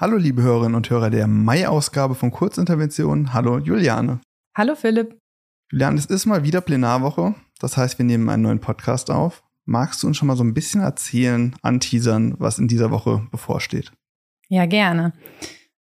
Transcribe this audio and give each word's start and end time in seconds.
Hallo 0.00 0.16
liebe 0.16 0.42
Hörerinnen 0.42 0.76
und 0.76 0.88
Hörer 0.90 1.10
der 1.10 1.26
Mai-Ausgabe 1.26 2.14
von 2.14 2.30
Kurzintervention. 2.30 3.34
Hallo 3.34 3.58
Juliane. 3.58 4.20
Hallo 4.56 4.76
Philipp. 4.76 5.18
Juliane, 5.72 5.98
es 5.98 6.06
ist 6.06 6.24
mal 6.24 6.44
wieder 6.44 6.60
Plenarwoche. 6.60 7.34
Das 7.58 7.76
heißt, 7.76 7.98
wir 7.98 8.04
nehmen 8.04 8.28
einen 8.28 8.44
neuen 8.44 8.60
Podcast 8.60 9.10
auf. 9.10 9.42
Magst 9.64 10.00
du 10.00 10.06
uns 10.06 10.16
schon 10.16 10.28
mal 10.28 10.36
so 10.36 10.44
ein 10.44 10.54
bisschen 10.54 10.82
erzählen, 10.82 11.52
anteasern, 11.62 12.36
was 12.38 12.60
in 12.60 12.68
dieser 12.68 12.92
Woche 12.92 13.26
bevorsteht? 13.32 13.90
Ja, 14.46 14.66
gerne. 14.66 15.14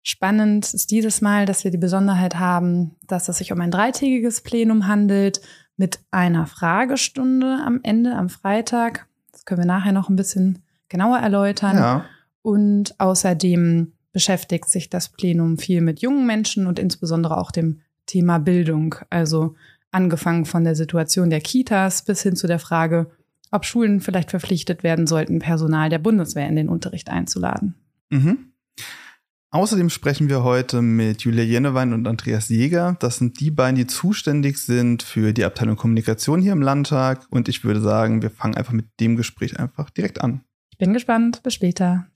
Spannend 0.03 0.73
ist 0.73 0.91
dieses 0.91 1.21
Mal, 1.21 1.45
dass 1.45 1.65
wir 1.65 1.71
die 1.71 1.77
Besonderheit 1.77 2.37
haben, 2.37 2.97
dass 3.07 3.29
es 3.29 3.37
sich 3.37 3.53
um 3.53 3.61
ein 3.61 3.71
dreitägiges 3.71 4.41
Plenum 4.41 4.87
handelt 4.87 5.43
mit 5.77 6.01
einer 6.11 6.47
Fragestunde 6.47 7.61
am 7.67 7.81
Ende, 7.83 8.17
am 8.17 8.31
Freitag. 8.31 9.09
Das 9.31 9.45
können 9.45 9.61
wir 9.61 9.67
nachher 9.67 9.93
noch 9.93 10.09
ein 10.09 10.17
bisschen 10.17 10.65
genauer 10.89 11.19
erläutern. 11.19 11.77
Ja. 11.77 12.07
Und 12.43 12.99
außerdem 12.99 13.93
beschäftigt 14.13 14.69
sich 14.69 14.91
das 14.91 15.09
Plenum 15.09 15.59
viel 15.59 15.81
mit 15.81 16.01
jungen 16.01 16.27
Menschen 16.27 16.67
und 16.67 16.79
insbesondere 16.79 17.37
auch 17.37 17.51
dem 17.51 17.81
Thema 18.07 18.39
Bildung. 18.39 18.97
Also 19.09 19.55
angefangen 19.93 20.45
von 20.47 20.65
der 20.65 20.75
Situation 20.75 21.31
der 21.31 21.41
Kitas 21.41 22.05
bis 22.05 22.23
hin 22.23 22.37
zu 22.37 22.47
der 22.47 22.59
Frage, 22.59 23.11
ob 23.51 23.65
Schulen 23.65 24.01
vielleicht 24.01 24.31
verpflichtet 24.31 24.83
werden 24.83 25.07
sollten, 25.07 25.41
Personal 25.41 25.89
der 25.89 25.99
Bundeswehr 25.99 26.49
in 26.49 26.57
den 26.57 26.69
Unterricht 26.69 27.11
einzuladen. 27.11 27.75
Mhm. 28.11 28.51
Außerdem 29.53 29.91
sprechen 29.91 30.29
wir 30.29 30.45
heute 30.45 30.81
mit 30.81 31.23
Julia 31.23 31.43
Jennewein 31.43 31.93
und 31.93 32.07
Andreas 32.07 32.49
Jäger. 32.51 32.97
Das 33.01 33.17
sind 33.17 33.41
die 33.41 33.51
beiden, 33.51 33.75
die 33.75 33.89
zuständig 33.89 34.59
sind 34.59 35.03
für 35.03 35.33
die 35.33 35.45
Abteilung 35.45 35.75
Kommunikation 35.75 36.41
hier 36.41 36.53
im 36.53 36.63
Landtag. 36.63 37.27
Und 37.31 37.49
ich 37.49 37.65
würde 37.65 37.81
sagen, 37.81 38.23
wir 38.23 38.31
fangen 38.31 38.55
einfach 38.55 38.73
mit 38.73 38.87
dem 39.01 39.17
Gespräch 39.17 39.59
einfach 39.59 39.91
direkt 39.91 40.21
an. 40.21 40.43
Ich 40.81 40.83
bin 40.83 40.95
gespannt. 40.95 41.43
Bis 41.43 41.53
später. 41.53 42.07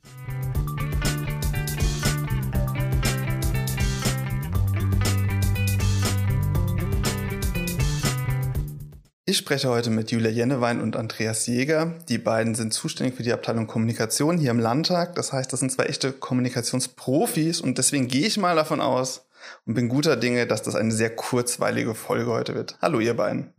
Ich 9.27 9.37
spreche 9.37 9.69
heute 9.69 9.91
mit 9.91 10.11
Julia 10.13 10.31
Jennewein 10.31 10.81
und 10.81 10.97
Andreas 10.97 11.47
Jäger. 11.47 11.99
Die 12.09 12.17
beiden 12.17 12.55
sind 12.55 12.73
zuständig 12.73 13.17
für 13.17 13.23
die 13.23 13.35
Abteilung 13.35 13.67
Kommunikation 13.67 14.39
hier 14.39 14.51
im 14.51 14.59
Landtag. 14.59 15.15
Das 15.15 15.35
heißt, 15.35 15.53
das 15.53 15.61
sind 15.61 15.71
zwei 15.71 15.85
echte 15.85 16.13
Kommunikationsprofis 16.13 17.61
und 17.61 17.77
deswegen 17.77 18.09
gehe 18.09 18.27
ich 18.27 18.39
mal 18.39 18.57
davon 18.57 18.81
aus 18.81 19.29
und 19.67 19.75
bin 19.75 19.91
guter 19.91 20.17
Dinge, 20.17 20.47
dass 20.47 20.63
das 20.63 20.75
eine 20.75 20.93
sehr 20.93 21.15
kurzweilige 21.15 21.95
Folge 21.95 22.31
heute 22.31 22.55
wird. 22.55 22.79
Hallo 22.81 22.99
ihr 22.99 23.15
beiden. 23.15 23.53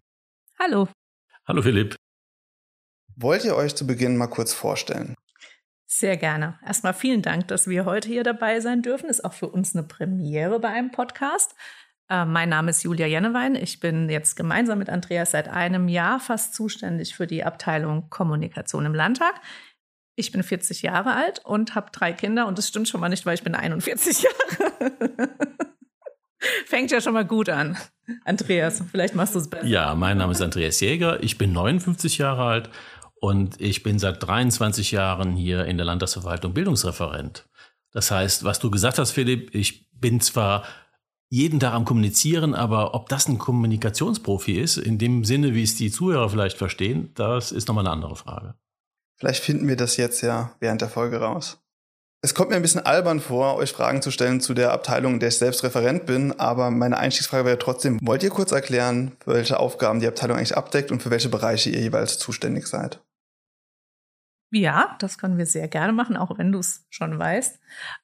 Hallo. 0.57 0.87
Hallo 1.45 1.61
Philipp. 1.61 1.94
Wollt 3.17 3.45
ihr 3.45 3.55
euch 3.55 3.75
zu 3.75 3.87
Beginn 3.87 4.17
mal 4.17 4.27
kurz 4.27 4.53
vorstellen? 4.53 5.15
Sehr 5.87 6.17
gerne. 6.17 6.59
Erstmal 6.65 6.93
vielen 6.93 7.21
Dank, 7.21 7.47
dass 7.47 7.67
wir 7.69 7.85
heute 7.85 8.09
hier 8.09 8.23
dabei 8.23 8.59
sein 8.59 8.81
dürfen. 8.81 9.09
Ist 9.09 9.23
auch 9.23 9.33
für 9.33 9.47
uns 9.47 9.73
eine 9.73 9.87
Premiere 9.87 10.59
bei 10.59 10.67
einem 10.69 10.91
Podcast. 10.91 11.55
Äh, 12.09 12.25
mein 12.25 12.49
Name 12.49 12.71
ist 12.71 12.83
Julia 12.83 13.07
Jennewein. 13.07 13.55
Ich 13.55 13.79
bin 13.79 14.09
jetzt 14.09 14.35
gemeinsam 14.35 14.79
mit 14.79 14.89
Andreas 14.89 15.31
seit 15.31 15.47
einem 15.47 15.87
Jahr 15.87 16.19
fast 16.19 16.53
zuständig 16.55 17.15
für 17.15 17.25
die 17.25 17.45
Abteilung 17.45 18.09
Kommunikation 18.09 18.85
im 18.85 18.93
Landtag. 18.93 19.35
Ich 20.17 20.33
bin 20.33 20.43
40 20.43 20.81
Jahre 20.81 21.13
alt 21.13 21.39
und 21.45 21.73
habe 21.73 21.91
drei 21.91 22.11
Kinder 22.11 22.47
und 22.47 22.57
das 22.57 22.67
stimmt 22.67 22.89
schon 22.89 22.99
mal 22.99 23.09
nicht, 23.09 23.25
weil 23.25 23.35
ich 23.35 23.43
bin 23.43 23.55
41 23.55 24.23
Jahre. 24.79 24.91
Fängt 26.65 26.91
ja 26.91 27.01
schon 27.01 27.13
mal 27.13 27.25
gut 27.25 27.49
an. 27.49 27.77
Andreas, 28.23 28.83
vielleicht 28.91 29.15
machst 29.15 29.35
du 29.35 29.39
es 29.39 29.49
besser. 29.49 29.65
Ja, 29.65 29.95
mein 29.95 30.17
Name 30.17 30.31
ist 30.31 30.41
Andreas 30.41 30.79
Jäger. 30.79 31.23
Ich 31.23 31.37
bin 31.37 31.53
59 31.53 32.17
Jahre 32.17 32.43
alt 32.43 32.69
und 33.25 33.59
ich 33.59 33.81
bin 33.81 33.97
seit 33.97 34.21
23 34.21 34.91
Jahren 34.91 35.35
hier 35.35 35.65
in 35.65 35.77
der 35.77 35.85
Landtagsverwaltung 35.87 36.53
Bildungsreferent. 36.53 37.47
Das 37.91 38.11
heißt, 38.11 38.43
was 38.43 38.59
du 38.59 38.69
gesagt 38.69 38.99
hast, 38.99 39.11
Philipp, 39.11 39.55
ich 39.55 39.89
bin 39.93 40.21
zwar 40.21 40.63
jeden 41.29 41.59
Tag 41.59 41.73
am 41.73 41.85
Kommunizieren, 41.85 42.53
aber 42.53 42.93
ob 42.93 43.09
das 43.09 43.27
ein 43.27 43.39
Kommunikationsprofi 43.39 44.61
ist, 44.61 44.77
in 44.77 44.99
dem 44.99 45.25
Sinne, 45.25 45.55
wie 45.55 45.63
es 45.63 45.73
die 45.73 45.89
Zuhörer 45.89 46.29
vielleicht 46.29 46.59
verstehen, 46.59 47.13
das 47.15 47.51
ist 47.51 47.67
nochmal 47.67 47.87
eine 47.87 47.93
andere 47.93 48.15
Frage. 48.15 48.53
Vielleicht 49.17 49.43
finden 49.43 49.67
wir 49.67 49.75
das 49.75 49.97
jetzt 49.97 50.21
ja 50.21 50.51
während 50.59 50.81
der 50.81 50.89
Folge 50.89 51.17
raus. 51.17 51.57
Es 52.21 52.35
kommt 52.35 52.51
mir 52.51 52.57
ein 52.57 52.61
bisschen 52.61 52.85
albern 52.85 53.19
vor, 53.19 53.55
euch 53.55 53.71
Fragen 53.71 54.03
zu 54.03 54.11
stellen 54.11 54.39
zu 54.39 54.53
der 54.53 54.71
Abteilung, 54.71 55.15
in 55.15 55.19
der 55.19 55.29
ich 55.29 55.39
selbst 55.39 55.63
Referent 55.63 56.05
bin, 56.05 56.39
aber 56.39 56.69
meine 56.69 56.97
Einstiegsfrage 56.97 57.45
wäre 57.45 57.57
trotzdem, 57.57 57.99
wollt 58.03 58.21
ihr 58.21 58.29
kurz 58.29 58.51
erklären, 58.51 59.13
welche 59.25 59.59
Aufgaben 59.59 59.99
die 59.99 60.07
Abteilung 60.07 60.37
eigentlich 60.37 60.55
abdeckt 60.55 60.91
und 60.91 61.01
für 61.01 61.09
welche 61.09 61.29
Bereiche 61.29 61.71
ihr 61.71 61.81
jeweils 61.81 62.19
zuständig 62.19 62.67
seid? 62.67 62.99
Ja, 64.51 64.95
das 64.99 65.17
können 65.17 65.37
wir 65.37 65.45
sehr 65.45 65.67
gerne 65.67 65.93
machen, 65.93 66.17
auch 66.17 66.37
wenn 66.37 66.51
du 66.51 66.59
es 66.59 66.85
schon 66.89 67.17
weißt. 67.17 67.59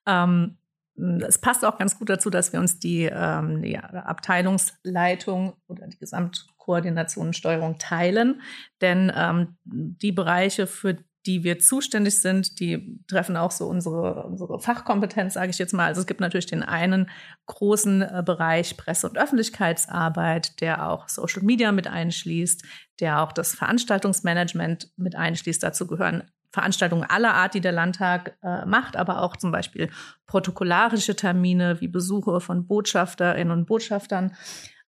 Ähm, 0.06 0.57
es 0.96 1.38
passt 1.40 1.66
auch 1.66 1.78
ganz 1.78 1.97
gut 1.97 2.09
dazu, 2.09 2.29
dass 2.29 2.53
wir 2.53 2.59
uns 2.59 2.79
die, 2.79 3.03
ähm, 3.12 3.62
die 3.62 3.78
Abteilungsleitung 3.78 5.53
oder 5.68 5.88
die 5.88 5.97
Gesamtkoordination 5.97 7.28
und 7.28 7.35
Steuerung 7.35 7.78
teilen. 7.78 8.41
Denn 8.81 9.12
ähm, 9.16 9.57
die 9.63 10.12
Bereiche, 10.12 10.68
für 10.68 10.97
die 11.25 11.43
wir 11.43 11.59
zuständig 11.59 12.19
sind, 12.19 12.59
die 12.59 12.99
treffen 13.07 13.37
auch 13.37 13.51
so 13.51 13.67
unsere, 13.67 14.23
unsere 14.23 14.59
Fachkompetenz, 14.59 15.35
sage 15.35 15.51
ich 15.51 15.59
jetzt 15.59 15.73
mal. 15.73 15.85
Also 15.85 16.01
es 16.01 16.07
gibt 16.07 16.19
natürlich 16.19 16.47
den 16.47 16.63
einen 16.63 17.09
großen 17.45 18.01
äh, 18.01 18.23
Bereich 18.25 18.75
Presse- 18.75 19.07
und 19.07 19.17
Öffentlichkeitsarbeit, 19.17 20.59
der 20.61 20.89
auch 20.89 21.09
Social 21.09 21.43
Media 21.43 21.71
mit 21.71 21.87
einschließt, 21.87 22.63
der 22.99 23.21
auch 23.21 23.31
das 23.31 23.53
Veranstaltungsmanagement 23.53 24.91
mit 24.97 25.15
einschließt. 25.15 25.61
Dazu 25.61 25.85
gehören 25.85 26.23
Veranstaltungen 26.51 27.03
aller 27.03 27.33
Art, 27.33 27.53
die 27.53 27.61
der 27.61 27.71
Landtag 27.71 28.37
äh, 28.43 28.65
macht, 28.65 28.97
aber 28.97 29.21
auch 29.21 29.37
zum 29.37 29.51
Beispiel 29.51 29.89
protokollarische 30.25 31.15
Termine 31.15 31.79
wie 31.81 31.87
Besuche 31.87 32.41
von 32.41 32.67
Botschafterinnen 32.67 33.51
und 33.51 33.65
Botschaftern, 33.65 34.35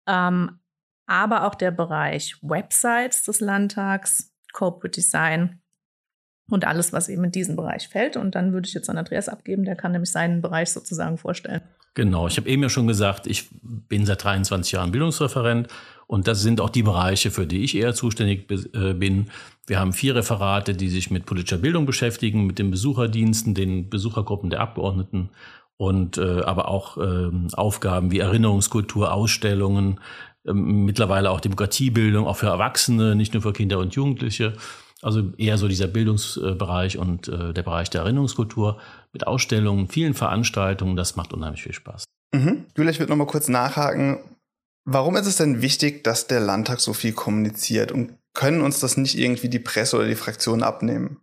ähm, 0.07 0.59
aber 1.07 1.47
auch 1.47 1.55
der 1.55 1.71
Bereich 1.71 2.37
Websites 2.43 3.25
des 3.25 3.41
Landtags, 3.41 4.33
Corporate 4.53 5.01
Design 5.01 5.62
und 6.49 6.67
alles, 6.67 6.93
was 6.93 7.09
eben 7.09 7.25
in 7.25 7.33
diesen 7.33 7.57
Bereich 7.57 7.89
fällt. 7.89 8.17
Und 8.17 8.35
dann 8.35 8.53
würde 8.53 8.69
ich 8.69 8.75
jetzt 8.75 8.91
an 8.91 8.99
Andreas 8.99 9.29
abgeben, 9.29 9.65
der 9.65 9.77
kann 9.77 9.93
nämlich 9.93 10.11
seinen 10.11 10.43
Bereich 10.43 10.71
sozusagen 10.71 11.19
vorstellen. 11.19 11.63
Genau, 11.95 12.27
ich 12.27 12.39
habe 12.39 12.49
eben 12.49 12.63
ja 12.63 12.71
schon 12.71 12.87
gesagt, 12.87 13.27
ich 13.27 13.51
bin 13.61 14.07
seit 14.07 14.25
23 14.25 14.73
Jahren 14.73 14.93
Bildungsreferent 14.93 15.69
und 16.07 16.27
das 16.27 16.41
sind 16.41 16.61
auch 16.61 16.71
die 16.71 16.83
Bereiche, 16.83 17.31
für 17.31 17.47
die 17.47 17.65
ich 17.65 17.77
eher 17.77 17.95
zuständig 17.95 18.51
äh, 18.75 18.95
bin. 18.95 19.31
Wir 19.67 19.79
haben 19.79 19.93
vier 19.93 20.15
Referate, 20.15 20.75
die 20.75 20.89
sich 20.89 21.11
mit 21.11 21.27
politischer 21.27 21.59
Bildung 21.59 21.85
beschäftigen, 21.85 22.47
mit 22.47 22.59
den 22.59 22.71
Besucherdiensten, 22.71 23.55
den 23.55 23.91
Besuchergruppen 23.91 24.49
der 24.49 24.61
Abgeordneten 24.61 25.31
und 25.77 26.17
äh, 26.17 26.41
aber 26.43 26.69
auch 26.69 26.97
äh, 26.97 27.31
Aufgaben 27.55 28.11
wie 28.11 28.21
Erinnerungskultur, 28.21 29.13
Ausstellungen, 29.13 30.01
äh, 30.47 30.53
mittlerweile 30.53 31.31
auch 31.31 31.41
Demokratiebildung, 31.41 32.27
auch 32.27 32.37
für 32.37 32.47
Erwachsene, 32.47 33.17
nicht 33.17 33.35
nur 33.35 33.43
für 33.43 33.53
Kinder 33.53 33.79
und 33.79 33.95
Jugendliche. 33.95 34.55
Also 35.03 35.33
eher 35.37 35.59
so 35.59 35.67
dieser 35.67 35.89
Bildungsbereich 35.89 36.97
und 36.97 37.29
äh, 37.29 37.53
der 37.53 37.63
Bereich 37.63 37.91
der 37.91 38.03
Erinnerungskultur 38.03 38.81
mit 39.13 39.27
Ausstellungen, 39.27 39.89
vielen 39.89 40.15
Veranstaltungen, 40.15 40.97
das 40.97 41.17
macht 41.17 41.33
unheimlich 41.33 41.65
viel 41.65 41.73
Spaß. 41.73 42.05
Mhm. 42.33 42.67
Julia, 42.77 42.93
ich 42.93 43.01
würde 43.01 43.11
noch 43.11 43.17
mal 43.17 43.27
kurz 43.27 43.49
nachhaken. 43.49 44.21
Warum 44.85 45.17
ist 45.17 45.27
es 45.27 45.37
denn 45.37 45.61
wichtig, 45.61 46.05
dass 46.05 46.29
der 46.29 46.41
Landtag 46.41 46.81
so 46.81 46.93
viel 46.93 47.13
kommuniziert 47.13 47.93
und 47.93 48.17
können 48.33 48.63
uns 48.63 48.81
das 48.81 48.97
nicht 48.97 49.19
irgendwie 49.19 49.49
die 49.49 49.59
Presse 49.59 49.97
oder 49.97 50.07
die 50.07 50.15
Fraktionen 50.15 50.63
abnehmen? 50.63 51.21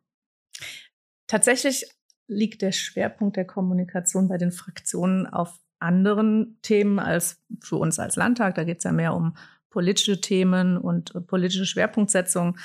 Tatsächlich 1.27 1.85
liegt 2.27 2.61
der 2.61 2.71
Schwerpunkt 2.71 3.37
der 3.37 3.45
Kommunikation 3.45 4.27
bei 4.27 4.37
den 4.37 4.51
Fraktionen 4.51 5.25
auf 5.25 5.57
anderen 5.79 6.59
Themen 6.61 6.99
als 6.99 7.41
für 7.61 7.77
uns 7.77 7.97
als 7.99 8.15
Landtag. 8.15 8.55
Da 8.55 8.63
geht 8.63 8.79
es 8.79 8.83
ja 8.83 8.91
mehr 8.91 9.13
um 9.13 9.35
politische 9.69 10.21
Themen 10.21 10.77
und 10.77 11.27
politische 11.27 11.65
Schwerpunktsetzung. 11.65 12.57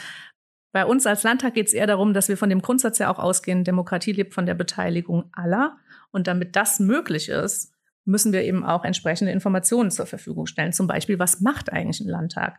Bei 0.74 0.86
uns 0.86 1.06
als 1.06 1.22
Landtag 1.22 1.54
geht 1.54 1.68
es 1.68 1.72
eher 1.72 1.86
darum, 1.86 2.14
dass 2.14 2.28
wir 2.28 2.36
von 2.36 2.50
dem 2.50 2.60
Grundsatz 2.60 2.98
ja 2.98 3.08
auch 3.08 3.20
ausgehen, 3.20 3.62
Demokratie 3.62 4.10
lebt 4.10 4.34
von 4.34 4.44
der 4.44 4.54
Beteiligung 4.54 5.30
aller. 5.30 5.76
Und 6.10 6.26
damit 6.26 6.56
das 6.56 6.80
möglich 6.80 7.28
ist, 7.28 7.72
müssen 8.04 8.32
wir 8.32 8.42
eben 8.42 8.64
auch 8.64 8.84
entsprechende 8.84 9.30
Informationen 9.30 9.92
zur 9.92 10.06
Verfügung 10.06 10.46
stellen. 10.46 10.72
Zum 10.72 10.88
Beispiel, 10.88 11.20
was 11.20 11.40
macht 11.40 11.72
eigentlich 11.72 12.00
ein 12.00 12.08
Landtag? 12.08 12.58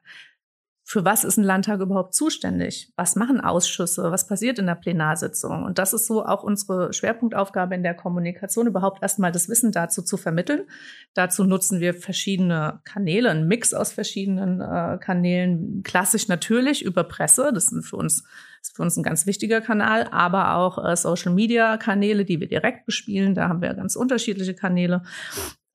Für 0.88 1.04
was 1.04 1.24
ist 1.24 1.38
ein 1.38 1.44
Landtag 1.44 1.80
überhaupt 1.80 2.14
zuständig? 2.14 2.94
Was 2.96 3.16
machen 3.16 3.42
Ausschüsse? 3.42 4.12
Was 4.12 4.28
passiert 4.28 4.60
in 4.60 4.68
der 4.68 4.76
Plenarsitzung? 4.76 5.64
Und 5.64 5.80
das 5.80 5.94
ist 5.94 6.06
so 6.06 6.24
auch 6.24 6.44
unsere 6.44 6.94
Schwerpunktaufgabe 6.94 7.74
in 7.74 7.82
der 7.82 7.96
Kommunikation, 7.96 8.68
überhaupt 8.68 9.02
erstmal 9.02 9.32
das 9.32 9.50
Wissen 9.50 9.72
dazu 9.72 10.04
zu 10.04 10.16
vermitteln. 10.16 10.68
Dazu 11.16 11.44
nutzen 11.44 11.80
wir 11.80 11.96
verschiedene 11.96 12.82
Kanäle, 12.84 13.32
einen 13.32 13.48
Mix 13.48 13.74
aus 13.74 13.94
verschiedenen 13.94 14.62
äh, 14.62 15.00
Kanälen. 15.02 15.82
Klassisch 15.82 16.28
natürlich 16.28 16.86
über 16.86 17.04
Presse, 17.04 17.50
das 17.52 17.66
sind 17.66 17.82
für 17.82 17.96
uns, 17.96 18.24
ist 18.62 18.76
für 18.76 18.84
uns 18.84 18.96
ein 18.96 19.04
ganz 19.04 19.26
wichtiger 19.26 19.62
Kanal, 19.62 20.08
aber 20.12 20.56
auch 20.56 20.78
äh, 20.86 20.96
Social 20.96 21.34
Media 21.34 21.78
Kanäle, 21.78 22.26
die 22.26 22.40
wir 22.40 22.48
direkt 22.48 22.86
bespielen. 22.86 23.34
Da 23.34 23.50
haben 23.50 23.64
wir 23.64 23.74
ganz 23.74 23.96
unterschiedliche 23.96 24.54
Kanäle. 24.54 25.02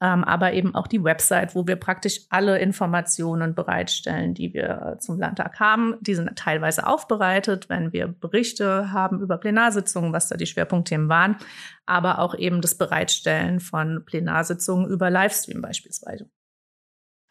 Ähm, 0.01 0.25
aber 0.25 0.53
eben 0.55 0.75
auch 0.75 0.87
die 0.87 1.05
Website, 1.05 1.55
wo 1.55 1.67
wir 1.67 1.77
praktisch 1.77 2.21
alle 2.31 2.59
Informationen 2.59 3.55
bereitstellen, 3.55 4.35
die 4.35 4.55
wir 4.55 4.95
äh, 4.95 4.99
zum 4.99 5.19
Landtag 5.19 5.61
haben. 5.61 5.97
Die 6.01 6.15
sind 6.15 6.35
teilweise 6.37 6.87
aufbereitet, 6.87 7.69
wenn 7.69 7.93
wir 7.93 8.09
Berichte 8.09 8.93
haben 8.93 9.21
über 9.21 9.37
Plenarsitzungen, 9.37 10.13
was 10.13 10.29
da 10.29 10.37
die 10.37 10.47
Schwerpunktthemen 10.47 11.09
waren, 11.09 11.37
aber 11.85 12.19
auch 12.19 12.35
eben 12.35 12.61
das 12.61 12.77
Bereitstellen 12.77 13.61
von 13.61 14.05
Plenarsitzungen 14.07 14.89
über 14.89 15.11
Livestream 15.11 15.61
beispielsweise. 15.61 16.31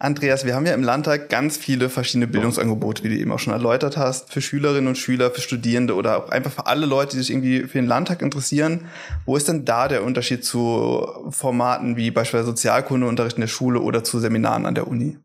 Andreas, 0.02 0.46
wir 0.46 0.56
haben 0.56 0.66
ja 0.66 0.74
im 0.74 0.82
Landtag 0.82 1.28
ganz 1.28 1.58
viele 1.58 1.90
verschiedene 1.90 2.28
Bildungsangebote, 2.28 3.04
wie 3.04 3.10
du 3.10 3.16
eben 3.18 3.34
auch 3.34 3.40
schon 3.40 3.52
erläutert 3.52 3.98
hast, 3.98 4.32
für 4.32 4.40
Schülerinnen 4.40 4.88
und 4.88 4.98
Schüler, 4.98 5.30
für 5.30 5.42
Studierende 5.42 5.94
oder 5.94 6.18
auch 6.18 6.30
einfach 6.30 6.54
für 6.54 6.68
alle 6.68 6.86
Leute, 6.86 7.18
die 7.18 7.24
sich 7.24 7.32
irgendwie 7.32 7.64
für 7.64 7.80
den 7.80 7.86
Landtag 7.86 8.22
interessieren. 8.22 8.86
Wo 9.26 9.36
ist 9.36 9.50
denn 9.50 9.66
da 9.66 9.90
der 9.90 10.06
Unterschied 10.06 10.46
zu 10.46 11.06
Formaten 11.32 11.98
wie 11.98 12.12
beispielsweise 12.12 12.52
Sozialkundeunterricht 12.52 13.36
in 13.36 13.42
der 13.42 13.50
Schule 13.50 13.82
oder 13.82 14.06
zu 14.06 14.20
Seminaren 14.20 14.66
an 14.66 14.74
der 14.74 14.88
Uni? 14.88 15.18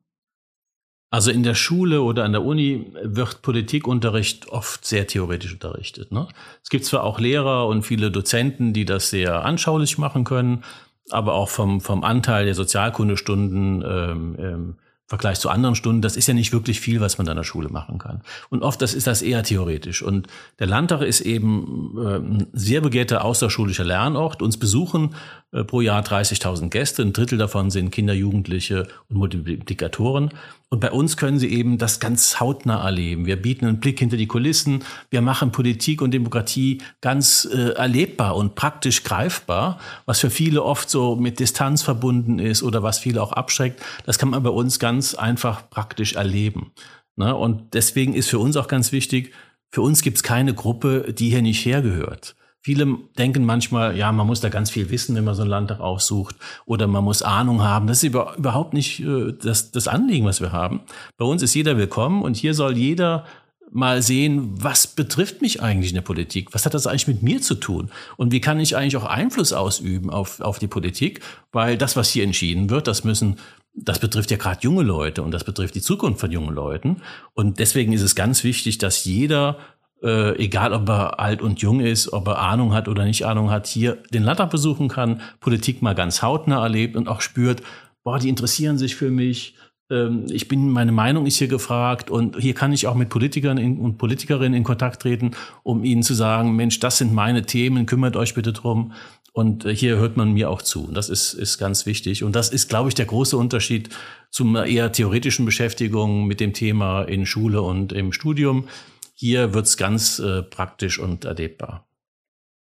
Also 1.14 1.30
in 1.30 1.44
der 1.44 1.54
Schule 1.54 2.02
oder 2.02 2.24
an 2.24 2.32
der 2.32 2.42
Uni 2.42 2.92
wird 3.00 3.42
Politikunterricht 3.42 4.48
oft 4.48 4.84
sehr 4.84 5.06
theoretisch 5.06 5.52
unterrichtet. 5.52 6.10
Ne? 6.10 6.26
Es 6.64 6.70
gibt 6.70 6.84
zwar 6.84 7.04
auch 7.04 7.20
Lehrer 7.20 7.68
und 7.68 7.84
viele 7.84 8.10
Dozenten, 8.10 8.72
die 8.72 8.84
das 8.84 9.10
sehr 9.10 9.44
anschaulich 9.44 9.96
machen 9.98 10.24
können, 10.24 10.64
aber 11.10 11.34
auch 11.34 11.48
vom, 11.48 11.80
vom 11.80 12.04
Anteil 12.04 12.44
der 12.44 12.54
Sozialkundestunden 12.54 13.82
ähm, 13.86 14.36
ähm, 14.38 14.76
Vergleich 15.06 15.38
zu 15.38 15.50
anderen 15.50 15.74
Stunden, 15.74 16.00
das 16.00 16.16
ist 16.16 16.28
ja 16.28 16.34
nicht 16.34 16.52
wirklich 16.52 16.80
viel, 16.80 17.00
was 17.00 17.18
man 17.18 17.28
an 17.28 17.36
der 17.36 17.44
Schule 17.44 17.68
machen 17.68 17.98
kann. 17.98 18.22
Und 18.48 18.62
oft 18.62 18.80
das 18.80 18.94
ist 18.94 19.06
das 19.06 19.20
eher 19.20 19.42
theoretisch. 19.42 20.02
Und 20.02 20.28
der 20.58 20.66
Landtag 20.66 21.02
ist 21.02 21.20
eben 21.20 21.94
äh, 21.98 22.16
ein 22.16 22.46
sehr 22.54 22.80
begehrter 22.80 23.22
außerschulischer 23.22 23.84
Lernort. 23.84 24.40
Uns 24.40 24.56
besuchen 24.56 25.14
äh, 25.52 25.62
pro 25.62 25.82
Jahr 25.82 26.02
30.000 26.02 26.70
Gäste. 26.70 27.02
Ein 27.02 27.12
Drittel 27.12 27.36
davon 27.36 27.70
sind 27.70 27.90
Kinder, 27.90 28.14
Jugendliche 28.14 28.88
und 29.10 29.18
Multiplikatoren. 29.18 30.30
Und 30.70 30.80
bei 30.80 30.90
uns 30.90 31.16
können 31.16 31.38
sie 31.38 31.52
eben 31.52 31.78
das 31.78 32.00
ganz 32.00 32.40
hautnah 32.40 32.82
erleben. 32.82 33.26
Wir 33.26 33.40
bieten 33.40 33.66
einen 33.66 33.78
Blick 33.78 34.00
hinter 34.00 34.16
die 34.16 34.26
Kulissen. 34.26 34.82
Wir 35.10 35.20
machen 35.20 35.52
Politik 35.52 36.02
und 36.02 36.10
Demokratie 36.12 36.80
ganz 37.00 37.44
äh, 37.44 37.74
erlebbar 37.74 38.34
und 38.34 38.56
praktisch 38.56 39.04
greifbar, 39.04 39.78
was 40.06 40.18
für 40.18 40.30
viele 40.30 40.64
oft 40.64 40.90
so 40.90 41.14
mit 41.14 41.38
Distanz 41.38 41.82
verbunden 41.82 42.40
ist 42.40 42.64
oder 42.64 42.82
was 42.82 42.98
viele 42.98 43.22
auch 43.22 43.32
abschreckt. 43.32 43.80
Das 44.04 44.18
kann 44.18 44.30
man 44.30 44.42
bei 44.42 44.50
uns 44.50 44.80
ganz 44.80 44.93
einfach 45.14 45.70
praktisch 45.70 46.14
erleben. 46.14 46.72
Ne? 47.16 47.34
Und 47.34 47.74
deswegen 47.74 48.14
ist 48.14 48.28
für 48.28 48.38
uns 48.38 48.56
auch 48.56 48.68
ganz 48.68 48.92
wichtig, 48.92 49.32
für 49.70 49.82
uns 49.82 50.02
gibt 50.02 50.18
es 50.18 50.22
keine 50.22 50.54
Gruppe, 50.54 51.12
die 51.12 51.30
hier 51.30 51.42
nicht 51.42 51.64
hergehört. 51.64 52.36
Viele 52.60 52.96
denken 53.18 53.44
manchmal, 53.44 53.96
ja, 53.96 54.10
man 54.10 54.26
muss 54.26 54.40
da 54.40 54.48
ganz 54.48 54.70
viel 54.70 54.88
wissen, 54.88 55.14
wenn 55.16 55.24
man 55.24 55.34
so 55.34 55.42
einen 55.42 55.50
Landtag 55.50 55.80
aussucht 55.80 56.36
oder 56.64 56.86
man 56.86 57.04
muss 57.04 57.20
Ahnung 57.20 57.62
haben. 57.62 57.86
Das 57.86 57.98
ist 57.98 58.04
über, 58.04 58.36
überhaupt 58.38 58.72
nicht 58.72 59.00
äh, 59.00 59.32
das, 59.32 59.70
das 59.70 59.86
Anliegen, 59.86 60.24
was 60.24 60.40
wir 60.40 60.52
haben. 60.52 60.80
Bei 61.18 61.26
uns 61.26 61.42
ist 61.42 61.54
jeder 61.54 61.76
willkommen 61.76 62.22
und 62.22 62.36
hier 62.36 62.54
soll 62.54 62.78
jeder 62.78 63.26
mal 63.70 64.00
sehen, 64.00 64.50
was 64.54 64.86
betrifft 64.86 65.42
mich 65.42 65.60
eigentlich 65.60 65.90
in 65.90 65.96
der 65.96 66.02
Politik? 66.02 66.54
Was 66.54 66.64
hat 66.64 66.72
das 66.72 66.86
eigentlich 66.86 67.08
mit 67.08 67.22
mir 67.22 67.42
zu 67.42 67.56
tun? 67.56 67.90
Und 68.16 68.32
wie 68.32 68.40
kann 68.40 68.60
ich 68.60 68.76
eigentlich 68.76 68.96
auch 68.96 69.04
Einfluss 69.04 69.52
ausüben 69.52 70.08
auf, 70.08 70.40
auf 70.40 70.58
die 70.58 70.68
Politik? 70.68 71.20
Weil 71.52 71.76
das, 71.76 71.96
was 71.96 72.10
hier 72.10 72.24
entschieden 72.24 72.70
wird, 72.70 72.86
das 72.86 73.04
müssen, 73.04 73.36
das 73.74 73.98
betrifft 73.98 74.30
ja 74.30 74.36
gerade 74.36 74.60
junge 74.62 74.82
Leute 74.82 75.22
und 75.22 75.32
das 75.32 75.44
betrifft 75.44 75.74
die 75.74 75.80
Zukunft 75.80 76.20
von 76.20 76.30
jungen 76.30 76.54
Leuten. 76.54 77.02
Und 77.32 77.58
deswegen 77.58 77.92
ist 77.92 78.02
es 78.02 78.14
ganz 78.14 78.44
wichtig, 78.44 78.78
dass 78.78 79.04
jeder 79.04 79.58
äh, 80.02 80.36
egal 80.36 80.72
ob 80.72 80.88
er 80.88 81.18
alt 81.18 81.40
und 81.40 81.60
jung 81.60 81.80
ist, 81.80 82.12
ob 82.12 82.28
er 82.28 82.38
Ahnung 82.38 82.74
hat 82.74 82.88
oder 82.88 83.04
nicht 83.04 83.24
Ahnung 83.24 83.50
hat, 83.50 83.66
hier 83.66 84.02
den 84.12 84.22
Landtag 84.22 84.50
besuchen 84.50 84.88
kann, 84.88 85.22
Politik 85.40 85.80
mal 85.80 85.94
ganz 85.94 86.22
hautnah 86.22 86.62
erlebt 86.62 86.94
und 86.94 87.08
auch 87.08 87.22
spürt, 87.22 87.62
boah, 88.02 88.18
die 88.18 88.28
interessieren 88.28 88.76
sich 88.76 88.96
für 88.96 89.10
mich, 89.10 89.56
ähm, 89.90 90.26
ich 90.28 90.46
bin, 90.46 90.70
meine 90.70 90.92
Meinung 90.92 91.26
ist 91.26 91.38
hier 91.38 91.48
gefragt 91.48 92.10
und 92.10 92.36
hier 92.38 92.54
kann 92.54 92.72
ich 92.72 92.86
auch 92.86 92.94
mit 92.94 93.08
Politikern 93.08 93.56
in, 93.56 93.78
und 93.78 93.96
Politikerinnen 93.96 94.54
in 94.54 94.64
Kontakt 94.64 95.02
treten, 95.02 95.32
um 95.62 95.84
ihnen 95.84 96.02
zu 96.02 96.14
sagen, 96.14 96.54
Mensch, 96.54 96.80
das 96.80 96.98
sind 96.98 97.14
meine 97.14 97.42
Themen, 97.42 97.86
kümmert 97.86 98.16
euch 98.16 98.34
bitte 98.34 98.52
drum. 98.52 98.92
Und 99.34 99.64
äh, 99.64 99.74
hier 99.74 99.96
hört 99.96 100.16
man 100.16 100.32
mir 100.32 100.48
auch 100.48 100.62
zu. 100.62 100.86
Und 100.86 100.96
das 100.96 101.10
ist, 101.10 101.34
ist 101.34 101.58
ganz 101.58 101.86
wichtig. 101.86 102.22
Und 102.22 102.36
das 102.36 102.50
ist, 102.50 102.68
glaube 102.68 102.88
ich, 102.88 102.94
der 102.94 103.06
große 103.06 103.36
Unterschied 103.36 103.90
zum 104.30 104.54
eher 104.54 104.92
theoretischen 104.92 105.44
Beschäftigung 105.44 106.26
mit 106.26 106.38
dem 106.38 106.52
Thema 106.52 107.02
in 107.02 107.26
Schule 107.26 107.60
und 107.60 107.92
im 107.92 108.12
Studium. 108.12 108.68
Hier 109.14 109.52
wird's 109.52 109.76
ganz 109.76 110.20
äh, 110.20 110.42
praktisch 110.42 111.00
und 111.00 111.24
erlebbar. 111.24 111.86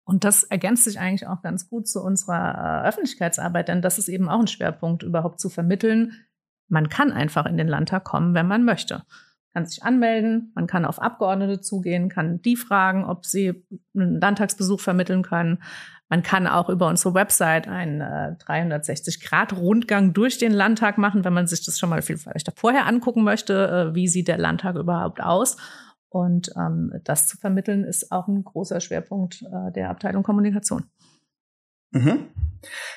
Und 0.05 0.25
das 0.25 0.45
ergänzt 0.45 0.85
sich 0.85 0.99
eigentlich 0.99 1.29
auch 1.29 1.43
ganz 1.43 1.69
gut 1.69 1.87
zu 1.87 2.03
unserer 2.03 2.83
äh, 2.85 2.89
Öffentlichkeitsarbeit, 2.89 3.69
denn 3.69 3.83
das 3.83 3.99
ist 3.99 4.09
eben 4.09 4.29
auch 4.29 4.41
ein 4.41 4.49
Schwerpunkt, 4.49 5.03
überhaupt 5.03 5.41
zu 5.41 5.51
vermitteln. 5.51 6.13
Man 6.69 6.89
kann 6.89 7.13
einfach 7.13 7.45
in 7.45 7.59
den 7.59 7.69
Landtag 7.69 8.05
kommen, 8.05 8.35
wenn 8.35 8.49
man 8.49 8.65
möchte. 8.65 8.95
Man 9.53 9.65
kann 9.65 9.67
sich 9.67 9.83
anmelden, 9.83 10.53
man 10.55 10.67
kann 10.67 10.87
auf 10.87 11.01
Abgeordnete 11.01 11.61
zugehen, 11.61 12.09
kann 12.09 12.41
die 12.41 12.57
fragen, 12.57 13.05
ob 13.05 13.27
sie 13.27 13.67
einen 13.95 14.21
Landtagsbesuch 14.21 14.81
vermitteln 14.81 15.23
können. 15.23 15.63
Man 16.13 16.23
kann 16.23 16.47
auch 16.47 16.69
über 16.69 16.89
unsere 16.89 17.15
Website 17.15 17.69
einen 17.69 18.03
äh, 18.03 18.37
360-Grad-Rundgang 18.47 20.13
durch 20.13 20.37
den 20.37 20.53
Landtag 20.53 20.99
machen, 20.99 21.25
wenn 21.25 21.33
man 21.33 21.47
sich 21.47 21.65
das 21.65 21.79
schon 21.79 21.89
mal 21.89 22.03
vielleicht 22.03 22.53
vorher 22.55 22.87
angucken 22.87 23.25
möchte, 23.25 23.91
äh, 23.91 23.95
wie 23.95 24.09
sieht 24.09 24.29
der 24.29 24.37
Landtag 24.37 24.77
überhaupt 24.77 25.23
aus. 25.23 25.57
Und 26.11 26.51
ähm, 26.55 26.93
das 27.05 27.29
zu 27.29 27.39
vermitteln 27.39 27.85
ist 27.85 28.13
auch 28.13 28.29
ein 28.29 28.45
großer 28.45 28.83
Schwerpunkt 28.83 29.41
äh, 29.41 29.73
der 29.73 29.89
Abteilung 29.89 30.23
Kommunikation. 30.23 30.85
Mhm. 31.93 32.27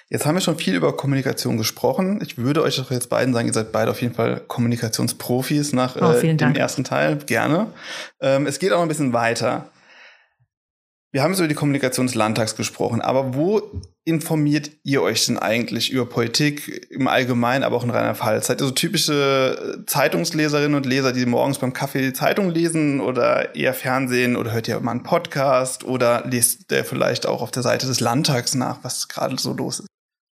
Jetzt 0.10 0.26
haben 0.26 0.36
wir 0.36 0.42
schon 0.42 0.58
viel 0.58 0.76
über 0.76 0.98
Kommunikation 0.98 1.56
gesprochen. 1.56 2.20
Ich 2.22 2.38
würde 2.38 2.64
euch 2.64 2.76
doch 2.76 2.92
jetzt 2.92 3.10
beiden 3.10 3.34
sagen, 3.34 3.48
ihr 3.48 3.54
seid 3.54 3.72
beide 3.72 3.92
auf 3.92 4.02
jeden 4.02 4.14
Fall 4.14 4.42
Kommunikationsprofis 4.42 5.72
nach 5.72 5.96
oh, 5.96 6.12
äh, 6.12 6.36
dem 6.36 6.54
ersten 6.54 6.84
Teil. 6.84 7.16
Gerne. 7.26 7.68
Ähm, 8.20 8.46
es 8.46 8.60
geht 8.60 8.74
auch 8.74 8.80
noch 8.80 8.84
ein 8.84 8.90
bisschen 8.90 9.14
weiter. 9.14 9.70
Wir 11.16 11.24
haben 11.24 11.32
jetzt 11.32 11.40
über 11.40 11.48
die 11.48 11.56
Kommunikation 11.56 12.08
des 12.08 12.16
Landtags 12.16 12.58
gesprochen, 12.58 13.00
aber 13.00 13.36
wo 13.36 13.62
informiert 14.04 14.72
ihr 14.84 15.02
euch 15.02 15.26
denn 15.26 15.40
eigentlich 15.40 15.90
über 15.90 16.06
Politik 16.06 16.90
im 16.90 17.08
Allgemeinen, 17.08 17.64
aber 17.64 17.78
auch 17.78 17.86
in 17.86 17.90
reiner 17.90 18.16
Fall? 18.16 18.44
Seid 18.44 18.60
ihr 18.60 18.66
so 18.66 18.72
typische 18.72 19.82
Zeitungsleserinnen 19.88 20.76
und 20.76 20.86
Leser, 20.86 21.14
die 21.14 21.26
morgens 21.26 21.60
beim 21.60 21.72
Kaffee 21.72 22.02
die 22.02 22.12
Zeitung 22.12 22.50
lesen 22.50 23.00
oder 23.00 23.56
eher 23.56 23.74
Fernsehen 23.74 24.36
oder 24.36 24.52
hört 24.52 24.68
ihr 24.68 24.78
mal 24.82 24.92
einen 24.92 25.04
Podcast 25.04 25.86
oder 25.86 26.26
lest 26.28 26.70
ihr 26.70 26.84
vielleicht 26.84 27.28
auch 27.28 27.42
auf 27.42 27.52
der 27.52 27.64
Seite 27.64 27.88
des 27.88 28.02
Landtags 28.02 28.54
nach, 28.54 28.84
was 28.84 29.08
gerade 29.08 29.38
so 29.40 29.54
los 29.54 29.80
ist? 29.80 29.88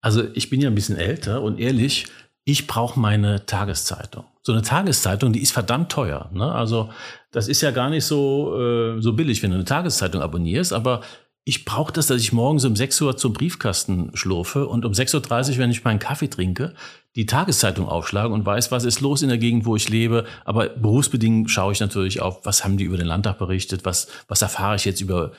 Also 0.03 0.23
ich 0.33 0.49
bin 0.49 0.61
ja 0.61 0.71
ein 0.71 0.73
bisschen 0.73 0.97
älter 0.97 1.43
und 1.43 1.59
ehrlich, 1.59 2.07
ich 2.43 2.67
brauche 2.67 2.99
meine 2.99 3.45
Tageszeitung. 3.45 4.25
So 4.41 4.51
eine 4.51 4.63
Tageszeitung, 4.63 5.33
die 5.33 5.41
ist 5.41 5.51
verdammt 5.51 5.91
teuer. 5.91 6.29
Ne? 6.33 6.51
Also 6.51 6.89
das 7.31 7.47
ist 7.47 7.61
ja 7.61 7.71
gar 7.71 7.89
nicht 7.89 8.05
so, 8.05 8.59
äh, 8.59 9.01
so 9.01 9.13
billig, 9.13 9.43
wenn 9.43 9.51
du 9.51 9.55
eine 9.55 9.65
Tageszeitung 9.65 10.21
abonnierst, 10.21 10.73
aber 10.73 11.01
ich 11.43 11.65
brauche 11.65 11.91
das, 11.91 12.07
dass 12.07 12.21
ich 12.21 12.33
morgens 12.33 12.65
um 12.65 12.75
6 12.75 13.01
Uhr 13.01 13.17
zum 13.17 13.33
Briefkasten 13.33 14.11
schlurfe 14.13 14.67
und 14.67 14.85
um 14.85 14.91
6.30 14.91 15.53
Uhr, 15.53 15.57
wenn 15.57 15.71
ich 15.71 15.83
meinen 15.83 15.99
Kaffee 15.99 16.27
trinke, 16.27 16.73
die 17.15 17.25
Tageszeitung 17.25 17.89
aufschlage 17.89 18.33
und 18.33 18.45
weiß, 18.45 18.71
was 18.71 18.85
ist 18.85 19.01
los 19.01 19.21
in 19.21 19.29
der 19.29 19.39
Gegend, 19.39 19.65
wo 19.65 19.75
ich 19.75 19.89
lebe. 19.89 20.25
Aber 20.45 20.69
berufsbedingt 20.69 21.49
schaue 21.49 21.73
ich 21.73 21.79
natürlich 21.79 22.21
auf, 22.21 22.45
was 22.45 22.63
haben 22.63 22.77
die 22.77 22.83
über 22.83 22.97
den 22.97 23.07
Landtag 23.07 23.39
berichtet, 23.39 23.85
was, 23.85 24.07
was 24.27 24.41
erfahre 24.43 24.75
ich 24.75 24.85
jetzt 24.85 25.01
über 25.01 25.31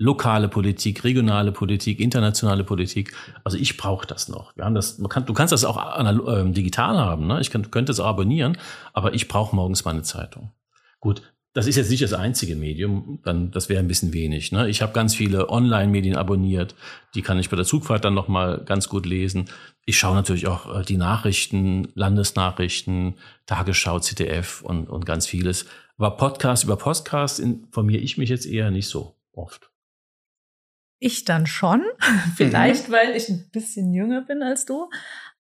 lokale 0.00 0.48
Politik, 0.48 1.04
regionale 1.04 1.52
Politik, 1.52 2.00
internationale 2.00 2.64
Politik. 2.64 3.12
Also 3.44 3.58
ich 3.58 3.76
brauche 3.76 4.06
das 4.06 4.28
noch. 4.28 4.56
Wir 4.56 4.64
haben 4.64 4.74
das, 4.74 4.98
man 4.98 5.10
kann, 5.10 5.26
du 5.26 5.34
kannst 5.34 5.52
das 5.52 5.62
auch 5.62 5.76
äh, 5.76 6.50
digital 6.50 6.96
haben. 6.96 7.26
Ne? 7.26 7.38
Ich 7.42 7.50
kann, 7.50 7.70
könnte 7.70 7.92
es 7.92 8.00
auch 8.00 8.06
abonnieren, 8.06 8.56
aber 8.94 9.12
ich 9.12 9.28
brauche 9.28 9.54
morgens 9.54 9.84
meine 9.84 10.02
Zeitung. 10.02 10.52
Gut, 11.00 11.22
das 11.52 11.66
ist 11.66 11.76
jetzt 11.76 11.90
nicht 11.90 12.02
das 12.02 12.14
einzige 12.14 12.56
Medium, 12.56 13.18
dann 13.24 13.50
das 13.50 13.68
wäre 13.68 13.80
ein 13.80 13.88
bisschen 13.88 14.14
wenig. 14.14 14.52
Ne? 14.52 14.70
Ich 14.70 14.80
habe 14.80 14.94
ganz 14.94 15.14
viele 15.14 15.50
Online-Medien 15.50 16.16
abonniert, 16.16 16.74
die 17.14 17.20
kann 17.20 17.38
ich 17.38 17.50
bei 17.50 17.56
der 17.56 17.66
Zugfahrt 17.66 18.02
dann 18.02 18.14
nochmal 18.14 18.64
ganz 18.64 18.88
gut 18.88 19.04
lesen. 19.04 19.50
Ich 19.84 19.98
schaue 19.98 20.14
natürlich 20.14 20.46
auch 20.46 20.80
äh, 20.80 20.82
die 20.82 20.96
Nachrichten, 20.96 21.88
Landesnachrichten, 21.94 23.16
Tagesschau, 23.44 24.00
ZDF 24.00 24.62
und, 24.62 24.88
und 24.88 25.04
ganz 25.04 25.26
vieles. 25.26 25.66
Aber 25.98 26.16
Podcast 26.16 26.64
über 26.64 26.76
Podcast 26.76 27.38
informiere 27.38 28.00
ich 28.00 28.16
mich 28.16 28.30
jetzt 28.30 28.46
eher 28.46 28.70
nicht 28.70 28.88
so 28.88 29.16
oft. 29.34 29.69
Ich 31.00 31.24
dann 31.24 31.46
schon, 31.46 31.82
vielleicht 32.36 32.88
mhm. 32.88 32.92
weil 32.92 33.16
ich 33.16 33.28
ein 33.28 33.50
bisschen 33.50 33.92
jünger 33.92 34.20
bin 34.20 34.42
als 34.42 34.66
du. 34.66 34.88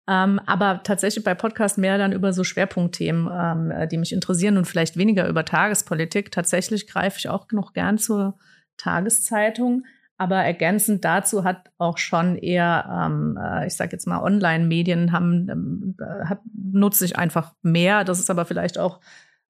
Ähm, 0.09 0.39
aber 0.47 0.81
tatsächlich 0.81 1.23
bei 1.23 1.35
Podcast 1.35 1.77
mehr 1.77 1.99
dann 1.99 2.13
über 2.13 2.33
so 2.33 2.43
Schwerpunktthemen, 2.43 3.29
ähm, 3.31 3.69
äh, 3.69 3.87
die 3.87 3.97
mich 3.97 4.11
interessieren 4.11 4.57
und 4.57 4.65
vielleicht 4.65 4.97
weniger 4.97 5.27
über 5.27 5.45
Tagespolitik. 5.45 6.31
Tatsächlich 6.31 6.87
greife 6.87 7.19
ich 7.19 7.29
auch 7.29 7.45
noch 7.51 7.73
gern 7.73 7.99
zur 7.99 8.39
Tageszeitung. 8.77 9.83
Aber 10.17 10.37
ergänzend 10.37 11.05
dazu 11.05 11.43
hat 11.43 11.69
auch 11.77 11.97
schon 11.97 12.37
eher, 12.37 13.07
ähm, 13.07 13.37
äh, 13.41 13.67
ich 13.67 13.75
sage 13.75 13.91
jetzt 13.91 14.07
mal, 14.07 14.21
Online-Medien 14.21 15.11
haben, 15.11 15.47
ähm, 15.49 15.95
äh, 15.99 16.35
nutze 16.53 17.05
ich 17.05 17.15
einfach 17.15 17.53
mehr. 17.61 18.03
Das 18.03 18.19
ist 18.19 18.31
aber 18.31 18.45
vielleicht 18.45 18.79
auch, 18.79 18.99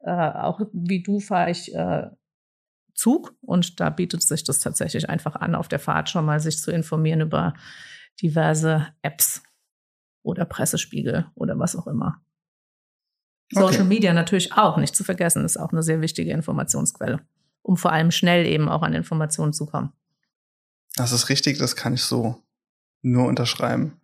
äh, 0.02 0.12
auch 0.12 0.62
wie 0.74 1.02
du 1.02 1.22
fahre 1.22 1.52
ich 1.52 1.74
äh, 1.74 2.08
Zug 3.00 3.34
und 3.42 3.80
da 3.80 3.90
bietet 3.90 4.24
sich 4.24 4.44
das 4.44 4.60
tatsächlich 4.60 5.10
einfach 5.10 5.36
an, 5.36 5.56
auf 5.56 5.70
der 5.70 5.80
Fahrt 5.80 6.10
schon 6.10 6.26
mal 6.26 6.40
sich 6.40 6.60
zu 6.60 6.72
informieren 6.72 7.22
über 7.22 7.54
diverse 8.22 8.88
Apps. 9.02 9.42
oder 10.22 10.46
Pressespiegel 10.46 11.28
oder 11.34 11.58
was 11.58 11.76
auch 11.76 11.88
immer. 11.88 12.22
Okay. 13.56 13.66
Social 13.66 13.86
Media 13.86 14.14
natürlich 14.14 14.54
auch 14.54 14.78
nicht 14.78 14.96
zu 14.96 15.04
vergessen, 15.04 15.46
ist 15.46 15.58
auch 15.58 15.72
eine 15.72 15.82
sehr 15.82 16.02
wichtige 16.02 16.34
Informationsquelle, 16.34 17.22
um 17.62 17.78
vor 17.78 17.94
allem 17.94 18.12
schnell 18.12 18.46
eben 18.46 18.68
auch 18.68 18.84
an 18.84 18.94
Informationen 18.94 19.54
zu 19.54 19.66
kommen. 19.66 19.94
Das 20.96 21.14
ist 21.14 21.30
richtig, 21.30 21.58
das 21.58 21.76
kann 21.76 21.94
ich 21.94 22.04
so 22.04 22.44
nur 23.02 23.28
unterschreiben. 23.28 23.99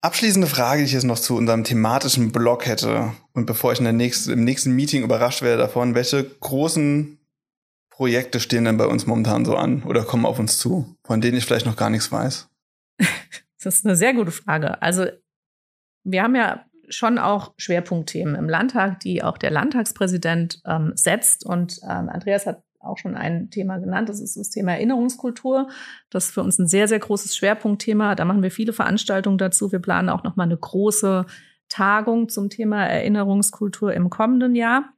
Abschließende 0.00 0.46
Frage, 0.46 0.80
die 0.80 0.86
ich 0.86 0.92
jetzt 0.92 1.04
noch 1.04 1.18
zu 1.18 1.36
unserem 1.36 1.64
thematischen 1.64 2.30
Blog 2.30 2.66
hätte 2.66 3.12
und 3.32 3.46
bevor 3.46 3.72
ich 3.72 3.78
in 3.78 3.84
der 3.84 3.92
nächsten, 3.92 4.30
im 4.30 4.44
nächsten 4.44 4.72
Meeting 4.72 5.02
überrascht 5.02 5.42
werde 5.42 5.62
davon, 5.62 5.96
welche 5.96 6.24
großen 6.24 7.18
Projekte 7.90 8.38
stehen 8.38 8.64
denn 8.64 8.76
bei 8.76 8.86
uns 8.86 9.06
momentan 9.06 9.44
so 9.44 9.56
an 9.56 9.82
oder 9.82 10.04
kommen 10.04 10.24
auf 10.24 10.38
uns 10.38 10.58
zu, 10.58 10.96
von 11.04 11.20
denen 11.20 11.36
ich 11.36 11.44
vielleicht 11.44 11.66
noch 11.66 11.76
gar 11.76 11.90
nichts 11.90 12.12
weiß? 12.12 12.48
Das 13.60 13.74
ist 13.74 13.84
eine 13.84 13.96
sehr 13.96 14.14
gute 14.14 14.30
Frage. 14.30 14.80
Also 14.80 15.06
wir 16.04 16.22
haben 16.22 16.36
ja 16.36 16.64
schon 16.88 17.18
auch 17.18 17.54
Schwerpunktthemen 17.56 18.36
im 18.36 18.48
Landtag, 18.48 19.00
die 19.00 19.22
auch 19.22 19.36
der 19.36 19.50
Landtagspräsident 19.50 20.60
ähm, 20.64 20.92
setzt. 20.94 21.44
Und 21.44 21.80
ähm, 21.82 22.08
Andreas 22.08 22.46
hat 22.46 22.62
auch 22.80 22.98
schon 22.98 23.16
ein 23.16 23.50
Thema 23.50 23.78
genannt. 23.78 24.08
Das 24.08 24.20
ist 24.20 24.36
das 24.36 24.50
Thema 24.50 24.72
Erinnerungskultur. 24.72 25.68
Das 26.10 26.26
ist 26.26 26.34
für 26.34 26.42
uns 26.42 26.58
ein 26.58 26.68
sehr, 26.68 26.88
sehr 26.88 26.98
großes 26.98 27.36
Schwerpunktthema. 27.36 28.14
Da 28.14 28.24
machen 28.24 28.42
wir 28.42 28.50
viele 28.50 28.72
Veranstaltungen 28.72 29.38
dazu. 29.38 29.72
Wir 29.72 29.80
planen 29.80 30.08
auch 30.08 30.22
noch 30.24 30.36
mal 30.36 30.44
eine 30.44 30.56
große 30.56 31.26
Tagung 31.68 32.28
zum 32.28 32.50
Thema 32.50 32.86
Erinnerungskultur 32.86 33.92
im 33.92 34.10
kommenden 34.10 34.54
Jahr. 34.54 34.94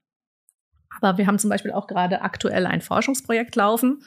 Aber 1.01 1.19
wir 1.19 1.27
haben 1.27 1.39
zum 1.39 1.51
Beispiel 1.51 1.73
auch 1.73 1.87
gerade 1.87 2.23
aktuell 2.23 2.67
ein 2.67 2.81
Forschungsprojekt 2.81 3.57
laufen 3.57 4.03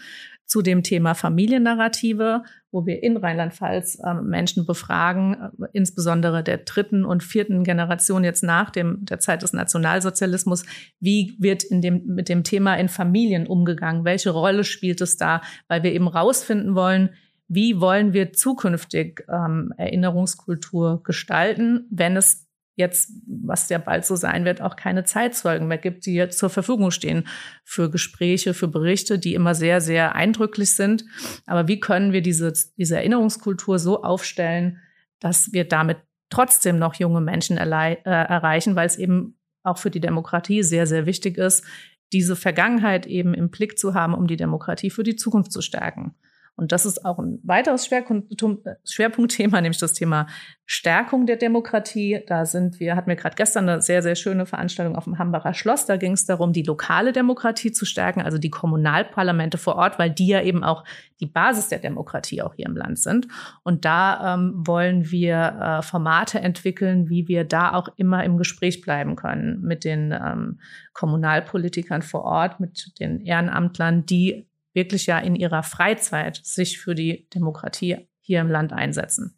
zu 0.46 0.62
dem 0.62 0.84
Thema 0.84 1.16
Familiennarrative, 1.16 2.44
wo 2.74 2.86
wir 2.86 3.02
in 3.04 3.16
Rheinland-Pfalz 3.16 4.00
äh, 4.04 4.16
Menschen 4.16 4.66
befragen, 4.66 5.36
äh, 5.36 5.68
insbesondere 5.72 6.44
der 6.44 6.58
dritten 6.58 7.06
und 7.06 7.24
vierten 7.24 7.64
Generation 7.64 8.24
jetzt 8.24 8.44
nach 8.44 8.72
dem, 8.72 9.06
der 9.06 9.20
Zeit 9.20 9.44
des 9.44 9.54
Nationalsozialismus. 9.54 10.66
Wie 11.00 11.38
wird 11.40 11.64
in 11.64 11.82
dem, 11.82 12.04
mit 12.08 12.28
dem 12.28 12.44
Thema 12.44 12.76
in 12.76 12.90
Familien 12.90 13.48
umgegangen? 13.48 14.04
Welche 14.04 14.32
Rolle 14.32 14.64
spielt 14.64 15.00
es 15.02 15.16
da? 15.16 15.42
Weil 15.68 15.84
wir 15.84 15.94
eben 15.94 16.08
rausfinden 16.08 16.76
wollen, 16.76 17.12
wie 17.48 17.80
wollen 17.80 18.14
wir 18.14 18.34
zukünftig 18.34 19.24
ähm, 19.30 19.72
Erinnerungskultur 19.78 21.04
gestalten, 21.04 21.88
wenn 21.92 22.18
es 22.18 22.48
jetzt, 22.76 23.12
was 23.28 23.70
ja 23.70 23.78
bald 23.78 24.06
so 24.06 24.16
sein 24.16 24.46
wird, 24.46 24.62
auch 24.62 24.76
keine 24.76 25.04
Zeitzeugen 25.04 25.68
mehr 25.68 25.78
gibt, 25.78 26.06
die 26.06 26.14
jetzt 26.14 26.40
zur 26.40 26.50
Verfügung 26.50 26.92
stehen 26.92 27.28
für 27.64 27.90
Gespräche, 27.90 28.54
für 28.54 28.68
Berichte, 28.68 29.20
die 29.20 29.36
immer 29.36 29.54
sehr, 29.56 29.80
sehr 29.80 30.16
eindrücklich 30.16 30.76
sind. 30.76 31.06
Aber 31.46 31.68
wie 31.68 31.80
können 31.80 32.14
wir 32.14 32.22
diese, 32.22 32.52
diese 32.78 32.98
Erinnerungskultur 32.98 33.78
so 33.80 34.04
aufstellen, 34.04 34.80
dass 35.20 35.54
wir 35.54 35.68
damit 35.68 35.98
trotzdem 36.30 36.80
noch 36.80 36.96
junge 36.96 37.22
Menschen 37.22 37.58
äh, 37.58 37.96
erreichen, 38.04 38.76
weil 38.76 38.88
es 38.88 38.98
eben 38.98 39.38
auch 39.62 39.78
für 39.78 39.92
die 39.92 40.02
Demokratie 40.02 40.64
sehr, 40.64 40.88
sehr 40.88 41.06
wichtig 41.06 41.38
ist, 41.38 41.64
diese 42.12 42.36
Vergangenheit 42.36 43.06
eben 43.06 43.34
im 43.34 43.50
Blick 43.50 43.78
zu 43.78 43.94
haben, 43.94 44.14
um 44.14 44.28
die 44.28 44.38
Demokratie 44.38 44.90
für 44.90 45.04
die 45.04 45.16
Zukunft 45.16 45.52
zu 45.52 45.62
stärken. 45.62 46.16
Und 46.56 46.72
das 46.72 46.86
ist 46.86 47.04
auch 47.04 47.18
ein 47.18 47.40
weiteres 47.44 47.88
Schwerpunktthema, 47.88 49.62
nämlich 49.62 49.80
das 49.80 49.94
Thema 49.94 50.28
Stärkung 50.66 51.26
der 51.26 51.38
Demokratie. 51.38 52.24
Da 52.28 52.46
sind 52.46 52.80
wir, 52.80 52.96
hatten 52.96 53.10
wir 53.10 53.16
gerade 53.16 53.36
gestern 53.36 53.68
eine 53.68 53.82
sehr, 53.82 54.04
sehr 54.04 54.16
schöne 54.16 54.46
Veranstaltung 54.46 54.96
auf 54.96 55.06
dem 55.06 55.18
Hambacher 55.18 55.56
Schloss. 55.56 55.88
Da 55.88 55.98
ging 55.98 56.12
es 56.12 56.26
darum, 56.26 56.54
die 56.54 56.62
lokale 56.62 57.12
Demokratie 57.12 57.72
zu 57.72 57.86
stärken, 57.86 58.22
also 58.22 58.38
die 58.38 58.52
Kommunalparlamente 58.52 59.58
vor 59.58 59.76
Ort, 59.76 59.98
weil 59.98 60.12
die 60.12 60.28
ja 60.28 60.42
eben 60.42 60.64
auch 60.64 60.84
die 61.20 61.26
Basis 61.26 61.70
der 61.70 61.80
Demokratie 61.80 62.42
auch 62.44 62.54
hier 62.54 62.68
im 62.68 62.78
Land 62.78 63.00
sind. 63.00 63.28
Und 63.64 63.84
da 63.84 64.36
ähm, 64.36 64.54
wollen 64.56 65.10
wir 65.10 65.80
äh, 65.80 65.82
Formate 65.82 66.40
entwickeln, 66.40 67.10
wie 67.10 67.28
wir 67.28 67.46
da 67.46 67.74
auch 67.74 67.90
immer 67.98 68.24
im 68.24 68.38
Gespräch 68.38 68.82
bleiben 68.82 69.16
können 69.16 69.62
mit 69.62 69.84
den 69.84 70.12
ähm, 70.12 70.60
Kommunalpolitikern 70.94 72.04
vor 72.04 72.24
Ort, 72.24 72.60
mit 72.60 73.00
den 73.00 73.22
Ehrenamtlern, 73.22 74.06
die 74.06 74.48
wirklich 74.74 75.06
ja 75.06 75.20
in 75.20 75.36
ihrer 75.36 75.64
Freizeit 75.64 76.40
sich 76.44 76.80
für 76.80 76.96
die 76.96 77.28
Demokratie 77.34 78.08
hier 78.22 78.42
im 78.42 78.50
Land 78.50 78.74
einsetzen. 78.74 79.38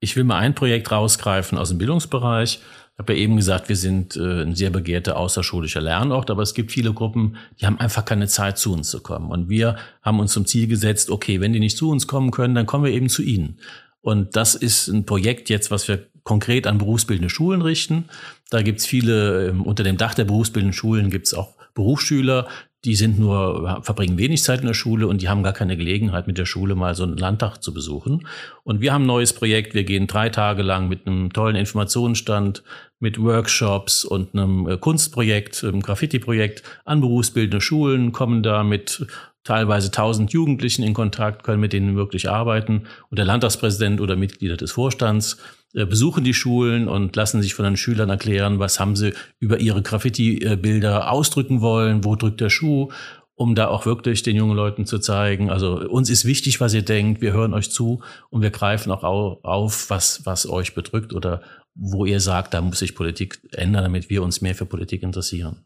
Ich 0.00 0.14
will 0.14 0.24
mal 0.24 0.38
ein 0.38 0.54
Projekt 0.54 0.90
rausgreifen 0.92 1.58
aus 1.58 1.70
dem 1.70 1.78
Bildungsbereich. 1.78 2.60
Ich 2.60 2.98
habe 2.98 3.14
ja 3.14 3.20
eben 3.20 3.36
gesagt, 3.36 3.68
wir 3.68 3.76
sind 3.76 4.16
äh, 4.16 4.42
ein 4.42 4.54
sehr 4.54 4.70
begehrter 4.70 5.16
außerschulischer 5.16 5.80
Lernort, 5.80 6.30
aber 6.30 6.42
es 6.42 6.54
gibt 6.54 6.72
viele 6.72 6.92
Gruppen, 6.92 7.36
die 7.60 7.66
haben 7.66 7.78
einfach 7.78 8.04
keine 8.04 8.26
Zeit, 8.26 8.58
zu 8.58 8.72
uns 8.72 8.90
zu 8.90 9.00
kommen. 9.00 9.30
Und 9.30 9.48
wir 9.48 9.76
haben 10.02 10.20
uns 10.20 10.32
zum 10.32 10.46
Ziel 10.46 10.66
gesetzt, 10.66 11.10
okay, 11.10 11.40
wenn 11.40 11.52
die 11.52 11.60
nicht 11.60 11.76
zu 11.76 11.90
uns 11.90 12.06
kommen 12.06 12.30
können, 12.30 12.54
dann 12.54 12.66
kommen 12.66 12.84
wir 12.84 12.92
eben 12.92 13.08
zu 13.08 13.22
ihnen. 13.22 13.60
Und 14.00 14.36
das 14.36 14.54
ist 14.54 14.88
ein 14.88 15.06
Projekt 15.06 15.48
jetzt, 15.48 15.70
was 15.70 15.86
wir 15.88 16.08
konkret 16.22 16.66
an 16.66 16.78
berufsbildende 16.78 17.30
Schulen 17.30 17.62
richten. 17.62 18.08
Da 18.50 18.62
gibt's 18.62 18.86
viele, 18.86 19.48
ähm, 19.48 19.62
unter 19.62 19.82
dem 19.82 19.96
Dach 19.96 20.14
der 20.14 20.24
berufsbildenden 20.24 20.74
Schulen 20.74 21.10
gibt's 21.10 21.34
auch 21.34 21.56
Berufsschüler, 21.74 22.48
die 22.88 22.94
sind 22.94 23.18
nur, 23.18 23.82
verbringen 23.82 24.16
wenig 24.16 24.42
Zeit 24.42 24.60
in 24.60 24.66
der 24.66 24.72
Schule 24.72 25.08
und 25.08 25.20
die 25.20 25.28
haben 25.28 25.42
gar 25.42 25.52
keine 25.52 25.76
Gelegenheit, 25.76 26.26
mit 26.26 26.38
der 26.38 26.46
Schule 26.46 26.74
mal 26.74 26.94
so 26.94 27.02
einen 27.02 27.18
Landtag 27.18 27.58
zu 27.58 27.74
besuchen. 27.74 28.26
Und 28.64 28.80
wir 28.80 28.94
haben 28.94 29.02
ein 29.02 29.08
neues 29.08 29.34
Projekt. 29.34 29.74
Wir 29.74 29.84
gehen 29.84 30.06
drei 30.06 30.30
Tage 30.30 30.62
lang 30.62 30.88
mit 30.88 31.06
einem 31.06 31.30
tollen 31.30 31.54
Informationsstand, 31.54 32.62
mit 32.98 33.20
Workshops 33.22 34.06
und 34.06 34.34
einem 34.34 34.66
äh, 34.66 34.78
Kunstprojekt, 34.78 35.62
einem 35.64 35.82
Graffiti-Projekt 35.82 36.62
an 36.86 37.02
berufsbildende 37.02 37.60
Schulen, 37.60 38.12
kommen 38.12 38.42
da 38.42 38.64
mit 38.64 39.06
teilweise 39.44 39.90
tausend 39.90 40.32
Jugendlichen 40.32 40.82
in 40.82 40.94
Kontakt, 40.94 41.42
können 41.42 41.60
mit 41.60 41.74
denen 41.74 41.94
wirklich 41.94 42.30
arbeiten. 42.30 42.84
Und 43.10 43.18
der 43.18 43.26
Landtagspräsident 43.26 44.00
oder 44.00 44.16
Mitglieder 44.16 44.56
des 44.56 44.72
Vorstands 44.72 45.36
besuchen 45.72 46.24
die 46.24 46.34
Schulen 46.34 46.88
und 46.88 47.14
lassen 47.14 47.42
sich 47.42 47.54
von 47.54 47.64
den 47.64 47.76
Schülern 47.76 48.10
erklären, 48.10 48.58
was 48.58 48.80
haben 48.80 48.96
sie 48.96 49.12
über 49.38 49.58
ihre 49.60 49.82
Graffiti-Bilder 49.82 51.10
ausdrücken 51.10 51.60
wollen, 51.60 52.04
wo 52.04 52.16
drückt 52.16 52.40
der 52.40 52.50
Schuh, 52.50 52.88
um 53.34 53.54
da 53.54 53.68
auch 53.68 53.86
wirklich 53.86 54.22
den 54.22 54.36
jungen 54.36 54.56
Leuten 54.56 54.84
zu 54.84 54.98
zeigen, 54.98 55.48
also 55.48 55.78
uns 55.88 56.10
ist 56.10 56.24
wichtig, 56.24 56.60
was 56.60 56.74
ihr 56.74 56.82
denkt, 56.82 57.20
wir 57.20 57.32
hören 57.32 57.54
euch 57.54 57.70
zu 57.70 58.02
und 58.30 58.42
wir 58.42 58.50
greifen 58.50 58.90
auch 58.90 59.04
auf, 59.04 59.90
was, 59.90 60.26
was 60.26 60.48
euch 60.48 60.74
bedrückt 60.74 61.12
oder 61.12 61.42
wo 61.74 62.04
ihr 62.04 62.18
sagt, 62.18 62.54
da 62.54 62.60
muss 62.60 62.80
sich 62.80 62.96
Politik 62.96 63.40
ändern, 63.52 63.84
damit 63.84 64.10
wir 64.10 64.24
uns 64.24 64.40
mehr 64.40 64.56
für 64.56 64.66
Politik 64.66 65.04
interessieren. 65.04 65.64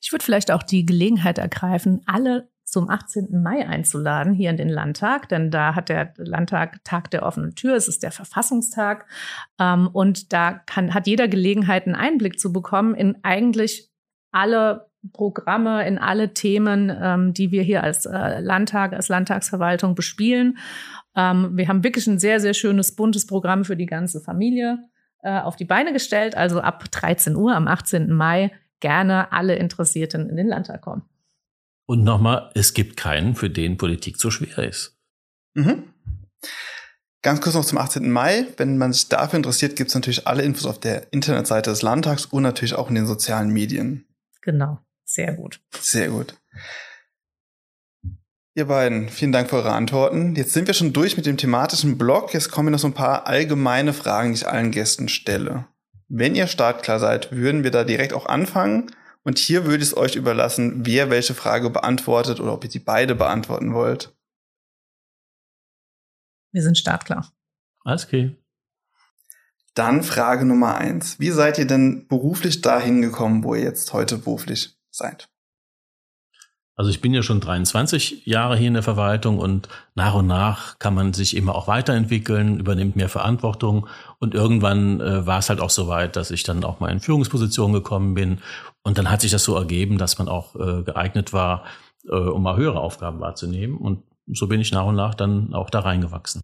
Ich 0.00 0.12
würde 0.12 0.24
vielleicht 0.24 0.50
auch 0.50 0.62
die 0.62 0.86
Gelegenheit 0.86 1.38
ergreifen, 1.38 2.02
alle 2.06 2.48
zum 2.64 2.90
18. 2.90 3.42
Mai 3.42 3.66
einzuladen 3.66 4.34
hier 4.34 4.50
in 4.50 4.58
den 4.58 4.68
Landtag, 4.68 5.28
denn 5.30 5.50
da 5.50 5.74
hat 5.74 5.88
der 5.88 6.12
Landtag 6.18 6.84
Tag 6.84 7.10
der 7.10 7.22
offenen 7.22 7.54
Tür, 7.54 7.74
es 7.74 7.88
ist 7.88 8.02
der 8.02 8.12
Verfassungstag 8.12 9.06
ähm, 9.58 9.88
und 9.88 10.32
da 10.34 10.52
kann, 10.52 10.92
hat 10.92 11.06
jeder 11.06 11.28
Gelegenheit, 11.28 11.86
einen 11.86 11.94
Einblick 11.94 12.38
zu 12.38 12.52
bekommen 12.52 12.94
in 12.94 13.16
eigentlich 13.22 13.88
alle 14.32 14.88
Programme, 15.12 15.86
in 15.86 15.98
alle 15.98 16.34
Themen, 16.34 16.94
ähm, 17.00 17.32
die 17.32 17.50
wir 17.50 17.62
hier 17.62 17.82
als 17.82 18.04
äh, 18.04 18.40
Landtag, 18.40 18.92
als 18.92 19.08
Landtagsverwaltung 19.08 19.94
bespielen. 19.94 20.58
Ähm, 21.16 21.56
wir 21.56 21.68
haben 21.68 21.84
wirklich 21.84 22.06
ein 22.06 22.18
sehr, 22.18 22.40
sehr 22.40 22.54
schönes, 22.54 22.94
buntes 22.94 23.26
Programm 23.26 23.64
für 23.64 23.76
die 23.76 23.86
ganze 23.86 24.20
Familie 24.20 24.78
äh, 25.22 25.40
auf 25.40 25.56
die 25.56 25.64
Beine 25.64 25.92
gestellt. 25.92 26.36
Also 26.36 26.60
ab 26.60 26.84
13 26.90 27.36
Uhr 27.36 27.54
am 27.54 27.68
18. 27.68 28.12
Mai 28.12 28.50
gerne 28.80 29.32
alle 29.32 29.56
Interessierten 29.56 30.28
in 30.28 30.36
den 30.36 30.48
Landtag 30.48 30.82
kommen. 30.82 31.02
Und 31.86 32.04
nochmal, 32.04 32.50
es 32.54 32.74
gibt 32.74 32.96
keinen, 32.96 33.34
für 33.34 33.48
den 33.48 33.78
Politik 33.78 34.18
zu 34.18 34.30
schwer 34.30 34.58
ist. 34.58 34.98
Mhm. 35.54 35.84
Ganz 37.22 37.40
kurz 37.40 37.54
noch 37.54 37.64
zum 37.64 37.78
18. 37.78 38.10
Mai. 38.10 38.46
Wenn 38.56 38.78
man 38.78 38.92
sich 38.92 39.08
dafür 39.08 39.38
interessiert, 39.38 39.74
gibt 39.74 39.88
es 39.88 39.94
natürlich 39.94 40.26
alle 40.26 40.42
Infos 40.42 40.66
auf 40.66 40.78
der 40.78 41.12
Internetseite 41.12 41.70
des 41.70 41.82
Landtags 41.82 42.26
und 42.26 42.42
natürlich 42.42 42.74
auch 42.74 42.88
in 42.88 42.94
den 42.94 43.06
sozialen 43.06 43.50
Medien. 43.50 44.06
Genau, 44.42 44.78
sehr 45.04 45.32
gut. 45.32 45.60
Sehr 45.80 46.10
gut. 46.10 46.34
Ihr 48.54 48.66
beiden, 48.66 49.08
vielen 49.08 49.32
Dank 49.32 49.50
für 49.50 49.56
eure 49.56 49.72
Antworten. 49.72 50.34
Jetzt 50.34 50.52
sind 50.52 50.66
wir 50.66 50.74
schon 50.74 50.92
durch 50.92 51.16
mit 51.16 51.26
dem 51.26 51.36
thematischen 51.36 51.96
Blog. 51.96 52.34
Jetzt 52.34 52.50
kommen 52.50 52.72
noch 52.72 52.78
so 52.78 52.88
ein 52.88 52.94
paar 52.94 53.26
allgemeine 53.26 53.92
Fragen, 53.92 54.32
die 54.32 54.38
ich 54.38 54.48
allen 54.48 54.72
Gästen 54.72 55.08
stelle. 55.08 55.66
Wenn 56.08 56.34
ihr 56.34 56.46
startklar 56.46 56.98
seid, 56.98 57.32
würden 57.32 57.64
wir 57.64 57.70
da 57.70 57.84
direkt 57.84 58.12
auch 58.12 58.26
anfangen. 58.26 58.90
Und 59.24 59.38
hier 59.38 59.64
würde 59.64 59.82
ich 59.82 59.90
es 59.90 59.96
euch 59.96 60.16
überlassen, 60.16 60.86
wer 60.86 61.10
welche 61.10 61.34
Frage 61.34 61.68
beantwortet 61.68 62.40
oder 62.40 62.54
ob 62.54 62.64
ihr 62.64 62.70
die 62.70 62.78
beide 62.78 63.14
beantworten 63.14 63.74
wollt. 63.74 64.16
Wir 66.50 66.62
sind 66.62 66.78
startklar. 66.78 67.30
Alles 67.84 68.06
okay. 68.06 68.36
Dann 69.74 70.02
Frage 70.02 70.44
Nummer 70.44 70.76
eins. 70.76 71.20
Wie 71.20 71.30
seid 71.30 71.58
ihr 71.58 71.66
denn 71.66 72.08
beruflich 72.08 72.62
dahin 72.62 73.02
gekommen, 73.02 73.44
wo 73.44 73.54
ihr 73.54 73.62
jetzt 73.62 73.92
heute 73.92 74.16
beruflich 74.16 74.78
seid? 74.90 75.28
Also 76.78 76.92
ich 76.92 77.00
bin 77.00 77.12
ja 77.12 77.24
schon 77.24 77.40
23 77.40 78.24
Jahre 78.24 78.56
hier 78.56 78.68
in 78.68 78.74
der 78.74 78.84
Verwaltung 78.84 79.40
und 79.40 79.68
nach 79.96 80.14
und 80.14 80.28
nach 80.28 80.78
kann 80.78 80.94
man 80.94 81.12
sich 81.12 81.36
immer 81.36 81.56
auch 81.56 81.66
weiterentwickeln, 81.66 82.60
übernimmt 82.60 82.94
mehr 82.94 83.08
Verantwortung. 83.08 83.88
Und 84.20 84.32
irgendwann 84.32 85.00
äh, 85.00 85.26
war 85.26 85.40
es 85.40 85.48
halt 85.48 85.60
auch 85.60 85.70
so 85.70 85.88
weit, 85.88 86.14
dass 86.14 86.30
ich 86.30 86.44
dann 86.44 86.62
auch 86.62 86.78
mal 86.78 86.92
in 86.92 87.00
Führungsposition 87.00 87.72
gekommen 87.72 88.14
bin. 88.14 88.38
Und 88.84 88.96
dann 88.96 89.10
hat 89.10 89.22
sich 89.22 89.32
das 89.32 89.42
so 89.42 89.56
ergeben, 89.56 89.98
dass 89.98 90.18
man 90.18 90.28
auch 90.28 90.54
äh, 90.54 90.84
geeignet 90.84 91.32
war, 91.32 91.64
äh, 92.08 92.14
um 92.14 92.44
mal 92.44 92.56
höhere 92.56 92.78
Aufgaben 92.78 93.18
wahrzunehmen. 93.18 93.76
Und 93.76 94.04
so 94.28 94.46
bin 94.46 94.60
ich 94.60 94.70
nach 94.70 94.86
und 94.86 94.94
nach 94.94 95.16
dann 95.16 95.54
auch 95.54 95.70
da 95.70 95.80
reingewachsen. 95.80 96.42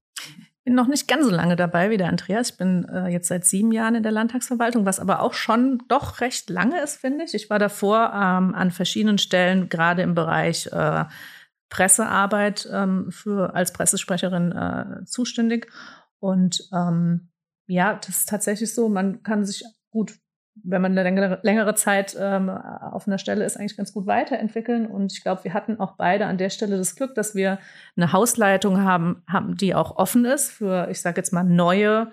Bin 0.65 0.75
noch 0.75 0.87
nicht 0.89 1.07
ganz 1.07 1.25
so 1.25 1.31
lange 1.31 1.57
dabei 1.57 1.91
wie 1.91 1.97
der 1.97 2.09
Andreas. 2.09 2.51
Ich 2.51 2.57
bin 2.57 2.89
äh, 2.89 3.09
jetzt 3.09 3.29
seit 3.29 3.45
sieben 3.45 3.71
Jahren 3.71 3.95
in 3.95 4.03
der 4.03 4.13
Landtagsverwaltung, 4.13 4.87
was 4.87 4.99
aber 4.99 5.21
auch 5.21 5.35
schon 5.35 5.83
doch 5.89 6.21
recht 6.21 6.49
lange 6.49 6.81
ist, 6.83 6.97
finde 6.97 7.25
ich. 7.25 7.35
Ich 7.35 7.51
war 7.51 7.59
davor 7.59 8.13
ähm, 8.15 8.55
an 8.55 8.71
verschiedenen 8.71 9.19
Stellen, 9.19 9.69
gerade 9.69 10.03
im 10.03 10.15
Bereich 10.15 10.67
äh, 10.73 11.05
Pressearbeit 11.69 12.69
ähm, 12.73 13.11
für 13.11 13.55
als 13.55 13.73
Pressesprecherin 13.73 14.53
äh, 14.53 15.05
zuständig. 15.05 15.71
Und 16.19 16.69
ähm, 16.73 17.29
ja, 17.67 17.95
das 17.95 18.21
ist 18.21 18.29
tatsächlich 18.29 18.75
so. 18.75 18.89
Man 18.89 19.23
kann 19.23 19.45
sich 19.45 19.65
gut 19.91 20.15
wenn 20.63 20.83
man 20.83 20.97
eine 20.97 21.41
längere, 21.43 21.75
Zeit 21.75 22.17
ähm, 22.19 22.49
auf 22.49 23.07
einer 23.07 23.19
Stelle 23.19 23.45
ist, 23.45 23.57
eigentlich 23.57 23.77
ganz 23.77 23.93
gut 23.93 24.07
weiterentwickeln. 24.07 24.87
Und 24.87 25.13
ich 25.13 25.23
glaube, 25.23 25.45
wir 25.45 25.53
hatten 25.53 25.81
auch 25.81 25.97
beide 25.97 26.27
an 26.27 26.39
der 26.39 26.51
Stelle 26.51 26.77
das 26.77 26.95
Glück, 26.95 27.15
dass 27.15 27.35
wir 27.35 27.59
eine 27.97 28.13
Hausleitung 28.13 28.83
haben, 28.83 29.23
haben 29.29 29.57
die 29.57 29.75
auch 29.75 29.97
offen 29.97 30.25
ist 30.25 30.51
für, 30.51 30.89
ich 30.91 31.01
sage 31.01 31.19
jetzt 31.19 31.33
mal, 31.33 31.43
neue, 31.43 32.13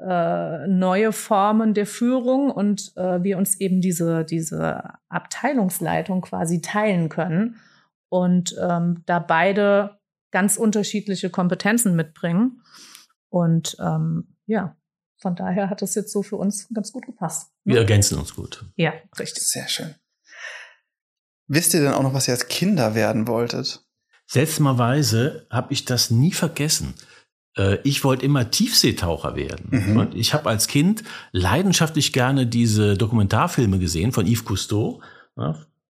äh, 0.00 0.66
neue 0.66 1.12
Formen 1.12 1.74
der 1.74 1.86
Führung 1.86 2.50
und 2.50 2.92
äh, 2.96 3.22
wir 3.22 3.38
uns 3.38 3.60
eben 3.60 3.80
diese, 3.80 4.24
diese 4.24 4.82
Abteilungsleitung 5.08 6.22
quasi 6.22 6.60
teilen 6.60 7.08
können. 7.08 7.56
Und 8.08 8.56
ähm, 8.60 9.02
da 9.06 9.18
beide 9.20 9.98
ganz 10.30 10.56
unterschiedliche 10.56 11.30
Kompetenzen 11.30 11.94
mitbringen. 11.94 12.62
Und 13.30 13.76
ähm, 13.80 14.36
ja, 14.46 14.76
von 15.18 15.34
daher 15.34 15.70
hat 15.70 15.82
es 15.82 15.94
jetzt 15.94 16.12
so 16.12 16.22
für 16.22 16.36
uns 16.36 16.68
ganz 16.72 16.92
gut 16.92 17.06
gepasst. 17.06 17.50
Ne? 17.64 17.74
Wir 17.74 17.80
ergänzen 17.80 18.18
uns 18.18 18.34
gut. 18.34 18.64
Ja, 18.76 18.92
richtig. 19.18 19.46
Sehr 19.46 19.68
schön. 19.68 19.94
Wisst 21.48 21.74
ihr 21.74 21.80
denn 21.80 21.92
auch 21.92 22.02
noch, 22.02 22.14
was 22.14 22.28
ihr 22.28 22.34
als 22.34 22.48
Kinder 22.48 22.94
werden 22.94 23.28
wolltet? 23.28 23.84
Seltsamerweise 24.26 25.46
habe 25.50 25.72
ich 25.72 25.84
das 25.84 26.10
nie 26.10 26.32
vergessen. 26.32 26.94
Äh, 27.56 27.78
ich 27.84 28.02
wollte 28.04 28.24
immer 28.24 28.50
Tiefseetaucher 28.50 29.36
werden. 29.36 29.68
Mhm. 29.70 29.96
Und 29.96 30.14
ich 30.14 30.34
habe 30.34 30.48
als 30.48 30.66
Kind 30.66 31.04
leidenschaftlich 31.32 32.12
gerne 32.12 32.46
diese 32.46 32.96
Dokumentarfilme 32.96 33.78
gesehen 33.78 34.12
von 34.12 34.26
Yves 34.26 34.44
Cousteau. 34.44 35.00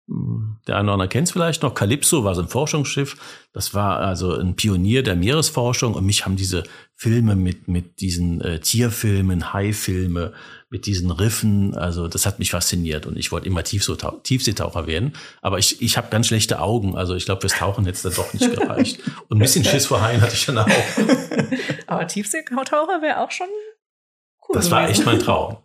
Der 0.08 0.76
eine 0.76 0.84
oder 0.84 0.92
andere 0.94 1.08
kennt 1.08 1.26
es 1.26 1.32
vielleicht 1.32 1.62
noch. 1.62 1.75
Calypso 1.75 2.22
war 2.22 2.36
so 2.36 2.42
ein 2.42 2.48
Forschungsschiff. 2.48 3.16
Das 3.52 3.75
war 3.75 3.98
also 3.98 4.34
ein 4.34 4.54
Pionier 4.54 5.02
der 5.02 5.16
Meeresforschung. 5.16 5.94
Und 5.94 6.06
mich 6.06 6.25
haben 6.25 6.36
diese 6.36 6.62
Filme 6.94 7.34
mit, 7.34 7.66
mit 7.66 8.00
diesen 8.00 8.40
äh, 8.40 8.60
Tierfilmen, 8.60 9.52
Haifilme, 9.52 10.32
mit 10.68 10.86
diesen 10.86 11.10
Riffen, 11.10 11.76
also 11.76 12.06
das 12.06 12.26
hat 12.26 12.38
mich 12.38 12.52
fasziniert. 12.52 13.06
Und 13.06 13.16
ich 13.16 13.32
wollte 13.32 13.46
immer 13.46 13.64
Tiefseetaucher 13.64 14.86
werden. 14.86 15.12
Aber 15.42 15.58
ich, 15.58 15.82
ich 15.82 15.96
habe 15.96 16.08
ganz 16.10 16.28
schlechte 16.28 16.60
Augen. 16.60 16.96
Also 16.96 17.16
ich 17.16 17.25
glaube, 17.25 17.40
fürs 17.40 17.58
Tauchen 17.58 17.84
hätte 17.84 17.96
es 17.96 18.02
dann 18.02 18.14
doch 18.14 18.32
nicht 18.32 18.50
gereicht. 18.52 19.00
Und 19.28 19.38
ein 19.38 19.40
bisschen 19.40 19.64
Schiss 19.64 19.86
vor 19.86 20.02
Haien 20.02 20.20
hatte 20.20 20.34
ich 20.34 20.46
dann 20.46 20.58
auch. 20.58 20.68
Aber 21.88 22.06
Tiefseetaucher 22.06 23.02
wäre 23.02 23.20
auch 23.20 23.30
schon 23.32 23.48
cool. 24.48 24.54
Das 24.54 24.70
war 24.70 24.88
echt 24.88 25.04
mein 25.04 25.18
Traum. 25.18 25.58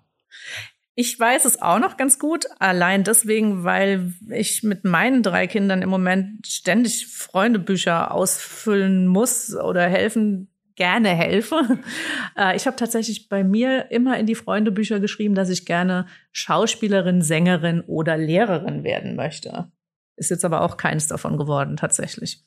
Ich 0.96 1.18
weiß 1.18 1.46
es 1.46 1.62
auch 1.62 1.80
noch 1.80 1.96
ganz 1.96 2.20
gut, 2.20 2.46
allein 2.60 3.04
deswegen, 3.04 3.64
weil 3.64 4.14
ich 4.30 4.62
mit 4.64 4.84
meinen 4.84 5.24
drei 5.24 5.48
Kindern 5.48 5.82
im 5.82 5.90
Moment 5.90 6.46
ständig 6.46 7.08
Freundebücher 7.08 8.14
ausfüllen 8.14 9.08
muss 9.08 9.56
oder 9.56 9.88
helfen 9.88 10.52
gerne 10.76 11.10
helfe. 11.10 11.80
Äh, 12.38 12.56
ich 12.56 12.66
habe 12.66 12.78
tatsächlich 12.78 13.28
bei 13.28 13.44
mir 13.44 13.92
immer 13.92 14.18
in 14.18 14.26
die 14.26 14.36
Freundebücher 14.36 15.02
geschrieben, 15.02 15.36
dass 15.36 15.50
ich 15.50 15.66
gerne 15.66 16.06
Schauspielerin, 16.32 17.22
Sängerin 17.22 17.82
oder 17.82 18.16
Lehrerin 18.16 18.86
werden 18.86 19.18
möchte. 19.18 19.70
Ist 20.16 20.30
jetzt 20.30 20.46
aber 20.46 20.62
auch 20.62 20.78
keins 20.78 21.08
davon 21.08 21.38
geworden, 21.38 21.76
tatsächlich. 21.76 22.42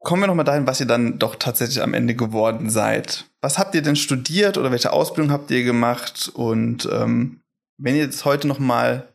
Kommen 0.00 0.22
wir 0.22 0.26
noch 0.28 0.34
mal 0.34 0.44
dahin, 0.44 0.66
was 0.66 0.80
ihr 0.80 0.86
dann 0.86 1.18
doch 1.18 1.34
tatsächlich 1.34 1.82
am 1.82 1.94
Ende 1.94 2.14
geworden 2.14 2.70
seid. 2.70 3.26
Was 3.40 3.58
habt 3.58 3.74
ihr 3.74 3.82
denn 3.82 3.96
studiert 3.96 4.56
oder 4.56 4.70
welche 4.70 4.92
Ausbildung 4.92 5.32
habt 5.32 5.50
ihr 5.50 5.64
gemacht? 5.64 6.30
Und 6.34 6.88
ähm, 6.92 7.40
wenn 7.78 7.96
ihr 7.96 8.02
jetzt 8.02 8.24
heute 8.24 8.46
noch 8.46 8.58
mal 8.58 9.08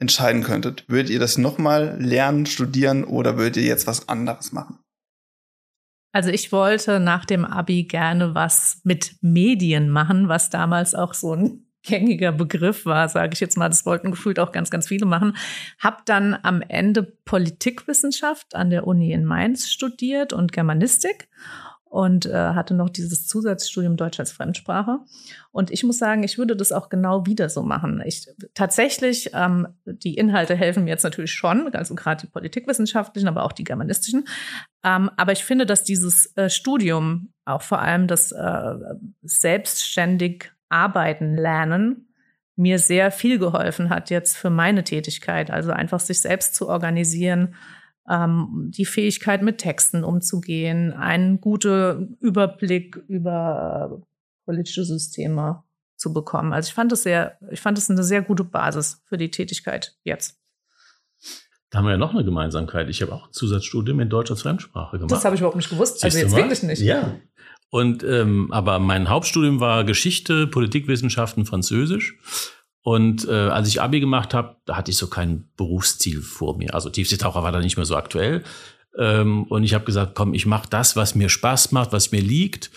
entscheiden 0.00 0.42
könntet, 0.42 0.84
würdet 0.88 1.10
ihr 1.10 1.20
das 1.20 1.36
noch 1.36 1.58
mal 1.58 1.96
lernen, 2.00 2.46
studieren 2.46 3.04
oder 3.04 3.36
würdet 3.36 3.58
ihr 3.58 3.64
jetzt 3.64 3.86
was 3.86 4.08
anderes 4.08 4.52
machen? 4.52 4.78
Also 6.12 6.30
ich 6.30 6.50
wollte 6.50 6.98
nach 6.98 7.24
dem 7.24 7.44
Abi 7.44 7.84
gerne 7.84 8.34
was 8.34 8.80
mit 8.82 9.16
Medien 9.20 9.90
machen, 9.90 10.28
was 10.28 10.50
damals 10.50 10.94
auch 10.94 11.14
so 11.14 11.34
ein 11.34 11.69
gängiger 11.82 12.32
Begriff 12.32 12.86
war, 12.86 13.08
sage 13.08 13.32
ich 13.32 13.40
jetzt 13.40 13.56
mal. 13.56 13.68
Das 13.68 13.86
wollten 13.86 14.10
gefühlt 14.10 14.38
auch 14.38 14.52
ganz, 14.52 14.70
ganz 14.70 14.88
viele 14.88 15.06
machen. 15.06 15.36
Hab 15.78 16.06
dann 16.06 16.36
am 16.42 16.62
Ende 16.62 17.02
Politikwissenschaft 17.02 18.54
an 18.54 18.70
der 18.70 18.86
Uni 18.86 19.12
in 19.12 19.24
Mainz 19.24 19.70
studiert 19.70 20.32
und 20.32 20.52
Germanistik 20.52 21.28
und 21.90 22.24
äh, 22.24 22.32
hatte 22.32 22.72
noch 22.72 22.88
dieses 22.88 23.26
Zusatzstudium 23.26 23.96
Deutsch 23.96 24.20
als 24.20 24.30
Fremdsprache. 24.30 25.00
Und 25.50 25.72
ich 25.72 25.82
muss 25.82 25.98
sagen, 25.98 26.22
ich 26.22 26.38
würde 26.38 26.54
das 26.54 26.70
auch 26.70 26.88
genau 26.88 27.26
wieder 27.26 27.48
so 27.48 27.62
machen. 27.64 28.00
Ich 28.06 28.28
tatsächlich, 28.54 29.30
ähm, 29.34 29.66
die 29.84 30.14
Inhalte 30.14 30.54
helfen 30.54 30.84
mir 30.84 30.90
jetzt 30.90 31.02
natürlich 31.02 31.32
schon, 31.32 31.68
also 31.74 31.96
gerade 31.96 32.20
die 32.20 32.30
politikwissenschaftlichen, 32.30 33.28
aber 33.28 33.42
auch 33.42 33.52
die 33.52 33.64
germanistischen. 33.64 34.28
Ähm, 34.84 35.10
aber 35.16 35.32
ich 35.32 35.44
finde, 35.44 35.66
dass 35.66 35.82
dieses 35.82 36.34
äh, 36.36 36.48
Studium, 36.48 37.32
auch 37.44 37.62
vor 37.62 37.80
allem 37.80 38.06
das 38.06 38.30
äh, 38.30 38.74
selbstständig 39.22 40.52
arbeiten 40.70 41.36
lernen 41.36 42.06
mir 42.60 42.78
sehr 42.78 43.10
viel 43.10 43.38
geholfen 43.38 43.88
hat 43.88 44.10
jetzt 44.10 44.36
für 44.36 44.50
meine 44.50 44.84
Tätigkeit. 44.84 45.50
Also 45.50 45.72
einfach 45.72 45.98
sich 45.98 46.20
selbst 46.20 46.54
zu 46.54 46.68
organisieren, 46.68 47.54
ähm, 48.08 48.70
die 48.76 48.84
Fähigkeit 48.84 49.42
mit 49.42 49.58
Texten 49.58 50.04
umzugehen, 50.04 50.92
einen 50.92 51.40
guten 51.40 52.18
Überblick 52.20 52.96
über 53.08 54.02
politische 54.44 54.84
Systeme 54.84 55.62
zu 55.96 56.12
bekommen. 56.12 56.52
Also 56.52 56.68
ich 56.68 56.74
fand 56.74 56.92
es 56.92 57.02
sehr, 57.02 57.38
ich 57.50 57.60
fand 57.60 57.78
es 57.78 57.90
eine 57.90 58.04
sehr 58.04 58.22
gute 58.22 58.44
Basis 58.44 59.02
für 59.06 59.16
die 59.16 59.30
Tätigkeit 59.30 59.96
jetzt. 60.04 60.38
Da 61.70 61.78
haben 61.78 61.84
wir 61.84 61.92
ja 61.92 61.98
noch 61.98 62.12
eine 62.12 62.24
Gemeinsamkeit. 62.24 62.88
Ich 62.88 63.00
habe 63.00 63.12
auch 63.12 63.28
ein 63.28 63.32
Zusatzstudium 63.32 64.00
in 64.00 64.10
Deutsch 64.10 64.30
als 64.30 64.42
Fremdsprache 64.42 64.98
gemacht. 64.98 65.12
Das 65.12 65.24
habe 65.24 65.36
ich 65.36 65.40
überhaupt 65.40 65.56
nicht 65.56 65.70
gewusst. 65.70 66.02
Also 66.02 66.18
jetzt 66.18 66.34
wirklich 66.34 66.64
nicht. 66.64 66.82
Ja, 66.82 67.14
und 67.70 68.02
ähm, 68.02 68.52
aber 68.52 68.78
mein 68.80 69.08
Hauptstudium 69.08 69.60
war 69.60 69.84
Geschichte, 69.84 70.46
Politikwissenschaften, 70.48 71.46
Französisch. 71.46 72.16
Und 72.82 73.28
äh, 73.28 73.32
als 73.32 73.68
ich 73.68 73.80
Abi 73.80 74.00
gemacht 74.00 74.34
habe, 74.34 74.56
da 74.64 74.76
hatte 74.76 74.90
ich 74.90 74.96
so 74.96 75.08
kein 75.08 75.48
Berufsziel 75.56 76.22
vor 76.22 76.56
mir. 76.56 76.74
Also 76.74 76.90
Tiefseetaucher 76.90 77.42
war 77.42 77.52
da 77.52 77.60
nicht 77.60 77.76
mehr 77.76 77.86
so 77.86 77.94
aktuell. 77.94 78.42
Ähm, 78.98 79.44
und 79.44 79.64
ich 79.64 79.74
habe 79.74 79.84
gesagt, 79.84 80.14
komm, 80.14 80.34
ich 80.34 80.46
mache 80.46 80.68
das, 80.68 80.96
was 80.96 81.14
mir 81.14 81.28
Spaß 81.28 81.72
macht, 81.72 81.92
was 81.92 82.10
mir 82.10 82.22
liegt 82.22 82.70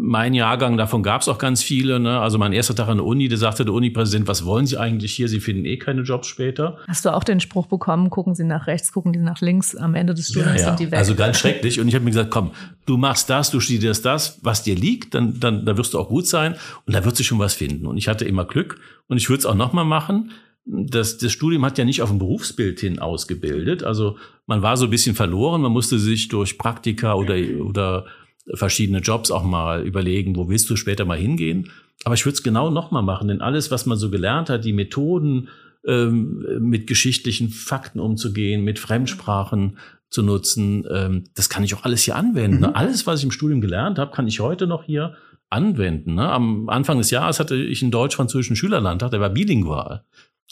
mein 0.00 0.32
Jahrgang, 0.32 0.76
davon 0.76 1.02
gab 1.02 1.22
es 1.22 1.28
auch 1.28 1.38
ganz 1.38 1.62
viele. 1.62 1.98
Ne? 1.98 2.20
Also 2.20 2.38
mein 2.38 2.52
erster 2.52 2.74
Tag 2.74 2.88
an 2.88 2.98
der 2.98 3.06
Uni, 3.06 3.28
da 3.28 3.36
sagte 3.36 3.64
der 3.64 3.74
Uni-Präsident, 3.74 4.28
was 4.28 4.44
wollen 4.44 4.66
Sie 4.66 4.78
eigentlich 4.78 5.12
hier? 5.12 5.28
Sie 5.28 5.40
finden 5.40 5.64
eh 5.64 5.76
keine 5.76 6.02
Jobs 6.02 6.28
später. 6.28 6.78
Hast 6.86 7.04
du 7.04 7.12
auch 7.12 7.24
den 7.24 7.40
Spruch 7.40 7.66
bekommen, 7.66 8.08
gucken 8.08 8.34
Sie 8.34 8.44
nach 8.44 8.66
rechts, 8.66 8.92
gucken 8.92 9.12
Sie 9.12 9.20
nach 9.20 9.40
links, 9.40 9.74
am 9.74 9.94
Ende 9.94 10.14
des 10.14 10.28
Studiums 10.28 10.60
ja, 10.60 10.60
ja. 10.60 10.66
sind 10.68 10.80
die 10.80 10.90
weg. 10.92 10.98
Also 10.98 11.14
ganz 11.14 11.38
schrecklich. 11.38 11.80
Und 11.80 11.88
ich 11.88 11.94
habe 11.94 12.04
mir 12.04 12.12
gesagt, 12.12 12.30
komm, 12.30 12.52
du 12.86 12.96
machst 12.96 13.28
das, 13.28 13.50
du 13.50 13.60
studierst 13.60 14.04
das, 14.04 14.38
was 14.42 14.62
dir 14.62 14.76
liegt, 14.76 15.14
dann, 15.14 15.40
dann 15.40 15.66
da 15.66 15.76
wirst 15.76 15.94
du 15.94 15.98
auch 15.98 16.08
gut 16.08 16.26
sein 16.26 16.54
und 16.86 16.94
da 16.94 17.04
wird 17.04 17.16
sich 17.16 17.26
schon 17.26 17.38
was 17.40 17.54
finden. 17.54 17.86
Und 17.86 17.96
ich 17.96 18.08
hatte 18.08 18.24
immer 18.24 18.44
Glück 18.44 18.78
und 19.08 19.16
ich 19.16 19.28
würde 19.28 19.40
es 19.40 19.46
auch 19.46 19.54
nochmal 19.54 19.84
machen. 19.84 20.30
Das, 20.64 21.18
das 21.18 21.32
Studium 21.32 21.64
hat 21.64 21.78
ja 21.78 21.84
nicht 21.84 22.02
auf 22.02 22.10
ein 22.10 22.18
Berufsbild 22.18 22.78
hin 22.78 22.98
ausgebildet. 22.98 23.82
Also 23.82 24.16
man 24.46 24.62
war 24.62 24.76
so 24.76 24.84
ein 24.84 24.90
bisschen 24.90 25.16
verloren, 25.16 25.62
man 25.62 25.72
musste 25.72 25.98
sich 25.98 26.28
durch 26.28 26.58
Praktika 26.58 27.14
oder, 27.14 27.36
oder 27.64 28.04
verschiedene 28.54 28.98
Jobs 28.98 29.30
auch 29.30 29.44
mal 29.44 29.82
überlegen, 29.82 30.36
wo 30.36 30.48
willst 30.48 30.68
du 30.70 30.76
später 30.76 31.04
mal 31.04 31.18
hingehen. 31.18 31.70
Aber 32.04 32.14
ich 32.14 32.24
würde 32.24 32.34
es 32.34 32.42
genau 32.42 32.70
nochmal 32.70 33.02
machen, 33.02 33.28
denn 33.28 33.40
alles, 33.40 33.70
was 33.70 33.86
man 33.86 33.98
so 33.98 34.10
gelernt 34.10 34.50
hat, 34.50 34.64
die 34.64 34.72
Methoden, 34.72 35.48
ähm, 35.86 36.44
mit 36.60 36.86
geschichtlichen 36.86 37.50
Fakten 37.50 38.00
umzugehen, 38.00 38.62
mit 38.64 38.78
Fremdsprachen 38.78 39.78
zu 40.10 40.22
nutzen, 40.22 40.86
ähm, 40.90 41.24
das 41.34 41.48
kann 41.48 41.64
ich 41.64 41.74
auch 41.74 41.84
alles 41.84 42.02
hier 42.02 42.16
anwenden. 42.16 42.60
Ne? 42.60 42.68
Mhm. 42.68 42.74
Alles, 42.76 43.06
was 43.06 43.20
ich 43.20 43.24
im 43.24 43.30
Studium 43.30 43.60
gelernt 43.60 43.98
habe, 43.98 44.10
kann 44.12 44.26
ich 44.26 44.40
heute 44.40 44.66
noch 44.66 44.84
hier 44.84 45.14
anwenden. 45.50 46.14
Ne? 46.14 46.30
Am 46.30 46.68
Anfang 46.68 46.98
des 46.98 47.10
Jahres 47.10 47.40
hatte 47.40 47.56
ich 47.56 47.82
einen 47.82 47.90
deutsch-französischen 47.90 48.56
Schülerlandtag, 48.56 49.10
der 49.10 49.20
war 49.20 49.30
bilingual. 49.30 50.04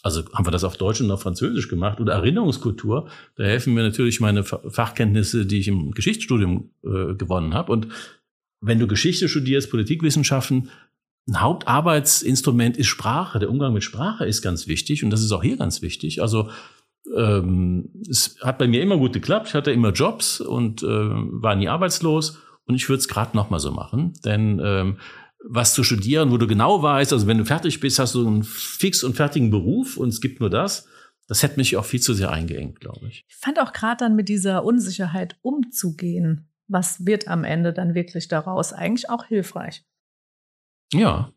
Also 0.02 0.22
haben 0.32 0.46
wir 0.46 0.50
das 0.50 0.64
auf 0.64 0.76
Deutsch 0.76 1.00
und 1.00 1.10
auf 1.10 1.22
Französisch 1.22 1.68
gemacht. 1.68 2.00
Oder 2.00 2.14
Erinnerungskultur, 2.14 3.08
da 3.36 3.44
helfen 3.44 3.74
mir 3.74 3.82
natürlich 3.82 4.20
meine 4.20 4.44
Fachkenntnisse, 4.44 5.46
die 5.46 5.58
ich 5.58 5.68
im 5.68 5.92
Geschichtsstudium 5.92 6.70
äh, 6.84 7.14
gewonnen 7.14 7.54
habe. 7.54 7.72
Und 7.72 7.88
wenn 8.60 8.78
du 8.78 8.86
Geschichte 8.86 9.28
studierst, 9.28 9.70
Politikwissenschaften, 9.70 10.70
ein 11.28 11.40
Hauptarbeitsinstrument 11.40 12.76
ist 12.76 12.86
Sprache. 12.86 13.38
Der 13.38 13.50
Umgang 13.50 13.72
mit 13.72 13.82
Sprache 13.82 14.26
ist 14.26 14.42
ganz 14.42 14.68
wichtig 14.68 15.02
und 15.02 15.10
das 15.10 15.22
ist 15.22 15.32
auch 15.32 15.42
hier 15.42 15.56
ganz 15.56 15.82
wichtig. 15.82 16.22
Also 16.22 16.50
ähm, 17.16 17.90
es 18.08 18.36
hat 18.42 18.58
bei 18.58 18.68
mir 18.68 18.80
immer 18.80 18.96
gut 18.96 19.12
geklappt. 19.12 19.48
Ich 19.48 19.54
hatte 19.54 19.72
immer 19.72 19.92
Jobs 19.92 20.40
und 20.40 20.82
äh, 20.82 20.86
war 20.86 21.56
nie 21.56 21.68
arbeitslos. 21.68 22.38
Und 22.66 22.74
ich 22.74 22.88
würde 22.88 22.98
es 22.98 23.08
gerade 23.08 23.36
noch 23.36 23.48
mal 23.48 23.60
so 23.60 23.70
machen, 23.70 24.14
denn 24.24 24.60
ähm, 24.62 24.96
was 25.44 25.74
zu 25.74 25.84
studieren, 25.84 26.30
wo 26.30 26.38
du 26.38 26.46
genau 26.46 26.82
weißt, 26.82 27.12
also 27.12 27.26
wenn 27.26 27.38
du 27.38 27.44
fertig 27.44 27.80
bist, 27.80 27.98
hast 27.98 28.14
du 28.14 28.26
einen 28.26 28.42
fix 28.42 29.04
und 29.04 29.14
fertigen 29.14 29.50
Beruf 29.50 29.96
und 29.96 30.08
es 30.08 30.20
gibt 30.20 30.40
nur 30.40 30.50
das. 30.50 30.88
Das 31.28 31.42
hätte 31.42 31.56
mich 31.56 31.76
auch 31.76 31.84
viel 31.84 32.00
zu 32.00 32.14
sehr 32.14 32.30
eingeengt, 32.30 32.80
glaube 32.80 33.08
ich. 33.08 33.24
Ich 33.28 33.36
fand 33.36 33.60
auch 33.60 33.72
gerade 33.72 33.98
dann 33.98 34.16
mit 34.16 34.28
dieser 34.28 34.64
Unsicherheit 34.64 35.36
umzugehen, 35.42 36.48
was 36.68 37.04
wird 37.06 37.28
am 37.28 37.44
Ende 37.44 37.72
dann 37.72 37.94
wirklich 37.94 38.28
daraus 38.28 38.72
eigentlich 38.72 39.10
auch 39.10 39.24
hilfreich. 39.24 39.84
Ja, 40.92 41.32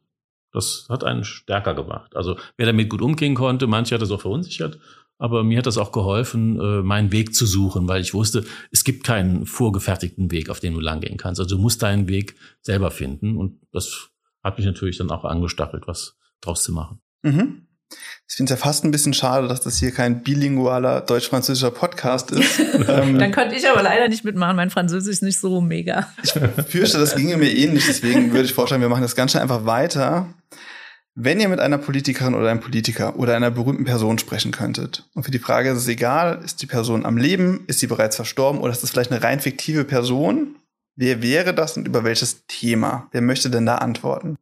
das 0.52 0.88
hat 0.90 1.04
einen 1.04 1.24
stärker 1.24 1.74
gemacht. 1.74 2.16
Also 2.16 2.38
wer 2.58 2.68
damit 2.68 2.90
gut 2.90 3.02
umgehen 3.02 3.36
konnte, 3.36 3.68
manche 3.68 3.96
hat 3.96 4.02
das 4.02 4.12
auch 4.12 4.22
verunsichert, 4.22 4.80
aber 5.20 5.44
mir 5.44 5.60
hat 5.60 5.68
das 5.68 5.78
auch 5.78 5.92
geholfen, 5.92 6.60
äh, 6.60 6.82
meinen 6.82 7.12
Weg 7.12 7.36
zu 7.36 7.46
suchen, 7.46 7.88
weil 7.88 8.02
ich 8.02 8.14
wusste, 8.14 8.46
es 8.72 8.84
gibt 8.84 9.04
keinen 9.04 9.46
vorgefertigten 9.46 10.32
Weg, 10.32 10.50
auf 10.50 10.62
den 10.62 10.74
du 10.74 10.80
langgehen 10.80 11.18
kannst. 11.18 11.40
Also 11.40 11.56
du 11.56 11.62
musst 11.62 11.84
deinen 11.84 12.08
Weg 12.08 12.36
selber 12.62 12.90
finden 12.90 13.38
und 13.38 13.60
das 13.72 14.10
hat 14.44 14.58
mich 14.58 14.66
natürlich 14.66 14.98
dann 14.98 15.12
auch 15.12 15.26
angestachelt, 15.26 15.84
was 15.88 16.18
draus 16.42 16.64
zu 16.64 16.72
machen. 16.72 17.02
Mhm. 17.22 17.68
Ich 18.28 18.36
finde 18.36 18.54
es 18.54 18.60
ja 18.60 18.64
fast 18.64 18.86
ein 18.86 18.92
bisschen 18.92 19.14
schade, 19.14 19.48
dass 19.48 19.62
das 19.62 19.78
hier 19.78 19.92
kein 19.92 20.22
bilingualer 20.22 21.02
deutsch-französischer 21.02 21.72
Podcast 21.72 22.32
ist. 22.32 22.60
ähm, 22.88 23.18
Dann 23.18 23.32
könnte 23.32 23.56
ich 23.56 23.68
aber 23.68 23.82
leider 23.82 24.08
nicht 24.08 24.24
mitmachen. 24.24 24.56
Mein 24.56 24.70
Französisch 24.70 25.14
ist 25.14 25.24
nicht 25.24 25.40
so 25.40 25.60
mega. 25.60 26.08
Ich 26.24 26.32
fürchte, 26.32 27.00
das 27.00 27.16
ginge 27.16 27.38
mir 27.38 27.52
ähnlich. 27.52 27.88
Deswegen 27.88 28.32
würde 28.32 28.46
ich 28.46 28.54
vorschlagen, 28.54 28.82
wir 28.82 28.90
machen 28.90 29.02
das 29.02 29.16
ganz 29.16 29.32
schnell 29.32 29.42
einfach 29.42 29.66
weiter. 29.66 30.34
Wenn 31.16 31.40
ihr 31.40 31.50
mit 31.50 31.60
einer 31.60 31.78
Politikerin 31.78 32.34
oder 32.34 32.50
einem 32.50 32.60
Politiker 32.60 33.18
oder 33.18 33.36
einer 33.36 33.52
berühmten 33.52 33.86
Person 33.86 34.20
sprechen 34.20 34.52
könntet 34.52 35.10
und 35.16 35.24
für 35.24 35.32
die 35.32 35.40
Frage 35.40 35.72
ist 35.72 35.80
es 35.80 35.88
egal, 35.88 36.42
ist 36.44 36.62
die 36.62 36.68
Person 36.68 37.06
am 37.06 37.18
Leben, 37.18 37.66
ist 37.68 37.80
sie 37.80 37.88
bereits 37.88 38.16
verstorben 38.16 38.62
oder 38.62 38.72
ist 38.72 38.84
es 38.84 38.92
vielleicht 38.92 39.12
eine 39.12 39.24
rein 39.24 39.40
fiktive 39.40 39.84
Person? 39.84 40.56
Wer 40.96 41.22
wäre 41.22 41.54
das 41.54 41.78
und 41.78 41.88
über 41.88 42.04
welches 42.04 42.46
Thema? 42.48 43.08
Wer 43.12 43.22
möchte 43.22 43.50
denn 43.50 43.66
da 43.66 43.76
antworten? 43.76 44.38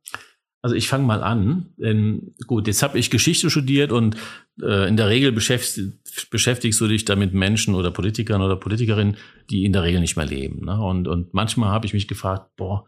Also 0.62 0.76
ich 0.76 0.88
fange 0.90 1.06
mal 1.06 1.24
an. 1.24 1.68
Denn 1.78 2.34
gut, 2.46 2.68
jetzt 2.68 2.84
habe 2.84 2.98
ich 2.98 3.10
Geschichte 3.10 3.50
studiert 3.50 3.92
und 3.92 4.18
äh, 4.62 4.88
in 4.88 4.98
der 4.98 5.08
Regel 5.08 5.32
beschäftigst, 5.32 6.30
beschäftigst 6.30 6.82
du 6.82 6.88
dich 6.88 7.06
da 7.06 7.16
mit 7.16 7.34
Menschen 7.34 7.76
oder 7.76 7.92
Politikern 7.92 8.42
oder 8.42 8.56
Politikerinnen, 8.56 9.18
die 9.50 9.66
in 9.66 9.72
der 9.72 9.84
Regel 9.84 10.02
nicht 10.02 10.18
mehr 10.18 10.26
leben. 10.26 10.66
Ne? 10.66 10.78
Und, 10.82 11.08
und 11.08 11.34
manchmal 11.34 11.70
habe 11.70 11.86
ich 11.86 11.94
mich 11.94 12.08
gefragt, 12.08 12.56
boah, 12.58 12.86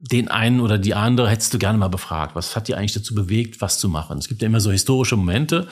den 0.00 0.28
einen 0.28 0.60
oder 0.60 0.78
die 0.78 0.94
andere 0.94 1.28
hättest 1.28 1.54
du 1.54 1.58
gerne 1.58 1.78
mal 1.78 1.88
befragt. 1.88 2.34
Was 2.34 2.56
hat 2.56 2.68
die 2.68 2.74
eigentlich 2.74 2.94
dazu 2.94 3.14
bewegt, 3.14 3.60
was 3.60 3.78
zu 3.78 3.88
machen? 3.88 4.18
Es 4.18 4.28
gibt 4.28 4.42
ja 4.42 4.46
immer 4.46 4.60
so 4.60 4.70
historische 4.70 5.16
Momente. 5.16 5.68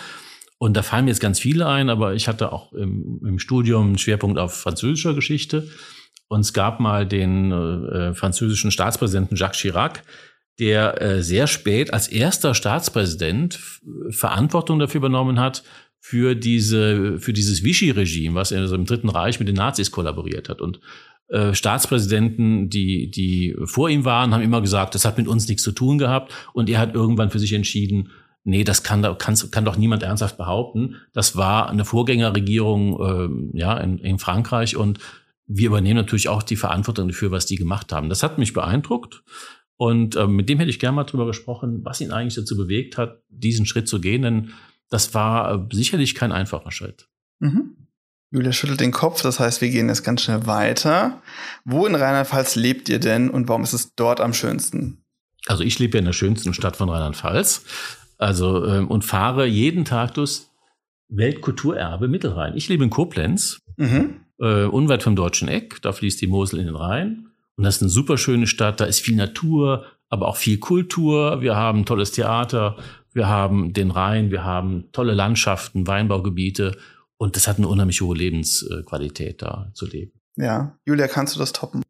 Und 0.58 0.76
da 0.76 0.82
fallen 0.82 1.06
mir 1.06 1.10
jetzt 1.10 1.20
ganz 1.20 1.40
viele 1.40 1.66
ein, 1.66 1.88
aber 1.88 2.14
ich 2.14 2.28
hatte 2.28 2.52
auch 2.52 2.72
im, 2.72 3.20
im 3.24 3.38
Studium 3.38 3.88
einen 3.88 3.98
Schwerpunkt 3.98 4.38
auf 4.38 4.54
französischer 4.54 5.14
Geschichte. 5.14 5.68
Und 6.28 6.40
es 6.40 6.52
gab 6.52 6.80
mal 6.80 7.06
den 7.06 7.50
äh, 7.50 8.14
französischen 8.14 8.70
Staatspräsidenten 8.70 9.36
Jacques 9.36 9.60
Chirac, 9.60 10.02
der 10.58 11.00
äh, 11.00 11.22
sehr 11.22 11.46
spät 11.46 11.92
als 11.92 12.08
erster 12.08 12.54
Staatspräsident 12.54 13.58
Verantwortung 14.10 14.78
dafür 14.78 14.98
übernommen 14.98 15.40
hat, 15.40 15.64
für 15.98 16.34
diese, 16.34 17.18
für 17.18 17.32
dieses 17.32 17.62
Vichy-Regime, 17.62 18.34
was 18.34 18.52
also 18.52 18.74
im 18.74 18.86
Dritten 18.86 19.10
Reich 19.10 19.38
mit 19.38 19.48
den 19.48 19.56
Nazis 19.56 19.90
kollaboriert 19.90 20.48
hat. 20.48 20.60
Und 20.60 20.80
äh, 21.30 21.54
Staatspräsidenten, 21.54 22.70
die, 22.70 23.10
die 23.10 23.56
vor 23.64 23.88
ihm 23.88 24.04
waren, 24.04 24.34
haben 24.34 24.42
immer 24.42 24.60
gesagt, 24.60 24.94
das 24.94 25.04
hat 25.04 25.16
mit 25.16 25.28
uns 25.28 25.48
nichts 25.48 25.62
zu 25.62 25.72
tun 25.72 25.98
gehabt. 25.98 26.32
Und 26.52 26.68
er 26.68 26.78
hat 26.78 26.94
irgendwann 26.94 27.30
für 27.30 27.38
sich 27.38 27.52
entschieden, 27.52 28.10
nee, 28.44 28.64
das 28.64 28.82
kann, 28.82 29.02
kann, 29.18 29.36
kann 29.50 29.64
doch 29.64 29.76
niemand 29.76 30.02
ernsthaft 30.02 30.36
behaupten. 30.36 30.96
Das 31.12 31.36
war 31.36 31.70
eine 31.70 31.84
Vorgängerregierung 31.84 33.52
äh, 33.54 33.58
ja, 33.58 33.76
in, 33.78 33.98
in 33.98 34.18
Frankreich 34.18 34.76
und 34.76 34.98
wir 35.46 35.68
übernehmen 35.68 35.96
natürlich 35.96 36.28
auch 36.28 36.42
die 36.42 36.56
Verantwortung 36.56 37.08
dafür, 37.08 37.30
was 37.30 37.46
die 37.46 37.56
gemacht 37.56 37.92
haben. 37.92 38.08
Das 38.08 38.22
hat 38.22 38.38
mich 38.38 38.52
beeindruckt. 38.52 39.22
Und 39.76 40.14
äh, 40.14 40.26
mit 40.26 40.48
dem 40.48 40.58
hätte 40.58 40.70
ich 40.70 40.78
gerne 40.78 40.96
mal 40.96 41.04
drüber 41.04 41.26
gesprochen, 41.26 41.84
was 41.84 42.00
ihn 42.00 42.12
eigentlich 42.12 42.34
dazu 42.34 42.56
bewegt 42.56 42.98
hat, 42.98 43.22
diesen 43.28 43.66
Schritt 43.66 43.88
zu 43.88 44.00
gehen, 44.00 44.22
denn 44.22 44.50
das 44.90 45.14
war 45.14 45.54
äh, 45.54 45.74
sicherlich 45.74 46.14
kein 46.14 46.32
einfacher 46.32 46.70
Schritt. 46.70 47.08
Mhm. 47.38 47.76
Julia 48.32 48.52
schüttelt 48.52 48.80
den 48.80 48.92
Kopf, 48.92 49.22
das 49.22 49.40
heißt, 49.40 49.60
wir 49.60 49.70
gehen 49.70 49.88
jetzt 49.88 50.04
ganz 50.04 50.22
schnell 50.22 50.46
weiter. 50.46 51.20
Wo 51.64 51.86
in 51.86 51.96
Rheinland-Pfalz 51.96 52.54
lebt 52.54 52.88
ihr 52.88 53.00
denn 53.00 53.28
und 53.28 53.48
warum 53.48 53.64
ist 53.64 53.72
es 53.72 53.94
dort 53.96 54.20
am 54.20 54.34
schönsten? 54.34 55.04
Also 55.46 55.64
ich 55.64 55.78
lebe 55.78 55.94
ja 55.94 55.98
in 56.00 56.04
der 56.04 56.12
schönsten 56.12 56.54
Stadt 56.54 56.76
von 56.76 56.88
Rheinland-Pfalz. 56.88 57.64
Also 58.18 58.66
ähm, 58.66 58.88
und 58.88 59.04
fahre 59.04 59.46
jeden 59.46 59.84
Tag 59.84 60.14
durchs 60.14 60.50
Weltkulturerbe 61.08 62.06
Mittelrhein. 62.06 62.56
Ich 62.56 62.68
lebe 62.68 62.84
in 62.84 62.90
Koblenz, 62.90 63.58
mhm. 63.76 64.20
äh, 64.38 64.64
unweit 64.64 65.02
vom 65.02 65.16
Deutschen 65.16 65.48
Eck. 65.48 65.82
Da 65.82 65.92
fließt 65.92 66.20
die 66.20 66.26
Mosel 66.28 66.60
in 66.60 66.66
den 66.66 66.76
Rhein. 66.76 67.30
Und 67.56 67.64
das 67.64 67.76
ist 67.76 67.82
eine 67.82 67.90
super 67.90 68.16
schöne 68.16 68.46
Stadt. 68.46 68.80
Da 68.80 68.84
ist 68.84 69.00
viel 69.00 69.16
Natur, 69.16 69.86
aber 70.08 70.28
auch 70.28 70.36
viel 70.36 70.58
Kultur. 70.58 71.40
Wir 71.40 71.56
haben 71.56 71.84
tolles 71.84 72.12
Theater. 72.12 72.76
Wir 73.12 73.26
haben 73.26 73.72
den 73.72 73.90
Rhein. 73.90 74.30
Wir 74.30 74.44
haben 74.44 74.84
tolle 74.92 75.14
Landschaften, 75.14 75.86
Weinbaugebiete. 75.86 76.76
Und 77.20 77.36
das 77.36 77.46
hat 77.46 77.58
eine 77.58 77.68
unheimlich 77.68 78.00
hohe 78.00 78.16
Lebensqualität 78.16 79.42
da 79.42 79.70
zu 79.74 79.86
leben. 79.86 80.12
Ja. 80.36 80.78
Julia, 80.86 81.06
kannst 81.06 81.34
du 81.34 81.38
das 81.38 81.52
toppen? 81.52 81.82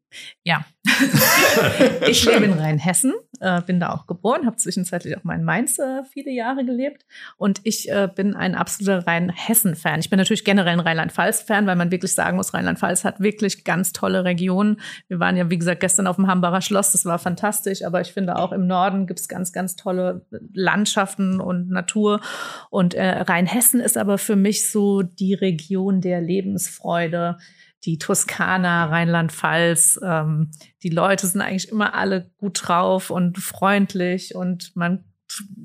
Ja. 0.43 0.66
ich 2.09 2.25
lebe 2.25 2.47
in 2.47 2.55
Rheinhessen, 2.55 3.14
äh, 3.40 3.61
bin 3.62 3.81
da 3.81 3.92
auch 3.92 4.07
geboren, 4.07 4.46
habe 4.46 4.57
zwischenzeitlich 4.57 5.16
auch 5.16 5.24
mal 5.24 5.35
in 5.35 5.44
Mainz 5.44 5.79
äh, 5.79 6.03
viele 6.05 6.31
Jahre 6.31 6.64
gelebt 6.64 7.05
und 7.37 7.61
ich 7.64 7.90
äh, 7.90 8.09
bin 8.14 8.35
ein 8.35 8.55
absoluter 8.55 9.07
Rheinhessen-Fan. 9.07 10.00
Ich 10.00 10.11
bin 10.11 10.18
natürlich 10.18 10.44
generell 10.44 10.74
ein 10.74 10.81
Rheinland-Pfalz-Fan, 10.81 11.66
weil 11.66 11.76
man 11.76 11.90
wirklich 11.90 12.14
sagen 12.14 12.37
muss, 12.37 12.55
Rheinland-Pfalz 12.55 13.05
hat 13.05 13.20
wirklich 13.20 13.64
ganz 13.64 13.92
tolle 13.92 14.24
Regionen. 14.24 14.81
Wir 15.09 15.20
waren 15.20 15.37
ja, 15.37 15.50
wie 15.50 15.59
gesagt, 15.59 15.81
gestern 15.81 16.07
auf 16.07 16.16
dem 16.16 16.26
Hambacher 16.26 16.61
Schloss, 16.61 16.92
das 16.92 17.05
war 17.05 17.18
fantastisch, 17.18 17.85
aber 17.85 18.00
ich 18.00 18.12
finde 18.12 18.37
auch 18.37 18.53
im 18.53 18.66
Norden 18.66 19.07
gibt 19.07 19.20
es 19.20 19.29
ganz, 19.29 19.53
ganz 19.53 19.76
tolle 19.76 20.26
Landschaften 20.53 21.40
und 21.40 21.70
Natur. 21.70 22.20
Und 22.70 22.94
äh, 22.94 23.22
Rheinhessen 23.22 23.81
ist 23.81 23.96
aber 23.96 24.18
für 24.18 24.37
mich 24.37 24.70
so 24.70 25.03
die 25.03 25.35
Region 25.35 26.00
der 26.00 26.20
Lebensfreude 26.20 27.38
die 27.85 27.99
Toskana, 27.99 28.87
Rheinland-Pfalz. 28.87 30.01
Ähm, 30.03 30.51
die 30.83 30.90
Leute 30.90 31.27
sind 31.27 31.40
eigentlich 31.40 31.71
immer 31.71 31.95
alle 31.95 32.31
gut 32.38 32.61
drauf 32.62 33.11
und 33.11 33.38
freundlich 33.38 34.35
und 34.35 34.75
man 34.77 35.05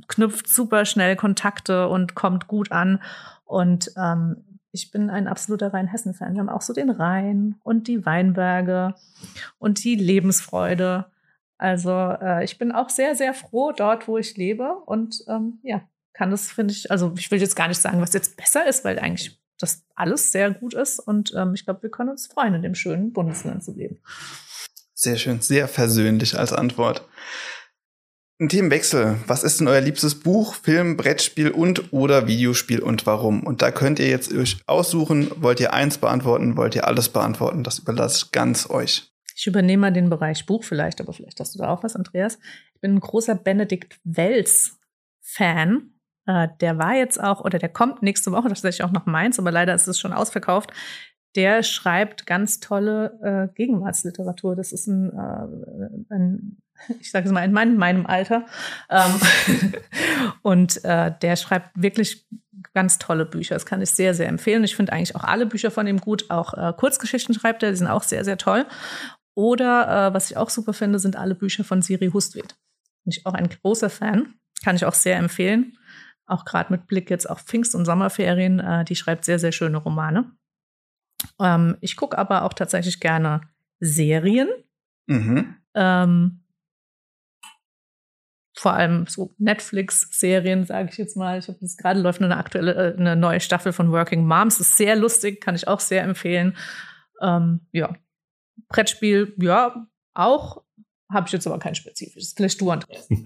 knüpft 0.08 0.47
super 0.47 0.86
schnell 0.86 1.15
Kontakte 1.15 1.88
und 1.89 2.15
kommt 2.15 2.47
gut 2.47 2.71
an. 2.71 3.01
Und 3.43 3.91
ähm, 3.97 4.43
ich 4.71 4.91
bin 4.91 5.10
ein 5.10 5.28
absoluter 5.28 5.73
Rheinhessen-Fan. 5.73 6.34
Wir 6.34 6.41
haben 6.41 6.49
auch 6.49 6.62
so 6.62 6.73
den 6.73 6.89
Rhein 6.89 7.56
und 7.63 7.88
die 7.88 8.06
Weinberge 8.06 8.93
und 9.58 9.84
die 9.84 9.95
Lebensfreude. 9.95 11.06
Also 11.58 11.91
äh, 11.91 12.43
ich 12.43 12.58
bin 12.58 12.71
auch 12.71 12.89
sehr, 12.89 13.15
sehr 13.15 13.34
froh 13.34 13.71
dort, 13.71 14.08
wo 14.08 14.17
ich 14.17 14.36
lebe. 14.36 14.75
Und 14.86 15.23
ähm, 15.28 15.60
ja, 15.63 15.82
kann 16.13 16.32
das, 16.32 16.51
finde 16.51 16.73
ich, 16.73 16.91
also 16.91 17.13
ich 17.17 17.32
will 17.32 17.39
jetzt 17.39 17.56
gar 17.56 17.67
nicht 17.67 17.80
sagen, 17.80 18.01
was 18.01 18.13
jetzt 18.13 18.38
besser 18.38 18.67
ist, 18.67 18.84
weil 18.84 18.99
eigentlich 18.99 19.39
das 19.60 19.84
alles 19.96 20.32
sehr 20.32 20.52
gut 20.52 20.74
ist. 20.74 21.00
Und 21.00 21.34
ähm, 21.36 21.54
ich 21.54 21.65
glaube, 21.65 21.84
wir 21.84 21.89
können 21.89 22.10
uns 22.10 22.28
freuen, 22.28 22.56
in 22.56 22.62
dem 22.62 22.76
schönen 22.76 23.13
Bundesland 23.13 23.63
zu 23.63 23.74
leben. 23.74 24.00
Sehr 24.94 25.18
schön, 25.18 25.41
sehr 25.41 25.68
versöhnlich 25.68 26.38
als 26.38 26.54
Antwort. 26.54 27.08
Ein 28.38 28.50
Themenwechsel. 28.50 29.18
Was 29.28 29.44
ist 29.44 29.62
denn 29.62 29.70
euer 29.70 29.80
liebstes 29.80 30.20
Buch, 30.20 30.56
Film, 30.56 30.98
Brettspiel 30.98 31.52
und 31.52 31.94
oder 31.94 32.28
Videospiel 32.28 32.82
und 32.82 33.06
warum? 33.06 33.44
Und 33.44 33.62
da 33.62 33.72
könnt 33.72 33.98
ihr 34.00 34.10
jetzt 34.10 34.34
euch 34.34 34.58
aussuchen, 34.68 35.32
wollt 35.38 35.62
ihr 35.62 35.74
eins 35.74 35.98
beantworten, 35.98 36.58
wollt 36.58 36.76
ihr 36.76 36.86
alles 36.86 37.08
beantworten? 37.08 37.63
Das 37.63 37.80
überlasse 37.80 38.26
ich 38.26 38.32
ganz 38.32 38.70
euch. 38.70 39.10
Ich 39.38 39.48
übernehme 39.48 39.82
mal 39.82 39.94
den 39.94 40.10
Bereich 40.10 40.46
Buch 40.46 40.65
vielleicht, 40.65 41.00
aber 41.00 41.13
vielleicht 41.13 41.39
hast 41.39 41.56
du 41.56 41.60
da 41.60 41.70
auch 41.70 41.84
was, 41.84 41.96
Andreas. 41.96 42.38
Ich 42.74 42.82
bin 42.82 42.96
ein 42.96 43.00
großer 43.00 43.36
Benedikt 43.36 44.00
Wells 44.04 44.80
Fan. 45.22 45.94
Äh, 46.25 46.47
der 46.59 46.77
war 46.77 46.95
jetzt 46.95 47.21
auch, 47.21 47.41
oder 47.41 47.59
der 47.59 47.69
kommt 47.69 48.01
nächste 48.01 48.31
Woche 48.31 48.47
tatsächlich 48.47 48.83
auch 48.83 48.91
nach 48.91 49.05
Mainz, 49.05 49.39
aber 49.39 49.51
leider 49.51 49.73
ist 49.73 49.88
es 49.88 49.99
schon 49.99 50.13
ausverkauft. 50.13 50.71
Der 51.35 51.63
schreibt 51.63 52.25
ganz 52.25 52.59
tolle 52.59 53.49
äh, 53.51 53.53
Gegenwartsliteratur. 53.55 54.55
Das 54.55 54.71
ist 54.71 54.88
ein, 54.88 55.11
äh, 55.11 56.13
ein 56.13 56.57
ich 56.99 57.11
sage 57.11 57.27
es 57.27 57.31
mal, 57.31 57.43
in 57.43 57.51
meinem, 57.51 57.77
meinem 57.77 58.05
Alter. 58.05 58.45
Ähm, 58.89 59.73
und 60.41 60.83
äh, 60.83 61.11
der 61.21 61.35
schreibt 61.35 61.69
wirklich 61.75 62.27
ganz 62.73 62.97
tolle 62.97 63.25
Bücher. 63.25 63.55
Das 63.55 63.65
kann 63.65 63.81
ich 63.81 63.91
sehr, 63.91 64.13
sehr 64.13 64.27
empfehlen. 64.27 64.63
Ich 64.63 64.75
finde 64.75 64.93
eigentlich 64.93 65.15
auch 65.15 65.23
alle 65.23 65.45
Bücher 65.45 65.71
von 65.71 65.88
ihm 65.88 65.99
gut. 65.99 66.29
Auch 66.29 66.53
äh, 66.53 66.73
Kurzgeschichten 66.75 67.35
schreibt 67.35 67.63
er, 67.63 67.71
die 67.71 67.77
sind 67.77 67.88
auch 67.88 68.03
sehr, 68.03 68.25
sehr 68.25 68.38
toll. 68.38 68.65
Oder 69.35 70.07
äh, 70.09 70.13
was 70.13 70.31
ich 70.31 70.38
auch 70.38 70.49
super 70.49 70.73
finde, 70.73 70.99
sind 70.99 71.17
alle 71.17 71.35
Bücher 71.35 71.63
von 71.63 71.81
Siri 71.81 72.09
Hustvedt. 72.11 72.55
Bin 73.03 73.11
ich 73.11 73.25
auch 73.25 73.33
ein 73.33 73.49
großer 73.49 73.89
Fan. 73.89 74.33
Kann 74.63 74.77
ich 74.77 74.85
auch 74.85 74.93
sehr 74.93 75.17
empfehlen 75.17 75.77
auch 76.27 76.45
gerade 76.45 76.71
mit 76.71 76.88
Blick 76.88 77.09
jetzt 77.09 77.29
auf 77.29 77.41
Pfingst- 77.41 77.75
und 77.75 77.85
Sommerferien, 77.85 78.59
äh, 78.59 78.85
die 78.85 78.95
schreibt 78.95 79.25
sehr, 79.25 79.39
sehr 79.39 79.51
schöne 79.51 79.77
Romane. 79.77 80.31
Ähm, 81.39 81.77
ich 81.81 81.95
gucke 81.95 82.17
aber 82.17 82.43
auch 82.43 82.53
tatsächlich 82.53 82.99
gerne 82.99 83.41
Serien. 83.79 84.49
Mhm. 85.07 85.55
Ähm, 85.73 86.41
vor 88.57 88.73
allem 88.73 89.05
so 89.07 89.35
Netflix-Serien, 89.38 90.65
sage 90.65 90.89
ich 90.89 90.97
jetzt 90.97 91.17
mal. 91.17 91.38
Ich 91.38 91.47
habe 91.47 91.57
jetzt 91.61 91.77
gerade 91.77 91.99
läuft 91.99 92.21
eine 92.21 92.38
aktuelle, 92.38 92.73
äh, 92.73 92.97
eine 92.97 93.15
neue 93.15 93.41
Staffel 93.41 93.73
von 93.73 93.91
Working 93.91 94.25
Moms. 94.25 94.59
Ist 94.59 94.77
sehr 94.77 94.95
lustig, 94.95 95.41
kann 95.41 95.55
ich 95.55 95.67
auch 95.67 95.81
sehr 95.81 96.03
empfehlen. 96.03 96.55
Ähm, 97.21 97.67
ja, 97.71 97.95
Brettspiel, 98.69 99.33
ja, 99.38 99.88
auch 100.13 100.63
habe 101.12 101.28
ich 101.28 101.34
jetzt 101.34 101.46
aber 101.46 101.60
kein 101.60 101.76
spezifisches. 101.76 102.34
Vielleicht 102.36 102.60
du, 102.62 102.72
Andreas. 102.72 103.08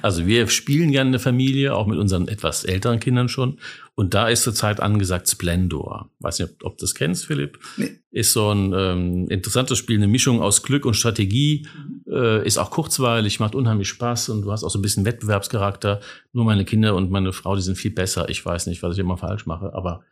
Also 0.00 0.26
wir 0.26 0.46
spielen 0.46 0.92
gerne 0.92 1.08
eine 1.08 1.18
Familie, 1.18 1.74
auch 1.74 1.86
mit 1.86 1.98
unseren 1.98 2.28
etwas 2.28 2.64
älteren 2.64 3.00
Kindern 3.00 3.28
schon. 3.28 3.58
Und 3.96 4.14
da 4.14 4.28
ist 4.28 4.44
zurzeit 4.44 4.80
angesagt 4.80 5.28
Splendor. 5.28 6.10
Weiß 6.20 6.38
nicht, 6.38 6.50
ob, 6.50 6.64
ob 6.64 6.78
du 6.78 6.84
das 6.84 6.94
kennst, 6.94 7.26
Philipp. 7.26 7.58
Nee. 7.76 7.98
Ist 8.12 8.32
so 8.32 8.50
ein 8.50 8.72
ähm, 8.72 9.26
interessantes 9.28 9.76
Spiel, 9.76 9.96
eine 9.96 10.06
Mischung 10.06 10.40
aus 10.40 10.62
Glück 10.62 10.86
und 10.86 10.94
Strategie. 10.94 11.66
Mhm. 11.76 12.12
Äh, 12.12 12.46
ist 12.46 12.58
auch 12.58 12.70
kurzweilig, 12.70 13.40
macht 13.40 13.56
unheimlich 13.56 13.88
Spaß 13.88 14.28
und 14.28 14.42
du 14.42 14.52
hast 14.52 14.62
auch 14.62 14.70
so 14.70 14.78
ein 14.78 14.82
bisschen 14.82 15.04
Wettbewerbscharakter. 15.04 16.00
Nur 16.32 16.44
meine 16.44 16.64
Kinder 16.64 16.94
und 16.94 17.10
meine 17.10 17.32
Frau, 17.32 17.56
die 17.56 17.62
sind 17.62 17.76
viel 17.76 17.92
besser. 17.92 18.28
Ich 18.28 18.44
weiß 18.44 18.66
nicht, 18.68 18.82
was 18.84 18.94
ich 18.94 19.00
immer 19.00 19.16
falsch 19.16 19.46
mache, 19.46 19.74
aber 19.74 20.04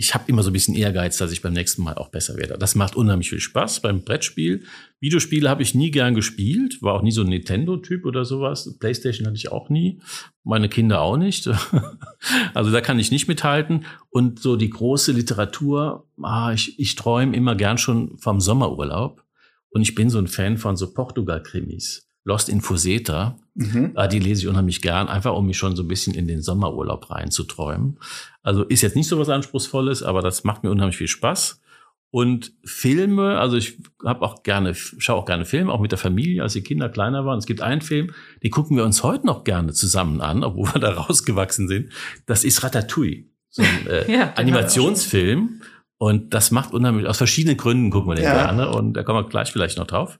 ich 0.00 0.14
habe 0.14 0.24
immer 0.28 0.44
so 0.44 0.50
ein 0.50 0.52
bisschen 0.52 0.76
Ehrgeiz, 0.76 1.16
dass 1.16 1.32
ich 1.32 1.42
beim 1.42 1.52
nächsten 1.52 1.82
Mal 1.82 1.94
auch 1.96 2.08
besser 2.08 2.36
werde. 2.36 2.56
Das 2.56 2.76
macht 2.76 2.94
unheimlich 2.94 3.30
viel 3.30 3.40
Spaß 3.40 3.82
beim 3.82 4.04
Brettspiel. 4.04 4.62
Videospiele 5.00 5.50
habe 5.50 5.62
ich 5.62 5.74
nie 5.74 5.90
gern 5.90 6.14
gespielt, 6.14 6.80
war 6.82 6.94
auch 6.94 7.02
nie 7.02 7.10
so 7.10 7.22
ein 7.22 7.26
Nintendo-Typ 7.26 8.06
oder 8.06 8.24
sowas. 8.24 8.78
Playstation 8.78 9.26
hatte 9.26 9.36
ich 9.36 9.50
auch 9.50 9.70
nie, 9.70 10.00
meine 10.44 10.68
Kinder 10.68 11.00
auch 11.00 11.16
nicht. 11.16 11.50
also 12.54 12.70
da 12.70 12.80
kann 12.80 13.00
ich 13.00 13.10
nicht 13.10 13.26
mithalten. 13.26 13.86
Und 14.08 14.38
so 14.38 14.54
die 14.54 14.70
große 14.70 15.10
Literatur, 15.10 16.06
ah, 16.22 16.52
ich, 16.52 16.78
ich 16.78 16.94
träume 16.94 17.36
immer 17.36 17.56
gern 17.56 17.76
schon 17.76 18.18
vom 18.18 18.40
Sommerurlaub. 18.40 19.24
Und 19.70 19.82
ich 19.82 19.96
bin 19.96 20.10
so 20.10 20.18
ein 20.18 20.28
Fan 20.28 20.58
von 20.58 20.76
so 20.76 20.94
Portugal-Krimis. 20.94 22.07
Lost 22.28 22.50
in 22.50 22.60
Fuseta. 22.60 23.38
Mhm. 23.54 23.92
Ah, 23.94 24.06
die 24.06 24.18
lese 24.18 24.42
ich 24.42 24.48
unheimlich 24.48 24.82
gern, 24.82 25.08
einfach 25.08 25.34
um 25.34 25.46
mich 25.46 25.56
schon 25.56 25.74
so 25.74 25.82
ein 25.82 25.88
bisschen 25.88 26.14
in 26.14 26.28
den 26.28 26.42
Sommerurlaub 26.42 27.10
reinzuträumen. 27.10 27.98
Also 28.42 28.64
ist 28.64 28.82
jetzt 28.82 28.96
nicht 28.96 29.08
so 29.08 29.18
was 29.18 29.30
Anspruchsvolles, 29.30 30.02
aber 30.02 30.20
das 30.20 30.44
macht 30.44 30.62
mir 30.62 30.70
unheimlich 30.70 30.98
viel 30.98 31.08
Spaß. 31.08 31.62
Und 32.10 32.52
Filme, 32.64 33.38
also 33.38 33.56
ich 33.56 33.78
habe 34.04 34.22
auch 34.22 34.42
gerne, 34.42 34.74
schaue 34.74 35.16
auch 35.16 35.24
gerne 35.24 35.46
Filme, 35.46 35.72
auch 35.72 35.80
mit 35.80 35.90
der 35.90 35.98
Familie, 35.98 36.42
als 36.42 36.52
die 36.52 36.62
Kinder 36.62 36.90
kleiner 36.90 37.24
waren. 37.24 37.38
Es 37.38 37.46
gibt 37.46 37.62
einen 37.62 37.80
Film, 37.80 38.12
den 38.42 38.50
gucken 38.50 38.76
wir 38.76 38.84
uns 38.84 39.02
heute 39.02 39.26
noch 39.26 39.42
gerne 39.44 39.72
zusammen 39.72 40.20
an, 40.20 40.44
obwohl 40.44 40.68
wir 40.74 40.80
da 40.80 40.92
rausgewachsen 40.92 41.66
sind. 41.66 41.90
Das 42.26 42.44
ist 42.44 42.62
Ratatouille, 42.62 43.24
so 43.48 43.62
ein 43.62 43.86
äh, 43.90 44.12
ja, 44.12 44.34
Animationsfilm. 44.36 45.62
Und 45.96 46.34
das 46.34 46.50
macht 46.50 46.74
unheimlich, 46.74 47.06
aus 47.06 47.16
verschiedenen 47.16 47.56
Gründen 47.56 47.90
gucken 47.90 48.10
wir 48.10 48.16
den 48.16 48.24
ja. 48.24 48.34
gerne. 48.34 48.70
Und 48.70 48.92
da 48.92 49.02
kommen 49.02 49.24
wir 49.24 49.28
gleich 49.28 49.50
vielleicht 49.50 49.78
noch 49.78 49.86
drauf. 49.86 50.18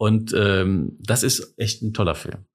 Und 0.00 0.32
ähm, 0.32 0.96
das 0.98 1.22
ist 1.22 1.52
echt 1.58 1.82
ein 1.82 1.92
toller 1.92 2.14
Film. 2.14 2.46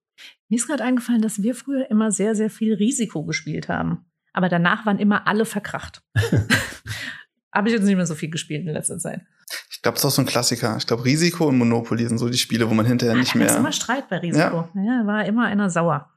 Mir 0.49 0.55
ist 0.55 0.65
gerade 0.65 0.83
eingefallen, 0.83 1.21
dass 1.21 1.43
wir 1.43 1.53
früher 1.53 1.91
immer 1.91 2.11
sehr, 2.11 2.33
sehr 2.33 2.49
viel 2.49 2.73
Risiko 2.73 3.23
gespielt 3.23 3.69
haben. 3.69 4.07
Aber 4.33 4.49
danach 4.49 4.87
waren 4.87 4.97
immer 4.97 5.27
alle 5.27 5.45
verkracht. 5.45 6.01
Habe 7.53 7.67
ich 7.67 7.75
jetzt 7.75 7.83
nicht 7.83 7.97
mehr 7.97 8.07
so 8.07 8.15
viel 8.15 8.31
gespielt 8.31 8.65
in 8.65 8.73
letzter 8.73 8.97
Zeit. 8.97 9.21
Ich 9.69 9.83
glaube, 9.83 9.93
das 9.93 10.03
ist 10.03 10.05
auch 10.05 10.15
so 10.15 10.23
ein 10.23 10.25
Klassiker. 10.25 10.75
Ich 10.77 10.87
glaube, 10.87 11.05
Risiko 11.05 11.47
und 11.47 11.59
Monopoly 11.59 12.07
sind 12.07 12.17
so 12.17 12.29
die 12.29 12.37
Spiele, 12.39 12.67
wo 12.67 12.73
man 12.73 12.87
hinterher 12.87 13.13
ja, 13.13 13.21
nicht 13.21 13.35
mehr. 13.35 13.45
Es 13.45 13.51
ist 13.51 13.59
immer 13.59 13.71
Streit 13.71 14.09
bei 14.09 14.17
Risiko. 14.17 14.67
Ja. 14.73 14.81
ja, 14.83 15.05
war 15.05 15.23
immer 15.25 15.45
einer 15.45 15.69
sauer. 15.69 16.11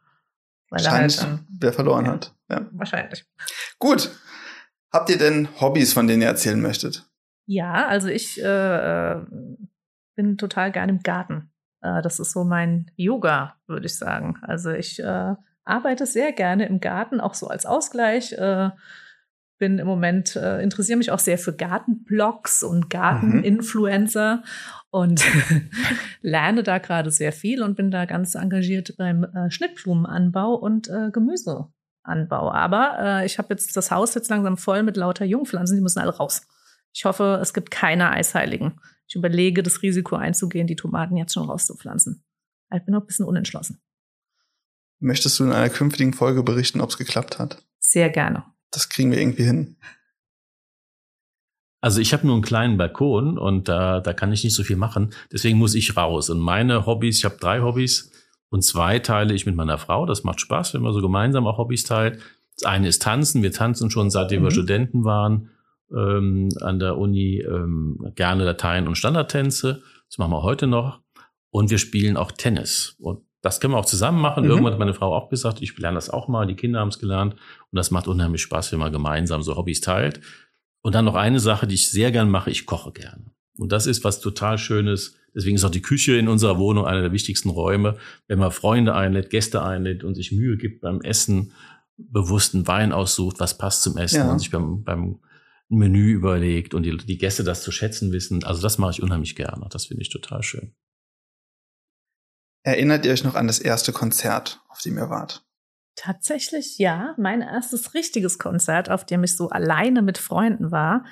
Weil 0.71 0.83
Wahrscheinlich, 0.83 1.21
halt, 1.23 1.41
wer 1.61 1.75
verloren 1.75 2.07
ja, 2.07 2.13
hat. 2.13 2.35
Ja. 2.49 2.67
Wahrscheinlich. 2.73 3.27
Gut. 3.79 4.11
Habt 4.91 5.11
ihr 5.11 5.19
denn 5.19 5.49
Hobbys, 5.61 5.93
von 5.93 6.07
denen 6.07 6.23
ihr 6.23 6.29
erzählen 6.29 6.61
möchtet? 6.61 7.07
Ja, 7.45 7.87
also 7.87 8.09
ich 8.09 8.43
äh, 8.43 8.47
äh 8.47 9.27
bin 10.19 10.37
total 10.37 10.73
gerne 10.73 10.91
im 10.91 11.03
Garten. 11.05 11.53
Äh, 11.81 12.03
das 12.03 12.19
ist 12.19 12.33
so 12.33 12.43
mein 12.43 12.91
Yoga, 12.97 13.55
würde 13.69 13.87
ich 13.87 13.97
sagen. 13.97 14.37
Also 14.43 14.73
ich 14.73 14.99
äh, 14.99 15.35
arbeite 15.65 16.07
sehr 16.07 16.33
gerne 16.33 16.67
im 16.67 16.81
Garten, 16.81 17.21
auch 17.21 17.35
so 17.35 17.47
als 17.47 17.67
Ausgleich. 17.67 18.33
Äh, 18.33 18.71
bin 19.59 19.79
im 19.79 19.87
Moment, 19.87 20.35
äh, 20.35 20.61
interessiere 20.61 20.99
mich 20.99 21.13
auch 21.13 21.21
sehr 21.21 21.39
für 21.39 21.55
Gartenblogs 21.55 22.65
und 22.65 22.91
Garteninfluencer 22.91 24.37
mhm. 24.39 24.43
und 24.91 25.25
lerne 26.21 26.65
da 26.65 26.79
gerade 26.79 27.13
sehr 27.13 27.33
viel 27.33 27.63
und 27.63 27.77
bin 27.77 27.93
da 27.93 28.05
ganz 28.05 28.35
engagiert 28.35 28.97
beim 28.99 29.23
äh, 29.23 29.53
Schnittblumenanbau 29.53 30.55
und 30.55 30.89
äh, 30.89 31.11
Gemüseanbau. 31.13 32.51
Aber 32.51 33.23
ich 33.25 33.39
habe 33.39 33.49
jetzt 33.51 33.77
das 33.77 33.93
Haus 33.93 34.15
jetzt 34.15 34.31
langsam 34.31 34.57
voll 34.57 34.83
mit 34.83 34.97
lauter 34.97 35.25
Jungpflanzen, 35.25 35.77
die 35.77 35.83
müssen 35.83 36.01
alle 36.01 36.17
raus. 36.17 36.43
Ich 36.93 37.05
hoffe, 37.05 37.39
es 37.41 37.55
gibt 37.55 37.71
keine 37.71 38.11
Eisheiligen 38.11 38.81
ich 39.09 39.17
überlege, 39.17 39.63
das 39.63 39.83
Risiko 39.83 40.17
einzugehen, 40.17 40.67
die 40.67 40.77
Tomaten 40.77 41.17
jetzt 41.17 41.33
schon 41.33 41.49
rauszupflanzen. 41.49 42.23
Ich 42.75 42.85
bin 42.85 42.93
noch 42.93 43.01
ein 43.01 43.07
bisschen 43.07 43.27
unentschlossen. 43.27 43.81
Möchtest 45.01 45.39
du 45.39 45.45
in 45.45 45.53
einer 45.53 45.71
künftigen 45.71 46.13
Folge 46.13 46.43
berichten, 46.43 46.81
ob 46.81 46.91
es 46.91 46.99
geklappt 46.99 47.39
hat? 47.39 47.63
Sehr 47.79 48.11
gerne. 48.11 48.45
Das 48.71 48.89
kriegen 48.89 49.11
wir 49.11 49.19
irgendwie 49.19 49.45
hin. 49.45 49.77
Also 51.81 52.01
ich 52.01 52.13
habe 52.13 52.27
nur 52.27 52.35
einen 52.35 52.45
kleinen 52.45 52.77
Balkon 52.77 53.39
und 53.39 53.69
da, 53.69 54.01
da 54.01 54.13
kann 54.13 54.33
ich 54.33 54.45
nicht 54.45 54.55
so 54.55 54.65
viel 54.65 54.77
machen. 54.77 55.15
Deswegen 55.33 55.57
muss 55.57 55.75
ich 55.75 55.97
raus. 55.97 56.29
Und 56.29 56.41
meine 56.41 56.85
Hobbys, 56.85 57.19
ich 57.19 57.25
habe 57.25 57.37
drei 57.39 57.61
Hobbys 57.61 58.11
und 58.51 58.63
zwei 58.63 58.99
teile 58.99 59.33
ich 59.33 59.47
mit 59.47 59.55
meiner 59.55 59.79
Frau. 59.79 60.05
Das 60.05 60.25
macht 60.25 60.41
Spaß, 60.41 60.75
wenn 60.75 60.83
man 60.83 60.93
so 60.93 61.01
gemeinsam 61.01 61.47
auch 61.47 61.57
Hobbys 61.57 61.85
teilt. 61.85 62.21
Das 62.59 62.69
eine 62.69 62.89
ist 62.89 63.01
Tanzen. 63.01 63.43
Wir 63.43 63.53
tanzen 63.53 63.91
schon 63.91 64.11
seitdem 64.11 64.41
mhm. 64.41 64.47
wir 64.47 64.51
Studenten 64.51 65.05
waren 65.05 65.51
ähm, 65.95 66.51
an 66.61 66.79
der 66.79 66.99
Uni 66.99 67.41
ähm, 67.41 68.13
gerne 68.15 68.45
Latein 68.45 68.89
und 68.89 68.97
Standardtänze. 68.97 69.83
Das 70.09 70.19
machen 70.19 70.33
wir 70.33 70.43
heute 70.43 70.67
noch. 70.67 71.01
Und 71.51 71.71
wir 71.71 71.79
spielen 71.79 72.17
auch 72.17 72.33
Tennis. 72.33 72.97
Und 72.99 73.21
das 73.41 73.61
können 73.61 73.73
wir 73.73 73.79
auch 73.79 73.87
zusammen 73.87 74.21
machen. 74.21 74.45
Mhm. 74.45 74.51
Irgendwann 74.51 74.73
hat 74.73 74.79
meine 74.79 74.95
Frau 74.95 75.15
auch 75.15 75.29
gesagt, 75.29 75.63
ich 75.63 75.77
lerne 75.79 75.97
das 75.97 76.11
auch 76.11 76.29
mal. 76.29 76.47
Die 76.47 76.57
Kinder 76.57 76.81
haben 76.81 76.89
es 76.89 76.99
gelernt. 76.99 77.35
Und 77.35 77.77
das 77.77 77.91
macht 77.91 78.09
unheimlich 78.09 78.43
Spaß, 78.43 78.73
wenn 78.73 78.79
man 78.79 78.93
gemeinsam 78.93 79.43
so 79.43 79.57
Hobbys 79.57 79.81
teilt. 79.81 80.21
Und 80.83 80.95
dann 80.95 81.05
noch 81.05 81.15
eine 81.15 81.41
Sache, 81.41 81.67
die 81.67 81.75
ich 81.75 81.91
sehr 81.91 82.13
gern 82.13 82.31
mache. 82.31 82.51
Ich 82.51 82.67
koche 82.67 82.93
gerne. 82.93 83.31
Und 83.57 83.73
das 83.73 83.87
ist 83.87 84.05
was 84.05 84.21
total 84.21 84.59
Schönes. 84.59 85.17
Deswegen 85.35 85.57
ist 85.57 85.65
auch 85.65 85.71
die 85.71 85.83
Küche 85.83 86.17
in 86.17 86.29
unserer 86.29 86.59
Wohnung 86.59 86.87
einer 86.87 87.03
der 87.03 87.13
wichtigsten 87.13 87.51
Räume. 87.51 87.97
Wenn 88.27 88.39
man 88.39 88.51
Freunde 88.51 88.95
einlädt, 88.95 89.31
Gäste 89.31 89.63
einlädt 89.63 90.05
und 90.05 90.15
sich 90.15 90.33
Mühe 90.33 90.57
gibt 90.57 90.81
beim 90.81 91.01
Essen, 91.01 91.53
bewussten 91.97 92.67
Wein 92.67 92.93
aussucht, 92.93 93.41
was 93.41 93.59
passt 93.59 93.83
zum 93.83 93.97
Essen 93.97 94.19
ja. 94.19 94.31
und 94.31 94.39
sich 94.39 94.51
beim, 94.51 94.85
beim 94.85 95.19
ein 95.71 95.79
Menü 95.79 96.13
überlegt 96.13 96.75
und 96.75 96.83
die, 96.85 96.97
die 96.97 97.19
Gäste 97.19 97.45
das 97.45 97.63
zu 97.63 97.71
schätzen 97.73 98.13
wissen. 98.13 98.45
Also 98.45 98.63
das 98.63 98.79
mache 98.79 98.93
ich 98.93 99.03
unheimlich 99.03 99.37
gerne. 99.37 99.67
Das 99.71 99.87
finde 99.87 100.03
ich 100.03 100.11
total 100.11 100.43
schön. 100.43 100.75
Erinnert 102.63 103.07
ihr 103.07 103.13
euch 103.13 103.25
noch 103.25 103.35
an 103.35 103.47
das 103.47 103.61
erste 103.61 103.93
Konzert, 103.93 104.63
auf 104.69 104.81
dem 104.81 104.99
ihr 104.99 105.11
wart? 105.11 105.45
Tatsächlich 105.95 106.79
ja. 106.79 107.15
Mein 107.19 107.41
erstes 107.41 107.95
richtiges 107.95 108.39
Konzert, 108.39 108.91
auf 108.91 109.05
dem 109.05 109.25
ich 109.25 109.37
so 109.37 109.49
alleine 109.49 110.03
mit 110.03 110.19
Freunden 110.19 110.71
war, 110.71 111.05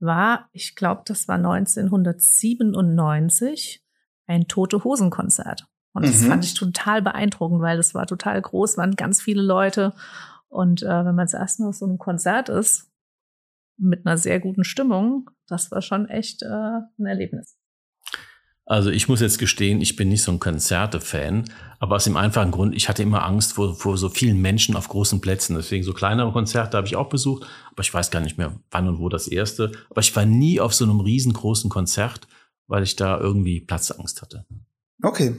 war, 0.00 0.48
ich 0.52 0.74
glaube, 0.74 1.02
das 1.04 1.28
war 1.28 1.36
1997, 1.36 3.84
ein 4.26 4.48
Tote 4.48 4.84
Hosen 4.84 5.10
Konzert. 5.10 5.66
Und 5.92 6.06
das 6.06 6.22
mhm. 6.22 6.28
fand 6.28 6.44
ich 6.44 6.54
total 6.54 7.02
beeindruckend, 7.02 7.60
weil 7.60 7.76
das 7.76 7.94
war 7.94 8.06
total 8.06 8.40
groß, 8.40 8.78
waren 8.78 8.96
ganz 8.96 9.20
viele 9.20 9.42
Leute. 9.42 9.92
Und 10.48 10.82
äh, 10.82 11.04
wenn 11.04 11.14
man 11.14 11.26
das 11.26 11.34
erste 11.34 11.62
Mal 11.62 11.68
auf 11.68 11.76
so 11.76 11.84
einem 11.84 11.98
Konzert 11.98 12.48
ist, 12.48 12.90
mit 13.76 14.06
einer 14.06 14.16
sehr 14.16 14.40
guten 14.40 14.64
Stimmung, 14.64 15.30
das 15.46 15.70
war 15.70 15.82
schon 15.82 16.08
echt 16.08 16.42
äh, 16.42 16.46
ein 16.46 17.06
Erlebnis. 17.06 17.56
Also 18.64 18.90
ich 18.90 19.08
muss 19.08 19.20
jetzt 19.20 19.38
gestehen, 19.38 19.80
ich 19.80 19.96
bin 19.96 20.08
nicht 20.08 20.22
so 20.22 20.30
ein 20.30 20.38
Konzerte-Fan, 20.38 21.50
aber 21.80 21.96
aus 21.96 22.04
dem 22.04 22.16
einfachen 22.16 22.52
Grund, 22.52 22.76
ich 22.76 22.88
hatte 22.88 23.02
immer 23.02 23.24
Angst 23.24 23.54
vor, 23.54 23.74
vor 23.74 23.98
so 23.98 24.08
vielen 24.08 24.40
Menschen 24.40 24.76
auf 24.76 24.88
großen 24.88 25.20
Plätzen. 25.20 25.56
Deswegen 25.56 25.82
so 25.82 25.92
kleinere 25.92 26.32
Konzerte 26.32 26.76
habe 26.76 26.86
ich 26.86 26.94
auch 26.94 27.08
besucht, 27.08 27.46
aber 27.72 27.82
ich 27.82 27.92
weiß 27.92 28.10
gar 28.12 28.20
nicht 28.20 28.38
mehr, 28.38 28.58
wann 28.70 28.88
und 28.88 29.00
wo 29.00 29.08
das 29.08 29.26
erste. 29.26 29.72
Aber 29.90 30.00
ich 30.00 30.14
war 30.14 30.26
nie 30.26 30.60
auf 30.60 30.74
so 30.74 30.84
einem 30.84 31.00
riesengroßen 31.00 31.70
Konzert, 31.70 32.28
weil 32.68 32.84
ich 32.84 32.94
da 32.94 33.18
irgendwie 33.18 33.60
Platzangst 33.60 34.22
hatte. 34.22 34.46
Okay, 35.02 35.34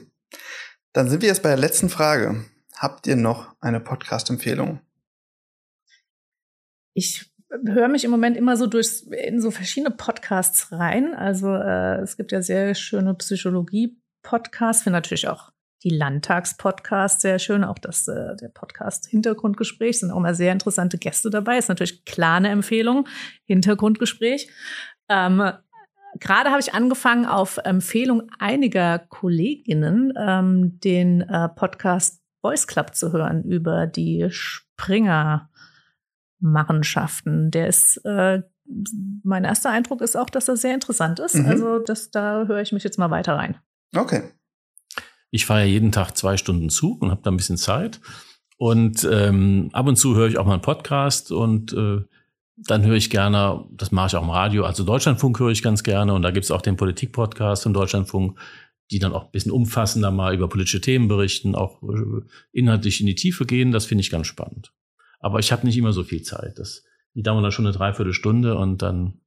dann 0.92 1.10
sind 1.10 1.22
wir 1.22 1.30
jetzt 1.30 1.44
bei 1.44 1.50
der 1.50 1.58
letzten 1.58 1.90
Frage. 1.90 2.44
Habt 2.76 3.08
ihr 3.08 3.16
noch 3.16 3.56
eine 3.62 3.80
Podcast-Empfehlung? 3.80 4.82
Ich 6.94 7.33
höre 7.66 7.88
mich 7.88 8.04
im 8.04 8.12
Moment 8.12 8.38
immer 8.38 8.58
so 8.58 8.68
durch 8.68 9.04
in 9.12 9.42
so 9.42 9.52
verschiedene 9.52 9.92
Podcasts 9.92 10.72
rein. 10.72 11.14
Also 11.14 11.54
äh, 11.54 12.02
es 12.02 12.18
gibt 12.18 12.32
ja 12.32 12.42
sehr 12.42 12.76
schöne 12.76 13.14
Psychologie-Podcasts, 13.14 14.84
finde 14.84 14.98
natürlich 14.98 15.28
auch 15.28 15.52
die 15.84 15.90
Landtagspodcasts 15.90 17.22
sehr 17.22 17.40
schön, 17.40 17.64
auch 17.64 17.78
das 17.78 18.08
äh, 18.08 18.36
der 18.38 18.48
Podcast 18.48 19.06
Hintergrundgespräch 19.08 20.00
sind 20.00 20.12
auch 20.12 20.20
mal 20.20 20.34
sehr 20.34 20.54
interessante 20.54 20.98
Gäste 20.98 21.30
dabei. 21.30 21.58
Ist 21.58 21.70
natürlich 21.70 22.06
klar 22.06 22.38
eine 22.38 22.50
Empfehlung 22.50 23.08
Hintergrundgespräch. 23.46 24.50
Ähm, 25.10 25.52
Gerade 26.20 26.52
habe 26.52 26.60
ich 26.60 26.74
angefangen, 26.74 27.26
auf 27.26 27.58
Empfehlung 27.64 28.30
einiger 28.38 29.00
Kolleginnen 29.00 30.14
ähm, 30.16 30.80
den 30.80 31.22
äh, 31.22 31.50
Podcast 31.50 32.22
Voice 32.42 32.68
Club 32.68 32.94
zu 32.96 33.12
hören 33.12 33.44
über 33.44 33.88
die 33.88 34.28
Springer 34.30 35.50
Machenschaften. 36.44 37.50
Der 37.50 37.68
ist, 37.68 37.98
äh, 38.06 38.44
mein 39.24 39.44
erster 39.44 39.70
Eindruck 39.70 40.02
ist 40.02 40.16
auch, 40.16 40.30
dass 40.30 40.48
er 40.48 40.58
sehr 40.58 40.74
interessant 40.74 41.20
ist. 41.20 41.36
Mhm. 41.36 41.46
Also 41.46 41.80
das, 41.80 42.12
da 42.12 42.46
höre 42.46 42.62
ich 42.62 42.72
mich 42.72 42.84
jetzt 42.84 43.00
mal 43.00 43.10
weiter 43.10 43.36
rein. 43.36 43.58
Okay. 43.96 44.24
Ich 45.32 45.46
fahre 45.46 45.62
ja 45.62 45.66
jeden 45.66 45.92
Tag 45.92 46.16
zwei 46.16 46.38
Stunden 46.38 46.70
Zug 46.70 47.02
und 47.02 47.12
habe 47.12 47.22
da 47.24 47.32
ein 47.32 47.38
bisschen 47.38 47.58
Zeit. 47.58 48.02
Und 48.58 49.08
ähm, 49.12 49.70
ab 49.74 49.88
und 49.88 49.96
zu 49.96 50.16
höre 50.16 50.28
ich 50.28 50.38
auch 50.38 50.46
mal 50.46 50.54
einen 50.54 50.62
Podcast 50.62 51.32
und 51.32 51.74
äh, 51.74 52.02
dann 52.56 52.86
höre 52.86 52.96
ich 52.96 53.10
gerne, 53.10 53.66
das 53.72 53.92
mache 53.92 54.08
ich 54.08 54.16
auch 54.16 54.24
im 54.24 54.30
Radio, 54.30 54.64
also 54.64 54.84
Deutschlandfunk 54.84 55.40
höre 55.40 55.50
ich 55.50 55.64
ganz 55.64 55.82
gerne 55.82 56.14
und 56.14 56.22
da 56.22 56.30
gibt 56.30 56.44
es 56.44 56.52
auch 56.52 56.62
den 56.62 56.78
Politik-Podcast 56.78 57.64
von 57.64 57.74
Deutschlandfunk. 57.74 58.38
die 58.92 59.00
dann 59.00 59.14
auch 59.14 59.26
ein 59.26 59.32
bisschen 59.32 59.52
umfassender 59.52 60.12
mal 60.12 60.36
über 60.36 60.48
politische 60.50 60.82
Themen 60.82 61.08
berichten, 61.08 61.56
auch 61.56 61.82
äh, 61.84 62.22
inhaltlich 62.52 63.00
in 63.00 63.08
die 63.08 63.16
Tiefe 63.16 63.46
gehen. 63.46 63.72
Das 63.72 63.86
finde 63.86 64.02
ich 64.02 64.12
ganz 64.12 64.28
spannend. 64.28 64.72
Aber 65.24 65.40
ich 65.40 65.54
habe 65.54 65.66
nicht 65.66 65.78
immer 65.78 65.94
so 65.94 66.04
viel 66.04 66.22
Zeit. 66.22 66.60
Das, 66.60 66.84
die 67.16 67.24
dauern 67.24 67.42
dann 67.42 67.54
schon 67.54 67.66
eine 67.66 67.74
Dreiviertelstunde 67.74 68.58
und 68.58 68.82
dann, 68.82 69.22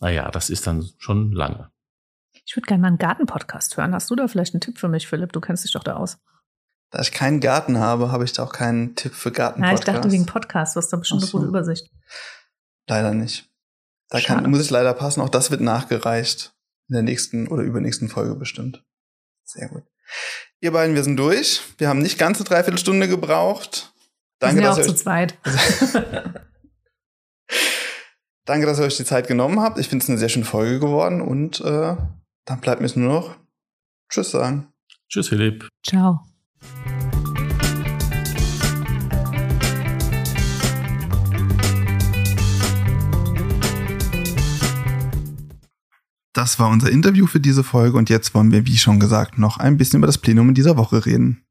naja, 0.00 0.30
das 0.30 0.50
ist 0.50 0.66
dann 0.66 0.86
schon 0.98 1.32
lange. 1.32 1.70
Ich 2.44 2.54
würde 2.54 2.66
gerne 2.66 2.82
mal 2.82 2.88
einen 2.88 2.98
Garten-Podcast 2.98 3.78
hören. 3.78 3.94
Hast 3.94 4.10
du 4.10 4.16
da 4.16 4.28
vielleicht 4.28 4.54
einen 4.54 4.60
Tipp 4.60 4.78
für 4.78 4.88
mich, 4.88 5.08
Philipp? 5.08 5.32
Du 5.32 5.40
kennst 5.40 5.64
dich 5.64 5.72
doch 5.72 5.82
da 5.82 5.96
aus. 5.96 6.18
Da 6.90 7.00
ich 7.00 7.12
keinen 7.12 7.40
Garten 7.40 7.78
habe, 7.78 8.12
habe 8.12 8.24
ich 8.24 8.34
da 8.34 8.44
auch 8.44 8.52
keinen 8.52 8.96
Tipp 8.96 9.14
für 9.14 9.32
garten 9.32 9.62
Ja, 9.62 9.72
ich 9.72 9.80
dachte 9.80 10.12
wegen 10.12 10.26
Podcast. 10.26 10.76
Du 10.76 10.80
hast 10.80 10.90
da 10.90 10.98
bestimmt 10.98 11.22
so. 11.22 11.26
eine 11.26 11.32
gute 11.32 11.46
Übersicht. 11.46 11.90
Leider 12.86 13.14
nicht. 13.14 13.48
Da 14.10 14.20
kann, 14.20 14.48
muss 14.50 14.60
ich 14.60 14.70
leider 14.70 14.92
passen. 14.92 15.22
Auch 15.22 15.28
das 15.30 15.50
wird 15.50 15.62
nachgereicht 15.62 16.52
in 16.88 16.94
der 16.94 17.02
nächsten 17.02 17.48
oder 17.48 17.62
übernächsten 17.62 18.10
Folge 18.10 18.34
bestimmt. 18.34 18.84
Sehr 19.44 19.68
gut. 19.68 19.84
Ihr 20.60 20.72
beiden, 20.72 20.94
wir 20.94 21.02
sind 21.02 21.16
durch. 21.16 21.62
Wir 21.78 21.88
haben 21.88 22.00
nicht 22.00 22.18
ganz 22.18 22.38
eine 22.38 22.46
Dreiviertelstunde 22.46 23.08
gebraucht. 23.08 23.94
Danke, 24.40 24.60
wir 24.60 24.72
sind 24.72 24.76
ja 24.76 24.82
auch 24.82 24.86
zu 24.86 24.94
zweit. 24.94 25.36
Danke, 28.44 28.66
dass 28.66 28.78
ihr 28.78 28.84
euch 28.84 28.96
die 28.96 29.04
Zeit 29.04 29.26
genommen 29.26 29.58
habt. 29.60 29.78
Ich 29.78 29.88
finde 29.88 30.04
es 30.04 30.08
eine 30.08 30.18
sehr 30.18 30.28
schöne 30.28 30.44
Folge 30.44 30.78
geworden 30.78 31.20
und 31.20 31.60
äh, 31.60 31.96
dann 32.44 32.60
bleibt 32.60 32.80
mir 32.80 32.86
es 32.86 32.94
nur 32.94 33.12
noch 33.12 33.36
Tschüss 34.10 34.30
sagen. 34.30 34.72
Tschüss, 35.08 35.28
Philipp. 35.28 35.68
Ciao. 35.84 36.20
Das 46.32 46.60
war 46.60 46.68
unser 46.68 46.90
Interview 46.90 47.26
für 47.26 47.40
diese 47.40 47.64
Folge 47.64 47.98
und 47.98 48.08
jetzt 48.08 48.32
wollen 48.34 48.52
wir, 48.52 48.64
wie 48.64 48.78
schon 48.78 49.00
gesagt, 49.00 49.38
noch 49.38 49.58
ein 49.58 49.76
bisschen 49.76 49.98
über 49.98 50.06
das 50.06 50.18
Plenum 50.18 50.50
in 50.50 50.54
dieser 50.54 50.76
Woche 50.76 51.04
reden. 51.04 51.42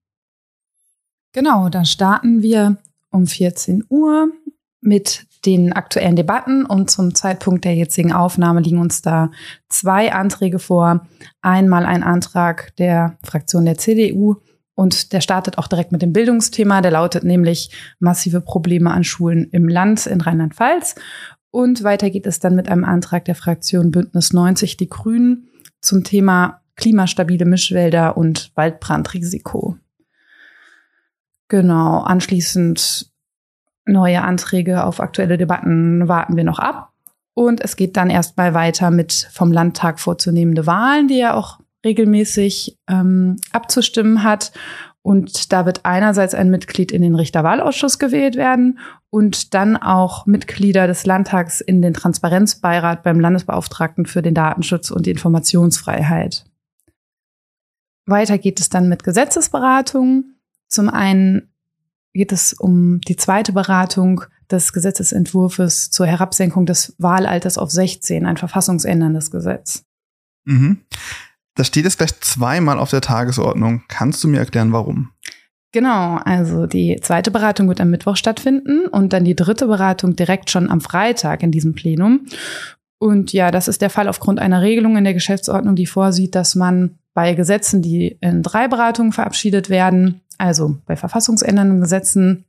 Genau, 1.33 1.69
da 1.69 1.85
starten 1.85 2.41
wir 2.41 2.77
um 3.11 3.27
14 3.27 3.83
Uhr 3.89 4.29
mit 4.81 5.25
den 5.45 5.73
aktuellen 5.73 6.15
Debatten 6.15 6.65
und 6.65 6.89
zum 6.89 7.15
Zeitpunkt 7.15 7.65
der 7.65 7.75
jetzigen 7.75 8.11
Aufnahme 8.11 8.61
liegen 8.61 8.79
uns 8.79 9.01
da 9.01 9.31
zwei 9.69 10.13
Anträge 10.13 10.59
vor. 10.59 11.07
Einmal 11.41 11.85
ein 11.85 12.03
Antrag 12.03 12.75
der 12.77 13.17
Fraktion 13.23 13.65
der 13.65 13.77
CDU 13.77 14.37
und 14.75 15.13
der 15.13 15.21
startet 15.21 15.57
auch 15.57 15.67
direkt 15.67 15.91
mit 15.91 16.01
dem 16.01 16.13
Bildungsthema. 16.13 16.81
Der 16.81 16.91
lautet 16.91 17.23
nämlich 17.23 17.71
massive 17.99 18.41
Probleme 18.41 18.91
an 18.91 19.03
Schulen 19.03 19.49
im 19.51 19.67
Land 19.67 20.05
in 20.05 20.21
Rheinland-Pfalz. 20.21 20.95
Und 21.49 21.83
weiter 21.83 22.09
geht 22.09 22.27
es 22.27 22.39
dann 22.39 22.55
mit 22.55 22.69
einem 22.69 22.83
Antrag 22.83 23.25
der 23.25 23.35
Fraktion 23.35 23.91
Bündnis 23.91 24.33
90 24.33 24.77
Die 24.77 24.89
Grünen 24.89 25.47
zum 25.81 26.03
Thema 26.03 26.61
klimastabile 26.75 27.45
Mischwälder 27.45 28.17
und 28.17 28.51
Waldbrandrisiko. 28.55 29.77
Genau, 31.49 31.99
anschließend 31.99 33.11
neue 33.85 34.21
Anträge 34.21 34.83
auf 34.83 34.99
aktuelle 34.99 35.37
Debatten 35.37 36.07
warten 36.07 36.35
wir 36.35 36.43
noch 36.43 36.59
ab. 36.59 36.91
Und 37.33 37.61
es 37.61 37.75
geht 37.75 37.95
dann 37.97 38.09
erstmal 38.09 38.53
weiter 38.53 38.91
mit 38.91 39.29
vom 39.31 39.51
Landtag 39.51 39.99
vorzunehmende 39.99 40.65
Wahlen, 40.65 41.07
die 41.07 41.19
er 41.19 41.35
auch 41.35 41.59
regelmäßig 41.85 42.77
ähm, 42.89 43.37
abzustimmen 43.51 44.23
hat. 44.23 44.51
Und 45.03 45.53
da 45.53 45.65
wird 45.65 45.85
einerseits 45.85 46.33
ein 46.33 46.49
Mitglied 46.49 46.91
in 46.91 47.01
den 47.01 47.15
Richterwahlausschuss 47.15 47.99
gewählt 47.99 48.35
werden 48.35 48.79
und 49.09 49.53
dann 49.53 49.77
auch 49.77 50.25
Mitglieder 50.25 50.87
des 50.87 51.05
Landtags 51.05 51.61
in 51.61 51.81
den 51.81 51.93
Transparenzbeirat 51.93 53.03
beim 53.03 53.19
Landesbeauftragten 53.19 54.05
für 54.05 54.21
den 54.21 54.33
Datenschutz 54.33 54.91
und 54.91 55.05
die 55.05 55.11
Informationsfreiheit. 55.11 56.43
Weiter 58.05 58.37
geht 58.37 58.59
es 58.59 58.69
dann 58.69 58.89
mit 58.89 59.03
Gesetzesberatungen. 59.03 60.36
Zum 60.67 60.89
einen 60.89 61.49
geht 62.13 62.31
es 62.31 62.53
um 62.53 62.99
die 63.01 63.15
zweite 63.15 63.53
Beratung 63.53 64.23
des 64.49 64.73
Gesetzesentwurfs 64.73 65.91
zur 65.91 66.07
Herabsenkung 66.07 66.65
des 66.65 66.95
Wahlalters 66.97 67.57
auf 67.57 67.69
16, 67.69 68.25
ein 68.25 68.37
verfassungsänderndes 68.37 69.31
Gesetz. 69.31 69.83
Mhm. 70.45 70.79
Das 71.55 71.67
steht 71.67 71.85
jetzt 71.85 71.97
gleich 71.97 72.19
zweimal 72.21 72.79
auf 72.79 72.89
der 72.89 73.01
Tagesordnung. 73.01 73.83
Kannst 73.87 74.23
du 74.23 74.27
mir 74.27 74.39
erklären, 74.39 74.71
warum? 74.71 75.11
Genau, 75.73 76.17
also 76.23 76.65
die 76.65 76.99
zweite 77.01 77.29
Beratung 77.29 77.67
wird 77.67 77.81
am 77.81 77.89
Mittwoch 77.89 78.15
stattfinden 78.15 78.87
und 78.87 79.11
dann 79.11 79.25
die 79.25 79.35
dritte 79.35 79.67
Beratung 79.67 80.15
direkt 80.15 80.49
schon 80.49 80.69
am 80.69 80.81
Freitag 80.81 81.43
in 81.43 81.51
diesem 81.51 81.73
Plenum. 81.73 82.25
Und 82.99 83.33
ja, 83.33 83.51
das 83.51 83.67
ist 83.67 83.81
der 83.81 83.89
Fall 83.89 84.07
aufgrund 84.07 84.39
einer 84.39 84.61
Regelung 84.61 84.97
in 84.97 85.03
der 85.03 85.13
Geschäftsordnung, 85.13 85.75
die 85.75 85.85
vorsieht, 85.85 86.35
dass 86.35 86.55
man 86.55 86.97
bei 87.13 87.33
Gesetzen, 87.33 87.81
die 87.81 88.17
in 88.21 88.43
drei 88.43 88.67
Beratungen 88.67 89.11
verabschiedet 89.11 89.69
werden, 89.69 90.21
also 90.37 90.77
bei 90.85 90.95
verfassungsändernden 90.95 91.81
Gesetzen, 91.81 92.45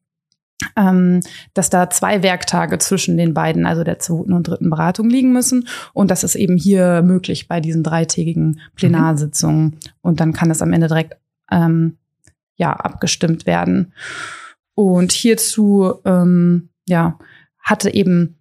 ähm, 0.76 1.20
dass 1.54 1.70
da 1.70 1.88
zwei 1.90 2.22
Werktage 2.22 2.78
zwischen 2.78 3.16
den 3.16 3.34
beiden, 3.34 3.66
also 3.66 3.84
der 3.84 3.98
zweiten 3.98 4.32
und 4.32 4.48
dritten 4.48 4.70
Beratung 4.70 5.08
liegen 5.08 5.32
müssen. 5.32 5.68
Und 5.92 6.10
das 6.10 6.24
ist 6.24 6.34
eben 6.34 6.56
hier 6.56 7.02
möglich 7.02 7.48
bei 7.48 7.60
diesen 7.60 7.82
dreitägigen 7.82 8.60
Plenarsitzungen. 8.74 9.64
Mhm. 9.64 9.78
Und 10.00 10.20
dann 10.20 10.32
kann 10.32 10.50
es 10.50 10.62
am 10.62 10.72
Ende 10.72 10.88
direkt 10.88 11.16
ähm, 11.50 11.96
ja 12.56 12.72
abgestimmt 12.72 13.46
werden. 13.46 13.92
Und 14.74 15.12
hierzu 15.12 15.94
ähm, 16.04 16.70
ja 16.86 17.18
hatte 17.60 17.92
eben 17.92 18.38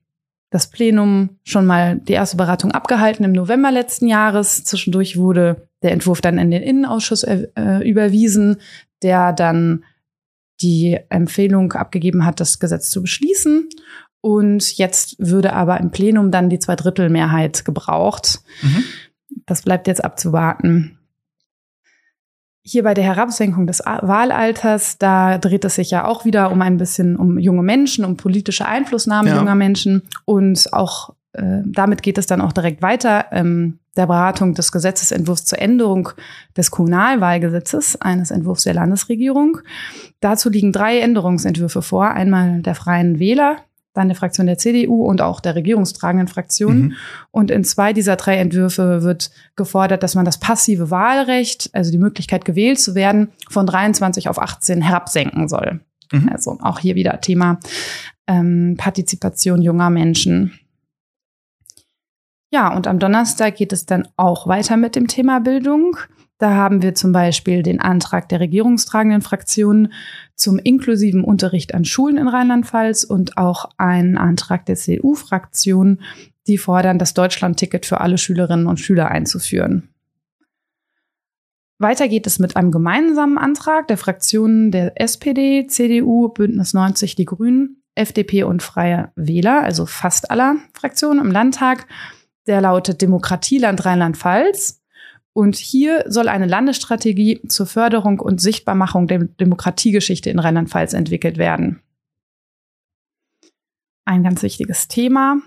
das 0.49 0.69
Plenum 0.69 1.37
schon 1.43 1.65
mal 1.65 1.97
die 1.97 2.13
erste 2.13 2.37
Beratung 2.37 2.71
abgehalten 2.71 3.25
im 3.25 3.33
November 3.33 3.71
letzten 3.71 4.07
Jahres. 4.07 4.63
Zwischendurch 4.63 5.17
wurde 5.17 5.67
der 5.83 5.91
Entwurf 5.91 6.21
dann 6.21 6.37
in 6.37 6.51
den 6.51 6.63
Innenausschuss 6.63 7.23
äh, 7.23 7.47
überwiesen, 7.83 8.57
der 9.03 9.33
dann 9.33 9.83
die 10.61 10.99
Empfehlung 11.09 11.73
abgegeben 11.73 12.25
hat, 12.25 12.39
das 12.39 12.59
Gesetz 12.59 12.89
zu 12.89 13.01
beschließen. 13.01 13.69
Und 14.21 14.77
jetzt 14.77 15.15
würde 15.19 15.53
aber 15.53 15.79
im 15.79 15.91
Plenum 15.91 16.31
dann 16.31 16.49
die 16.49 16.59
Zweidrittelmehrheit 16.59 17.63
gebraucht. 17.65 18.41
Mhm. 18.61 18.83
Das 19.45 19.61
bleibt 19.61 19.87
jetzt 19.87 20.03
abzuwarten. 20.03 20.97
Hier 22.61 22.83
bei 22.83 22.93
der 22.93 23.05
Herabsenkung 23.05 23.65
des 23.65 23.79
Wahlalters, 23.79 24.97
da 24.97 25.37
dreht 25.37 25.63
es 25.63 25.75
sich 25.75 25.91
ja 25.91 26.05
auch 26.05 26.25
wieder 26.25 26.51
um 26.51 26.61
ein 26.61 26.77
bisschen 26.77 27.15
um 27.15 27.37
junge 27.37 27.63
Menschen, 27.63 28.03
um 28.03 28.17
politische 28.17 28.65
Einflussnahme 28.65 29.29
ja. 29.29 29.37
junger 29.37 29.55
Menschen. 29.55 30.03
Und 30.25 30.73
auch 30.73 31.13
äh, 31.31 31.61
damit 31.65 32.03
geht 32.03 32.17
es 32.17 32.27
dann 32.27 32.41
auch 32.41 32.51
direkt 32.51 32.81
weiter. 32.81 33.27
Ähm, 33.31 33.79
der 33.97 34.07
Beratung 34.07 34.53
des 34.53 34.71
Gesetzesentwurfs 34.71 35.45
zur 35.45 35.59
Änderung 35.59 36.09
des 36.55 36.71
Kommunalwahlgesetzes, 36.71 37.99
eines 37.99 38.31
Entwurfs 38.31 38.63
der 38.63 38.73
Landesregierung. 38.73 39.59
Dazu 40.19 40.49
liegen 40.49 40.71
drei 40.71 40.99
Änderungsentwürfe 40.99 41.81
vor. 41.81 42.11
Einmal 42.11 42.61
der 42.61 42.75
Freien 42.75 43.19
Wähler, 43.19 43.57
dann 43.93 44.07
der 44.07 44.15
Fraktion 44.15 44.47
der 44.47 44.57
CDU 44.57 45.03
und 45.05 45.21
auch 45.21 45.39
der 45.39 45.55
regierungstragenden 45.55 46.27
Fraktion. 46.27 46.79
Mhm. 46.79 46.93
Und 47.31 47.51
in 47.51 47.63
zwei 47.63 47.93
dieser 47.93 48.15
drei 48.15 48.37
Entwürfe 48.37 49.01
wird 49.01 49.31
gefordert, 49.55 50.03
dass 50.03 50.15
man 50.15 50.25
das 50.25 50.39
passive 50.39 50.91
Wahlrecht, 50.91 51.69
also 51.73 51.91
die 51.91 51.97
Möglichkeit 51.97 52.45
gewählt 52.45 52.79
zu 52.79 52.95
werden, 52.95 53.29
von 53.49 53.65
23 53.65 54.29
auf 54.29 54.39
18 54.39 54.81
herabsenken 54.81 55.49
soll. 55.49 55.81
Mhm. 56.11 56.29
Also 56.29 56.57
auch 56.61 56.79
hier 56.79 56.95
wieder 56.95 57.19
Thema 57.21 57.59
ähm, 58.27 58.75
Partizipation 58.77 59.61
junger 59.61 59.89
Menschen. 59.89 60.59
Ja, 62.49 62.73
und 62.73 62.87
am 62.87 62.99
Donnerstag 62.99 63.55
geht 63.57 63.73
es 63.73 63.85
dann 63.85 64.07
auch 64.15 64.47
weiter 64.47 64.77
mit 64.77 64.95
dem 64.95 65.07
Thema 65.07 65.39
Bildung. 65.39 65.97
Da 66.37 66.51
haben 66.51 66.81
wir 66.81 66.93
zum 66.93 67.11
Beispiel 67.11 67.63
den 67.63 67.81
Antrag 67.81 68.29
der 68.29 68.39
regierungstragenden 68.39 69.21
Fraktionen 69.21 69.91
zum 70.35 70.59
inklusiven 70.59 71.23
Unterricht 71.23 71.73
an 71.73 71.83
Schulen 71.83 72.17
in 72.17 72.27
Rheinland-Pfalz 72.27 73.03
und 73.03 73.37
auch 73.37 73.69
einen 73.77 74.17
Antrag 74.17 74.65
der 74.65 74.75
CDU-Fraktion, 74.75 76.01
die 76.45 76.57
fordern, 76.57 76.99
das 76.99 77.13
Deutschland-Ticket 77.13 77.85
für 77.85 77.99
alle 78.01 78.17
Schülerinnen 78.17 78.67
und 78.67 78.79
Schüler 78.79 79.09
einzuführen. 79.09 79.89
Weiter 81.79 82.07
geht 82.07 82.25
es 82.27 82.39
mit 82.39 82.55
einem 82.55 82.71
gemeinsamen 82.71 83.37
Antrag 83.37 83.87
der 83.87 83.97
Fraktionen 83.97 84.71
der 84.71 84.99
SPD, 84.99 85.67
CDU, 85.67 86.29
Bündnis 86.29 86.73
90, 86.73 87.15
die 87.15 87.25
Grünen, 87.25 87.83
FDP 87.93 88.43
und 88.43 88.63
Freie 88.63 89.11
Wähler, 89.15 89.63
also 89.63 89.85
fast 89.85 90.31
aller 90.31 90.55
Fraktionen 90.73 91.23
im 91.23 91.31
Landtag, 91.31 91.87
der 92.47 92.61
lautet 92.61 93.01
Demokratieland 93.01 93.85
Rheinland-Pfalz. 93.85 94.81
Und 95.33 95.55
hier 95.55 96.03
soll 96.07 96.29
eine 96.29 96.47
Landesstrategie 96.47 97.41
zur 97.47 97.67
Förderung 97.67 98.19
und 98.19 98.41
Sichtbarmachung 98.41 99.07
der 99.07 99.19
Demokratiegeschichte 99.19 100.29
in 100.29 100.39
Rheinland-Pfalz 100.39 100.93
entwickelt 100.93 101.37
werden. 101.37 101.81
Ein 104.05 104.23
ganz 104.23 104.41
wichtiges 104.41 104.87
Thema. 104.87 105.37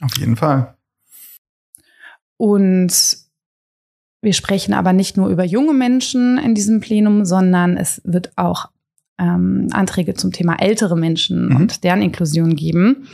Auf 0.00 0.16
jeden 0.16 0.36
Fall. 0.36 0.76
Und 2.38 3.18
wir 4.22 4.32
sprechen 4.32 4.72
aber 4.72 4.92
nicht 4.92 5.16
nur 5.16 5.28
über 5.28 5.44
junge 5.44 5.74
Menschen 5.74 6.38
in 6.38 6.54
diesem 6.54 6.80
Plenum, 6.80 7.24
sondern 7.24 7.76
es 7.76 8.00
wird 8.04 8.32
auch 8.36 8.70
ähm, 9.18 9.68
Anträge 9.72 10.14
zum 10.14 10.32
Thema 10.32 10.56
ältere 10.60 10.96
Menschen 10.96 11.48
mhm. 11.48 11.56
und 11.56 11.84
deren 11.84 12.02
Inklusion 12.02 12.56
geben. 12.56 13.08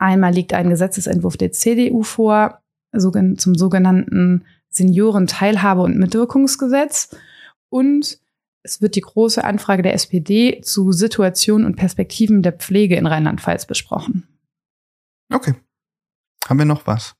Einmal 0.00 0.32
liegt 0.32 0.54
ein 0.54 0.70
Gesetzesentwurf 0.70 1.36
der 1.36 1.52
CDU 1.52 2.02
vor 2.02 2.62
zum 2.92 3.54
sogenannten 3.54 4.44
Seniorenteilhabe- 4.70 5.82
und 5.82 5.98
Mitwirkungsgesetz 5.98 7.14
und 7.68 8.18
es 8.62 8.80
wird 8.80 8.96
die 8.96 9.02
große 9.02 9.44
Anfrage 9.44 9.82
der 9.82 9.94
SPD 9.94 10.62
zu 10.62 10.92
Situationen 10.92 11.66
und 11.66 11.76
Perspektiven 11.76 12.42
der 12.42 12.52
Pflege 12.52 12.96
in 12.96 13.06
Rheinland-Pfalz 13.06 13.66
besprochen. 13.66 14.26
Okay. 15.32 15.54
Haben 16.48 16.58
wir 16.58 16.66
noch 16.66 16.86
was? 16.86 17.14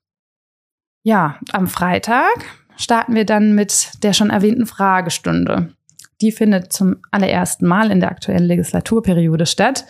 Ja, 1.02 1.38
am 1.52 1.66
Freitag 1.66 2.44
starten 2.76 3.14
wir 3.14 3.26
dann 3.26 3.54
mit 3.54 4.02
der 4.02 4.14
schon 4.14 4.30
erwähnten 4.30 4.66
Fragestunde. 4.66 5.74
Die 6.20 6.32
findet 6.32 6.72
zum 6.72 6.96
allerersten 7.10 7.66
Mal 7.66 7.90
in 7.90 8.00
der 8.00 8.10
aktuellen 8.10 8.44
Legislaturperiode 8.44 9.46
statt. 9.46 9.84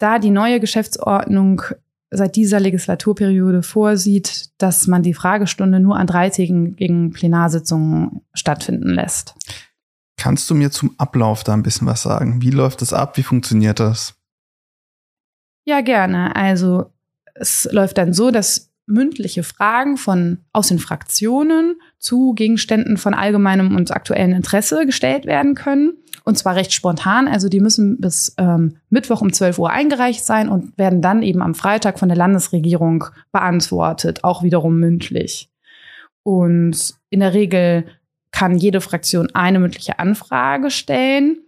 Da 0.00 0.18
die 0.18 0.30
neue 0.30 0.58
Geschäftsordnung 0.58 1.62
seit 2.10 2.34
dieser 2.34 2.58
Legislaturperiode 2.58 3.62
vorsieht, 3.62 4.50
dass 4.58 4.88
man 4.88 5.02
die 5.02 5.14
Fragestunde 5.14 5.78
nur 5.78 5.96
an 5.96 6.08
dreitägigen 6.08 7.12
Plenarsitzungen 7.12 8.22
stattfinden 8.34 8.88
lässt. 8.88 9.34
Kannst 10.16 10.50
du 10.50 10.54
mir 10.54 10.70
zum 10.70 10.94
Ablauf 10.98 11.44
da 11.44 11.54
ein 11.54 11.62
bisschen 11.62 11.86
was 11.86 12.02
sagen? 12.02 12.42
Wie 12.42 12.50
läuft 12.50 12.82
das 12.82 12.92
ab? 12.92 13.16
Wie 13.16 13.22
funktioniert 13.22 13.78
das? 13.78 14.14
Ja, 15.64 15.82
gerne. 15.82 16.34
Also 16.34 16.92
es 17.34 17.68
läuft 17.70 17.98
dann 17.98 18.12
so, 18.12 18.30
dass 18.30 18.70
mündliche 18.86 19.42
Fragen 19.42 19.96
von 19.96 20.38
aus 20.52 20.68
den 20.68 20.78
Fraktionen 20.78 21.76
zu 21.98 22.32
Gegenständen 22.34 22.96
von 22.96 23.14
allgemeinem 23.14 23.76
und 23.76 23.92
aktuellem 23.92 24.32
Interesse 24.32 24.84
gestellt 24.84 25.26
werden 25.26 25.54
können. 25.54 25.92
Und 26.24 26.38
zwar 26.38 26.56
recht 26.56 26.72
spontan. 26.72 27.28
Also 27.28 27.48
die 27.48 27.60
müssen 27.60 28.00
bis 28.00 28.34
ähm, 28.38 28.76
Mittwoch 28.88 29.20
um 29.20 29.32
12 29.32 29.58
Uhr 29.58 29.70
eingereicht 29.70 30.24
sein 30.24 30.48
und 30.48 30.76
werden 30.78 31.02
dann 31.02 31.22
eben 31.22 31.42
am 31.42 31.54
Freitag 31.54 31.98
von 31.98 32.08
der 32.08 32.18
Landesregierung 32.18 33.04
beantwortet, 33.32 34.24
auch 34.24 34.42
wiederum 34.42 34.78
mündlich. 34.78 35.50
Und 36.22 36.94
in 37.08 37.20
der 37.20 37.34
Regel 37.34 37.86
kann 38.32 38.56
jede 38.56 38.80
Fraktion 38.80 39.28
eine 39.34 39.58
mündliche 39.58 39.98
Anfrage 39.98 40.70
stellen. 40.70 41.38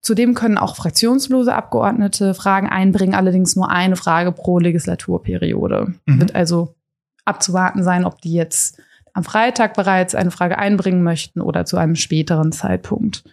Zudem 0.00 0.34
können 0.34 0.58
auch 0.58 0.76
fraktionslose 0.76 1.54
Abgeordnete 1.54 2.34
Fragen 2.34 2.68
einbringen, 2.68 3.14
allerdings 3.14 3.56
nur 3.56 3.70
eine 3.70 3.96
Frage 3.96 4.32
pro 4.32 4.58
Legislaturperiode. 4.58 5.94
Mhm. 6.06 6.20
Wird 6.20 6.34
also 6.34 6.74
abzuwarten 7.24 7.82
sein, 7.82 8.04
ob 8.04 8.20
die 8.20 8.32
jetzt 8.32 8.80
am 9.14 9.24
Freitag 9.24 9.74
bereits 9.74 10.14
eine 10.14 10.30
Frage 10.30 10.58
einbringen 10.58 11.02
möchten 11.02 11.40
oder 11.40 11.64
zu 11.64 11.76
einem 11.76 11.96
späteren 11.96 12.52
Zeitpunkt. 12.52 13.24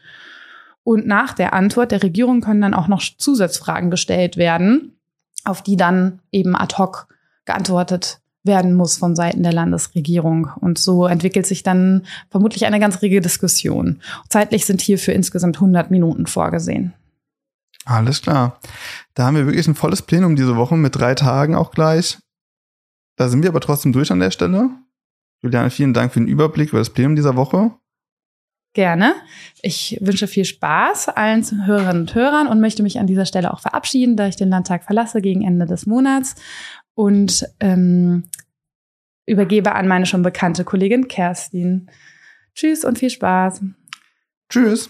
Und 0.84 1.08
nach 1.08 1.34
der 1.34 1.54
Antwort 1.54 1.92
der 1.92 2.04
Regierung 2.04 2.42
können 2.42 2.62
dann 2.62 2.74
auch 2.74 2.88
noch 2.88 3.02
Zusatzfragen 3.02 3.90
gestellt 3.90 4.38
werden, 4.38 4.98
auf 5.46 5.62
die 5.62 5.78
dann 5.78 6.20
eben 6.32 6.56
ad 6.56 6.76
hoc 6.78 7.08
geantwortet 7.46 8.20
werden 8.44 8.74
muss 8.74 8.98
von 8.98 9.16
Seiten 9.16 9.44
der 9.44 9.54
Landesregierung. 9.54 10.50
Und 10.60 10.78
so 10.78 11.06
entwickelt 11.06 11.46
sich 11.46 11.64
dann 11.64 12.06
vermutlich 12.30 12.66
eine 12.66 12.80
ganz 12.80 13.02
rege 13.02 13.22
Diskussion. 13.22 14.02
Zeitlich 14.30 14.66
sind 14.66 14.82
hierfür 14.82 15.14
insgesamt 15.14 15.58
100 15.58 15.92
Minuten 15.92 16.28
vorgesehen. 16.28 16.94
Alles 17.86 18.22
klar. 18.22 18.60
Da 19.14 19.26
haben 19.26 19.36
wir 19.36 19.46
wirklich 19.46 19.68
ein 19.68 19.76
volles 19.76 20.02
Plenum 20.02 20.36
diese 20.36 20.56
Woche 20.56 20.76
mit 20.76 20.96
drei 20.96 21.16
Tagen 21.16 21.56
auch 21.56 21.72
gleich. 21.72 22.18
Da 23.16 23.30
sind 23.30 23.44
wir 23.44 23.50
aber 23.50 23.60
trotzdem 23.60 23.94
durch 23.94 24.12
an 24.12 24.20
der 24.20 24.32
Stelle. 24.32 24.70
Juliane, 25.42 25.70
vielen 25.70 25.94
Dank 25.94 26.14
für 26.14 26.20
den 26.20 26.28
Überblick 26.28 26.70
über 26.70 26.80
das 26.80 26.90
Plenum 26.90 27.16
dieser 27.16 27.36
Woche. 27.36 27.72
Gerne. 28.74 29.14
Ich 29.62 30.00
wünsche 30.02 30.28
viel 30.28 30.46
Spaß 30.46 31.10
allen 31.10 31.66
Hörerinnen 31.68 32.02
und 32.02 32.16
Hörern 32.16 32.48
und 32.48 32.60
möchte 32.60 32.82
mich 32.82 33.00
an 33.00 33.06
dieser 33.06 33.28
Stelle 33.28 33.54
auch 33.54 33.60
verabschieden, 33.60 34.18
da 34.18 34.28
ich 34.28 34.36
den 34.36 34.50
Landtag 34.50 34.84
verlasse 34.84 35.22
gegen 35.22 35.44
Ende 35.44 35.68
des 35.68 35.86
Monats 35.86 36.36
und 36.96 37.46
ähm, 37.60 38.24
übergebe 39.28 39.74
an 39.74 39.88
meine 39.88 40.08
schon 40.08 40.24
bekannte 40.24 40.64
Kollegin 40.64 41.08
Kerstin. 41.08 41.90
Tschüss 42.56 42.84
und 42.84 42.98
viel 42.98 43.12
Spaß. 43.12 43.62
Tschüss. 44.50 44.90